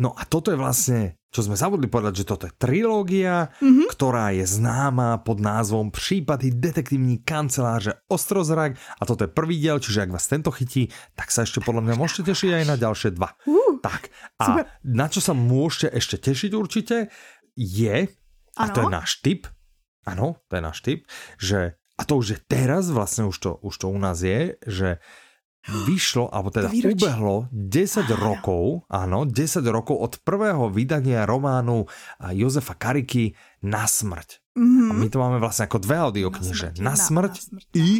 No 0.00 0.16
a 0.16 0.24
toto 0.24 0.50
je 0.50 0.56
vlastně 0.56 1.20
čo 1.30 1.46
sme 1.46 1.54
zabudli 1.54 1.86
povedať, 1.86 2.22
že 2.22 2.28
toto 2.28 2.50
je 2.50 2.58
trilógia, 2.58 3.54
mm-hmm. 3.62 3.86
ktorá 3.94 4.34
je 4.34 4.42
známa 4.42 5.22
pod 5.22 5.38
názvom 5.38 5.94
Případy 5.94 6.58
detektívní 6.58 7.22
kanceláře 7.22 8.02
Ostrozrak 8.10 8.74
a 8.74 9.02
toto 9.06 9.24
je 9.24 9.30
prvý 9.30 9.62
diel, 9.62 9.78
čiže 9.78 10.10
ak 10.10 10.10
vás 10.10 10.26
tento 10.26 10.50
chytí, 10.50 10.90
tak 11.14 11.30
sa 11.30 11.46
ešte 11.46 11.62
podľa 11.62 11.86
mňa 11.86 11.94
môžete 11.94 12.34
tešiť 12.34 12.50
aj 12.50 12.64
na 12.66 12.76
ďalšie 12.76 13.10
dva. 13.14 13.30
Uh, 13.46 13.78
tak 13.78 14.10
a 14.42 14.44
super. 14.44 14.64
na 14.82 15.06
čo 15.06 15.22
sa 15.22 15.30
môžete 15.30 15.94
ešte 15.94 16.16
tešiť 16.18 16.50
určite 16.50 16.96
je, 17.54 17.96
ano. 18.58 18.58
a 18.58 18.64
to 18.74 18.78
je 18.82 18.88
náš 18.90 19.10
tip, 19.22 19.46
ano, 20.02 20.42
to 20.50 20.58
je 20.58 20.62
náš 20.66 20.78
tip, 20.82 21.00
že 21.38 21.78
a 21.94 22.02
to 22.02 22.18
už 22.18 22.26
je 22.26 22.38
teraz, 22.42 22.90
vlastne 22.90 23.30
už 23.30 23.36
to, 23.38 23.50
už 23.62 23.74
to 23.78 23.86
u 23.86 23.98
nás 24.02 24.18
je, 24.18 24.58
že 24.66 24.98
vyšlo, 25.88 26.32
alebo 26.32 26.48
teda 26.48 26.72
ubehlo 26.72 27.48
10 27.52 28.08
áno. 28.08 28.16
rokov, 28.16 28.64
áno, 28.88 29.28
10 29.28 29.60
rokov 29.68 29.96
od 30.00 30.12
prvého 30.24 30.72
vydania 30.72 31.28
románu 31.28 31.84
Jozefa 32.32 32.76
Kariky 32.76 33.36
Na 33.64 33.84
smrť. 33.84 34.40
Mm-hmm. 34.56 34.88
A 34.88 34.92
my 34.96 35.06
to 35.12 35.18
máme 35.20 35.38
vlastne 35.38 35.68
ako 35.68 35.78
dve 35.84 35.96
audiokniže. 36.00 36.80
Na 36.80 36.96
smrť, 36.96 37.32
na 37.32 37.34
smrť, 37.34 37.34
na 37.36 37.44
smrť 37.44 37.66
i 37.76 37.90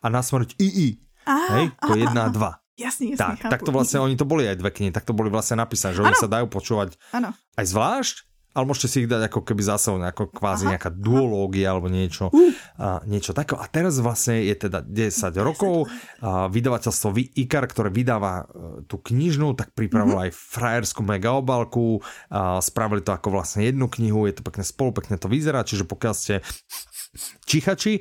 a 0.00 0.06
Na 0.12 0.20
smrť 0.20 0.48
i 0.60 0.68
i. 0.68 0.88
Aha, 1.26 1.46
Hej, 1.58 1.66
to 1.82 1.90
je 1.96 2.00
jedna 2.06 2.22
a 2.28 2.30
dva. 2.30 2.52
Jasný, 2.76 3.16
jasný, 3.16 3.40
tak, 3.40 3.56
tak 3.56 3.60
to 3.64 3.72
vlastne, 3.72 4.04
oni 4.04 4.20
to 4.20 4.28
boli 4.28 4.44
aj 4.44 4.60
dve 4.60 4.68
knihy, 4.68 4.92
tak 4.92 5.08
to 5.08 5.16
boli 5.16 5.32
vlastne 5.32 5.56
napísané, 5.56 5.96
že 5.96 6.04
ano. 6.04 6.12
oni 6.12 6.16
sa 6.20 6.28
dajú 6.28 6.44
počúvať 6.52 7.00
ano. 7.16 7.32
aj 7.56 7.64
zvlášť, 7.72 8.16
ale 8.56 8.64
môžete 8.64 8.88
si 8.88 8.96
ich 9.04 9.08
dať 9.12 9.28
ako 9.28 9.44
keby 9.44 9.60
zase 9.60 9.92
ako 9.92 10.32
kvázi 10.32 10.64
aha, 10.64 10.70
nejaká 10.74 10.90
duológia 10.96 11.76
alebo 11.76 11.92
niečo, 11.92 12.32
uh. 12.32 12.40
a, 12.80 13.04
niečo 13.04 13.36
také. 13.36 13.52
A 13.60 13.68
teraz 13.68 14.00
vlastne 14.00 14.40
je 14.48 14.56
teda 14.56 14.80
10 14.80 15.36
rokov, 15.44 15.92
a 16.24 16.48
vydavateľstvo 16.48 17.12
Ikar, 17.36 17.68
ktoré 17.68 17.92
vydáva 17.92 18.48
e, 18.48 18.88
tú 18.88 18.96
knižnú, 18.96 19.52
tak 19.52 19.76
pripravilo 19.76 20.16
uh-huh. 20.16 20.32
aj 20.32 20.36
frajerskú 20.36 21.04
mega 21.04 21.36
obalku, 21.36 22.00
a 22.32 22.62
spravili 22.64 23.04
to 23.04 23.12
ako 23.12 23.28
vlastne 23.28 23.68
jednu 23.68 23.92
knihu, 23.92 24.24
je 24.24 24.40
to 24.40 24.42
pekne 24.42 24.64
spolu, 24.64 24.96
pekne 24.96 25.20
to 25.20 25.28
vyzerá, 25.28 25.60
čiže 25.60 25.84
pokiaľ 25.84 26.14
ste 26.16 26.40
čichači, 27.44 28.00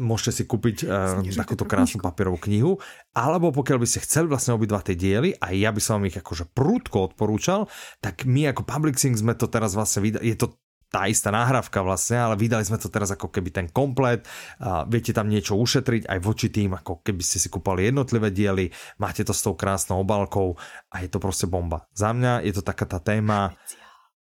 môžete 0.00 0.32
si 0.32 0.42
kúpiť 0.44 0.88
takúto 1.36 1.64
krásnu 1.68 2.02
papierovú 2.02 2.38
knihu, 2.48 2.72
alebo 3.14 3.52
pokiaľ 3.52 3.78
by 3.82 3.86
ste 3.88 4.04
chceli 4.04 4.26
vlastne 4.28 4.56
obidva 4.56 4.82
tie 4.82 4.98
diely, 4.98 5.36
a 5.38 5.52
ja 5.52 5.72
by 5.72 5.80
som 5.80 6.00
vám 6.00 6.08
ich 6.10 6.18
akože 6.18 6.52
prúdko 6.52 7.12
odporúčal, 7.12 7.70
tak 8.00 8.24
my 8.28 8.50
ako 8.50 8.62
Public 8.66 8.98
sme 8.98 9.36
to 9.38 9.46
teraz 9.46 9.76
vlastne 9.76 10.02
vydali, 10.02 10.32
je 10.32 10.38
to 10.38 10.56
tá 10.86 11.10
istá 11.10 11.34
náhrávka 11.34 11.82
vlastne, 11.82 12.14
ale 12.14 12.38
vydali 12.38 12.62
sme 12.62 12.78
to 12.78 12.86
teraz 12.86 13.10
ako 13.10 13.26
keby 13.28 13.50
ten 13.50 13.66
komplet, 13.74 14.22
a 14.62 14.86
viete 14.86 15.10
tam 15.10 15.26
niečo 15.26 15.58
ušetriť 15.58 16.06
aj 16.06 16.18
voči 16.22 16.46
tým, 16.48 16.78
ako 16.78 17.02
keby 17.02 17.22
ste 17.26 17.42
si 17.42 17.50
kúpali 17.50 17.90
jednotlivé 17.90 18.30
diely, 18.30 18.70
máte 19.02 19.26
to 19.26 19.34
s 19.34 19.42
tou 19.42 19.58
krásnou 19.58 20.06
obalkou 20.06 20.54
a 20.94 21.02
je 21.02 21.08
to 21.10 21.18
prostě 21.18 21.46
bomba. 21.46 21.90
Za 21.90 22.14
mňa 22.14 22.46
je 22.46 22.52
to 22.54 22.62
taká 22.62 22.86
tá 22.86 23.02
téma, 23.02 23.58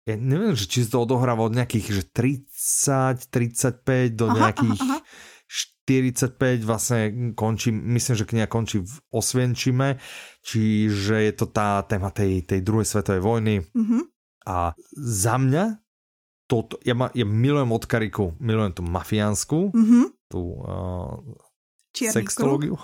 ja 0.08 0.16
neviem, 0.16 0.56
že 0.56 0.64
či 0.64 0.88
to 0.88 1.04
odohráva 1.04 1.44
od 1.44 1.56
nejakých 1.56 1.86
že 1.92 2.04
30, 2.12 3.28
35 3.28 4.16
do 4.16 4.26
aha, 4.32 4.36
nejakých 4.36 4.80
aha, 4.80 4.98
aha. 5.00 5.28
45 5.90 6.62
vlastne 6.62 7.34
končí, 7.34 7.74
myslím, 7.74 8.14
že 8.14 8.28
kniha 8.28 8.46
končí 8.46 8.78
v 8.78 8.94
Osvienčime, 9.10 9.98
čiže 10.46 11.26
je 11.26 11.32
to 11.34 11.50
tá 11.50 11.82
téma 11.82 12.14
tej, 12.14 12.46
tej 12.46 12.62
druhej 12.62 12.86
svetovej 12.86 13.18
vojny. 13.18 13.54
Mm-hmm. 13.58 14.02
A 14.46 14.78
za 14.94 15.34
mňa 15.34 15.82
toto, 16.46 16.78
ja, 16.86 16.94
ma, 16.94 17.10
ja 17.10 17.26
milujem 17.26 17.74
od 17.74 17.84
Kariku, 17.86 18.38
milujem 18.38 18.78
tú 18.78 18.82
mafiánsku, 18.86 19.74
mm-hmm. 19.74 20.04
tú 20.30 20.62
uh, 20.62 21.18
sextológiu, 21.90 22.78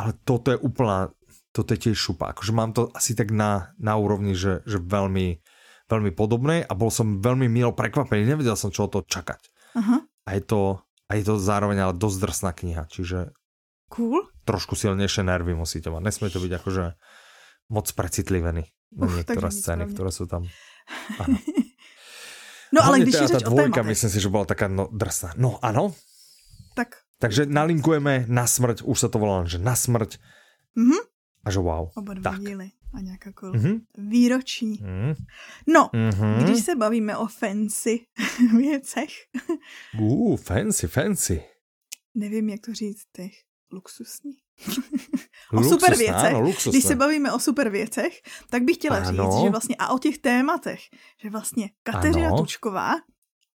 ale 0.00 0.10
toto 0.28 0.52
je 0.52 0.60
úplná, 0.60 1.08
toto 1.56 1.72
je 1.72 1.88
tiež 1.88 1.96
šupa. 1.96 2.36
Akože 2.36 2.52
mám 2.52 2.76
to 2.76 2.92
asi 2.92 3.16
tak 3.16 3.32
na, 3.32 3.72
na 3.80 3.96
úrovni, 3.96 4.36
že, 4.36 4.60
že 4.68 4.76
veľmi 4.76 5.40
veľmi 5.90 6.14
podobné 6.14 6.62
a 6.62 6.72
bol 6.78 6.88
som 6.94 7.18
veľmi 7.18 7.50
milo 7.50 7.74
prekvapený, 7.74 8.22
nevedel 8.22 8.54
som, 8.54 8.70
čo 8.70 8.86
o 8.86 8.92
to 8.92 9.02
čakať. 9.02 9.40
Uh-huh. 9.74 10.06
A 10.06 10.30
je 10.38 10.42
to, 10.46 10.60
a 11.10 11.18
je 11.18 11.24
to 11.26 11.34
zároveň 11.42 11.82
ale 11.82 11.94
dosť 11.98 12.18
drsná 12.22 12.50
kniha, 12.54 12.86
čiže 12.86 13.34
cool. 13.90 14.22
trošku 14.46 14.78
silnejšie 14.78 15.26
nervy 15.26 15.58
musíte 15.58 15.90
mať. 15.90 16.02
Nesmie 16.06 16.30
to 16.30 16.38
byť 16.38 16.52
akože 16.62 16.84
moc 17.74 17.86
precitlivení 17.90 18.70
na 18.94 19.06
Uf, 19.06 19.18
niektoré 19.18 19.50
scény, 19.50 19.90
ktoré 19.90 20.10
sú 20.14 20.30
tam. 20.30 20.46
no 22.74 22.80
ale 22.82 23.02
když 23.02 23.14
je 23.14 23.26
řeč 23.34 23.42
dvojka, 23.46 23.82
myslím 23.82 24.10
si, 24.10 24.18
že 24.22 24.30
bola 24.30 24.46
taká 24.46 24.70
no, 24.70 24.86
drsná. 24.90 25.34
No 25.38 25.58
ano. 25.62 25.94
Tak. 26.78 27.02
Takže 27.20 27.44
nalinkujeme 27.46 28.30
na 28.30 28.48
smrť, 28.48 28.82
už 28.86 28.96
se 28.96 29.08
to 29.10 29.18
volá, 29.18 29.44
že 29.44 29.58
na 29.58 29.74
smrť. 29.76 30.16
Mhm. 30.78 30.98
A 31.44 31.48
že 31.50 31.60
wow. 31.60 31.88
Oba 31.96 32.14
dva 32.14 32.36
tak. 32.36 32.40
díly 32.40 32.79
a 32.92 33.00
nějaká 33.00 33.32
kol. 33.32 33.52
Mm-hmm. 33.52 33.80
Výroční. 33.98 34.78
Mm. 34.80 35.14
No, 35.66 35.90
mm-hmm. 35.94 36.44
když 36.44 36.64
se 36.64 36.74
bavíme 36.74 37.16
o 37.16 37.26
fancy 37.26 38.00
věcech. 38.56 39.10
uh, 40.00 40.36
fancy, 40.36 40.88
fancy. 40.88 41.42
Nevím, 42.14 42.48
jak 42.48 42.60
to 42.60 42.74
říct, 42.74 43.04
těch 43.12 43.32
luxusní. 43.72 44.32
o 45.52 45.64
super 45.64 45.96
věcech. 45.96 46.34
Ano, 46.34 46.52
Když 46.66 46.84
se 46.84 46.96
bavíme 46.96 47.32
o 47.32 47.38
super 47.38 47.70
věcech, 47.70 48.12
tak 48.50 48.62
bych 48.62 48.76
chtěla 48.76 48.96
ano. 48.96 49.32
říct, 49.32 49.42
že 49.42 49.50
vlastně 49.50 49.76
a 49.78 49.88
o 49.88 49.98
těch 49.98 50.18
tématech, 50.18 50.80
že 51.22 51.30
vlastně 51.30 51.70
Kateřina 51.82 52.26
ano. 52.26 52.38
Tučková 52.38 52.94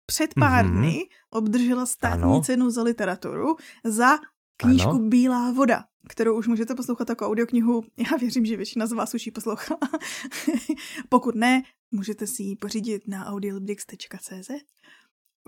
před 0.05 0.33
pár 0.33 0.65
mm-hmm. 0.65 0.77
dny 0.77 1.09
obdržela 1.29 1.85
státní 1.85 2.23
ano. 2.23 2.41
cenu 2.41 2.69
za 2.69 2.83
literaturu 2.83 3.55
za 3.83 4.17
knížku 4.57 4.89
ano. 4.89 4.99
Bílá 4.99 5.51
voda, 5.51 5.83
kterou 6.09 6.37
už 6.37 6.47
můžete 6.47 6.75
poslouchat 6.75 7.09
jako 7.09 7.27
audioknihu. 7.27 7.83
Já 7.97 8.17
věřím, 8.17 8.45
že 8.45 8.57
většina 8.57 8.87
z 8.87 8.91
vás 8.91 9.13
už 9.13 9.25
ji 9.25 9.31
poslouchala. 9.31 9.79
Pokud 11.09 11.35
ne, 11.35 11.63
můžete 11.91 12.27
si 12.27 12.43
ji 12.43 12.55
pořídit 12.55 13.07
na 13.07 13.25
audiolibrix.cz 13.25 14.51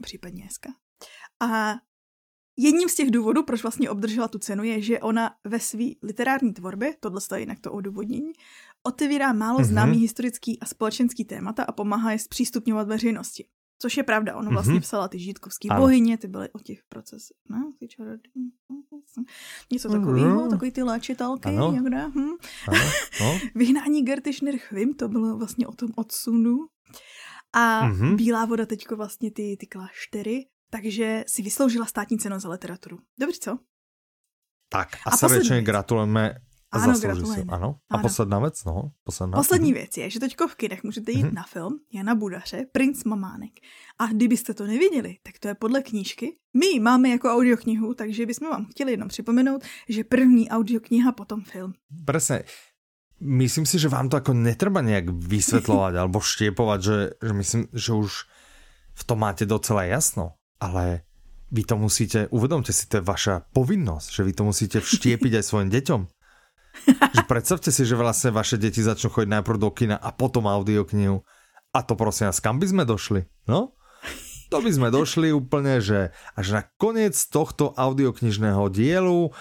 případně 0.01 0.41
dneska. 0.41 0.69
A 1.41 1.75
jedním 2.57 2.89
z 2.89 2.95
těch 2.95 3.11
důvodů, 3.11 3.43
proč 3.43 3.63
vlastně 3.63 3.89
obdržela 3.89 4.27
tu 4.27 4.39
cenu, 4.39 4.63
je, 4.63 4.81
že 4.81 4.99
ona 4.99 5.35
ve 5.43 5.59
své 5.59 5.85
literární 6.03 6.53
tvorbě, 6.53 6.95
tohle 6.99 7.21
je 7.35 7.39
jinak 7.39 7.59
to 7.59 7.71
odůvodnění, 7.71 8.31
otevírá 8.83 9.33
málo 9.33 9.59
mm-hmm. 9.59 9.63
známý 9.63 9.97
historický 9.97 10.59
a 10.59 10.65
společenský 10.65 11.25
témata 11.25 11.63
a 11.63 11.71
pomáhá 11.71 12.11
je 12.11 12.19
zpřístupňovat 12.19 12.87
veřejnosti. 12.87 13.47
Což 13.81 13.97
je 13.97 14.03
pravda, 14.03 14.35
ono 14.35 14.51
vlastně 14.51 14.73
mm-hmm. 14.73 14.81
psala 14.81 15.07
ty 15.07 15.19
žítkovský 15.19 15.69
ano. 15.69 15.81
bohyně, 15.81 16.17
ty 16.17 16.27
byly 16.27 16.49
o 16.49 16.59
těch 16.59 16.79
procesech, 16.89 17.37
no, 17.49 17.73
ty 17.79 17.87
něco 19.71 19.89
takového, 19.89 20.43
mm. 20.43 20.49
takový 20.49 20.71
ty 20.71 20.83
léčitelky, 20.83 21.49
ano. 21.49 21.71
někde. 21.71 22.07
Hm. 22.07 22.29
Ano. 22.67 22.91
No. 23.21 23.39
Vyhnání 23.55 24.05
Gerty 24.05 24.33
Schnirchvim, 24.33 24.93
to 24.93 25.07
bylo 25.07 25.37
vlastně 25.37 25.67
o 25.67 25.71
tom 25.71 25.89
odsunu. 25.95 26.57
A 27.53 27.89
mm-hmm. 27.89 28.15
Bílá 28.15 28.45
voda 28.45 28.65
teďko 28.65 28.95
vlastně 28.95 29.31
ty, 29.31 29.57
ty 29.59 29.67
kláštery, 29.67 30.45
takže 30.69 31.23
si 31.27 31.41
vysloužila 31.41 31.85
státní 31.85 32.17
cenu 32.17 32.39
za 32.39 32.49
literaturu. 32.49 32.97
Dobře, 33.19 33.37
co? 33.41 33.59
Tak 34.69 34.89
a, 35.05 35.09
a 35.09 35.17
srdečně 35.17 35.61
gratulujeme 35.61 36.35
ano, 36.83 36.99
gratulujeme. 36.99 37.51
Ano. 37.51 37.75
A 37.89 37.95
ano. 37.95 38.01
posledná 38.01 38.39
věc, 38.39 38.63
no. 38.65 38.91
Posledná. 39.03 39.37
Poslední 39.37 39.71
mhm. 39.71 39.79
věc 39.79 39.97
je, 39.97 40.09
že 40.09 40.19
teďko 40.19 40.47
v 40.47 40.55
kinech 40.55 40.83
můžete 40.83 41.11
jít 41.11 41.25
mm-hmm. 41.25 41.33
na 41.33 41.43
film 41.43 41.79
Jana 41.93 42.15
Budaře, 42.15 42.65
Princ 42.71 43.03
Mamánek. 43.03 43.51
A 43.99 44.07
kdybyste 44.07 44.53
to 44.53 44.67
neviděli, 44.67 45.17
tak 45.23 45.39
to 45.39 45.47
je 45.47 45.55
podle 45.55 45.81
knížky. 45.81 46.37
My 46.53 46.79
máme 46.79 47.09
jako 47.09 47.29
audioknihu, 47.29 47.93
takže 47.93 48.25
bychom 48.25 48.49
vám 48.49 48.65
chtěli 48.65 48.91
jenom 48.91 49.07
připomenout, 49.07 49.63
že 49.89 50.03
první 50.03 50.49
audiokniha, 50.49 51.11
potom 51.11 51.43
film. 51.43 51.73
Presne. 52.05 52.43
Myslím 53.19 53.65
si, 53.65 53.79
že 53.79 53.89
vám 53.89 54.09
to 54.09 54.17
jako 54.17 54.33
netreba 54.33 54.81
nějak 54.81 55.09
vysvětlovat 55.09 55.95
alebo 56.01 56.21
štiepovat, 56.21 56.83
že, 56.83 57.09
že 57.23 57.33
myslím, 57.33 57.67
že 57.73 57.93
už 57.93 58.11
v 58.93 59.03
tom 59.03 59.19
máte 59.19 59.45
docela 59.45 59.83
jasno, 59.83 60.31
ale 60.59 61.01
vy 61.51 61.63
to 61.63 61.77
musíte, 61.77 62.27
uvedomte 62.27 62.73
si, 62.73 62.87
to 62.87 62.97
je 62.97 63.07
vaša 63.07 63.47
povinnosť, 63.53 64.07
že 64.11 64.21
vy 64.23 64.33
to 64.33 64.43
musíte 64.43 64.77
vštiepiť 64.87 65.39
aj 65.39 65.43
svojim 65.43 65.69
deťom 65.69 66.01
že 66.85 67.23
predstavte 67.25 67.69
si, 67.71 67.83
že 67.87 67.95
vlastne 67.97 68.35
vaše 68.35 68.59
deti 68.59 68.83
začnú 68.83 69.09
chodiť 69.09 69.29
najprv 69.41 69.57
do 69.57 69.69
kina 69.71 69.95
a 69.97 70.09
potom 70.11 70.45
audioknihu. 70.45 71.23
A 71.75 71.79
to 71.83 71.93
prosím 71.99 72.31
vás, 72.31 72.39
kam 72.39 72.59
by 72.61 72.67
sme 72.71 72.83
došli? 72.87 73.27
No? 73.49 73.75
To 74.53 74.61
by 74.61 74.69
sme 74.69 74.93
došli 74.93 75.33
úplne, 75.33 75.81
že 75.81 76.13
až 76.37 76.47
na 76.53 76.61
koniec 76.77 77.17
tohto 77.17 77.73
audioknižného 77.73 78.69
dielu. 78.69 79.33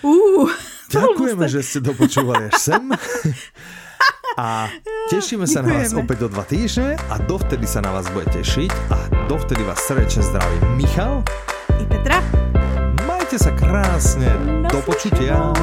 Uh, 0.00 0.48
Ďakujeme, 0.88 1.46
že 1.46 1.60
ste 1.60 1.78
dopočúvali 1.84 2.48
až 2.50 2.56
sem. 2.56 2.84
A 4.36 4.68
tešíme 5.08 5.48
sa 5.48 5.64
Ďakujeme. 5.64 5.80
na 5.80 5.88
vás 5.88 5.92
opäť 5.96 6.18
do 6.20 6.28
dva 6.28 6.44
týždne 6.44 7.00
a 7.08 7.16
dovtedy 7.16 7.64
sa 7.64 7.80
na 7.80 7.88
vás 7.88 8.04
bude 8.12 8.28
tešiť 8.36 8.68
a 8.92 8.96
dovtedy 9.32 9.64
vás 9.64 9.80
srdečne 9.80 10.20
zdraví 10.28 10.56
Michal 10.76 11.24
i 11.80 11.88
Petra. 11.88 12.20
Majte 13.08 13.40
sa 13.40 13.56
krásne. 13.56 14.28
Do 14.68 14.84
počutia. 14.84 15.56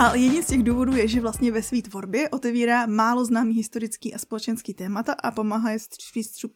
A 0.00 0.14
jedním 0.14 0.42
z 0.42 0.46
těch 0.46 0.62
důvodů 0.62 0.96
je, 0.96 1.08
že 1.08 1.20
vlastně 1.20 1.52
ve 1.52 1.62
své 1.62 1.82
tvorbě 1.82 2.28
otevírá 2.28 2.86
málo 2.86 3.24
známý 3.24 3.54
historický 3.54 4.14
a 4.14 4.18
společenský 4.18 4.74
témata 4.74 5.12
a 5.12 5.30
pomáhá 5.30 5.70
je 5.70 5.78
střup... 6.24 6.52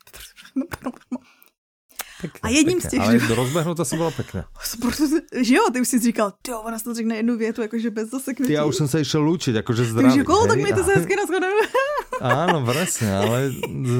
Pěkně, 2.20 2.40
a 2.42 2.48
jedním 2.48 2.80
pěkně, 2.80 2.88
z 2.88 2.90
těch... 2.90 3.00
Ale 3.00 3.18
do 3.18 3.34
rozběhnu 3.34 3.74
to 3.74 3.84
se 3.84 3.96
bylo 3.96 4.10
pěkně. 4.10 4.44
že 5.42 5.54
jo, 5.54 5.62
ty 5.72 5.80
už 5.80 5.88
jsi 5.88 5.98
říkal, 5.98 6.32
jo, 6.48 6.60
ona 6.60 6.78
to 6.78 6.94
řekne 6.94 7.16
jednu 7.16 7.36
větu, 7.36 7.62
jakože 7.62 7.90
bez 7.90 8.10
zaseknutí. 8.10 8.52
Já 8.52 8.64
už 8.64 8.76
jsem 8.76 8.88
se 8.88 9.00
išel 9.00 9.22
lúčit, 9.22 9.56
jakože 9.56 9.84
zdraví. 9.84 10.08
Takže 10.08 10.24
kolo, 10.24 10.46
tak 10.46 10.58
mi 10.58 10.72
to 10.72 10.84
se 10.84 10.94
hezky 10.94 11.16
naschodeme. 11.16 11.60
Áno, 12.22 12.62
presne, 12.62 13.10
ale 13.10 13.50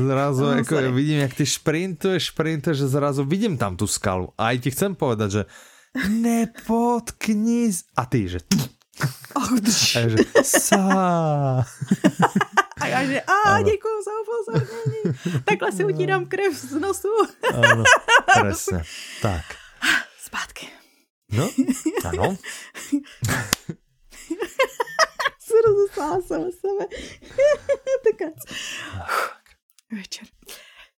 zrazu 0.07 0.45
no, 0.45 0.53
jako 0.53 0.93
vidím, 0.95 1.19
jak 1.19 1.35
ty 1.35 1.47
šprintuješ, 1.47 2.25
šprintuješ, 2.25 2.79
že 2.79 2.89
zrazu 2.89 3.25
vidím 3.25 3.59
tam 3.59 3.77
tu 3.77 3.87
skalu. 3.87 4.31
A 4.39 4.55
aj 4.55 4.59
ti 4.63 4.71
chcem 4.71 4.95
povedať, 4.95 5.31
že 5.31 5.43
nepotkni... 6.09 7.75
A 7.99 8.07
ty, 8.07 8.31
že 8.31 8.39
Oh, 9.37 9.43
a 9.43 9.99
já 9.99 10.09
že, 10.09 10.17
sa. 10.43 11.65
A 12.81 12.87
já 12.87 13.05
že, 13.05 13.21
a 13.21 13.63
děkuji 13.63 14.03
za 14.05 14.11
upozornění. 14.23 15.19
Takhle 15.45 15.73
si 15.73 15.85
utírám 15.85 16.27
krev 16.27 16.55
z 16.55 16.73
nosu. 16.73 17.09
ano, 17.55 17.85
presne. 18.41 18.83
Tak. 19.23 19.45
Zpátky. 20.19 20.69
No, 21.31 21.51
ano. 22.05 22.37
se 25.41 25.55
rozeslála 25.67 26.21
sama 26.23 26.47
sebe. 26.61 26.87
tak 28.05 28.35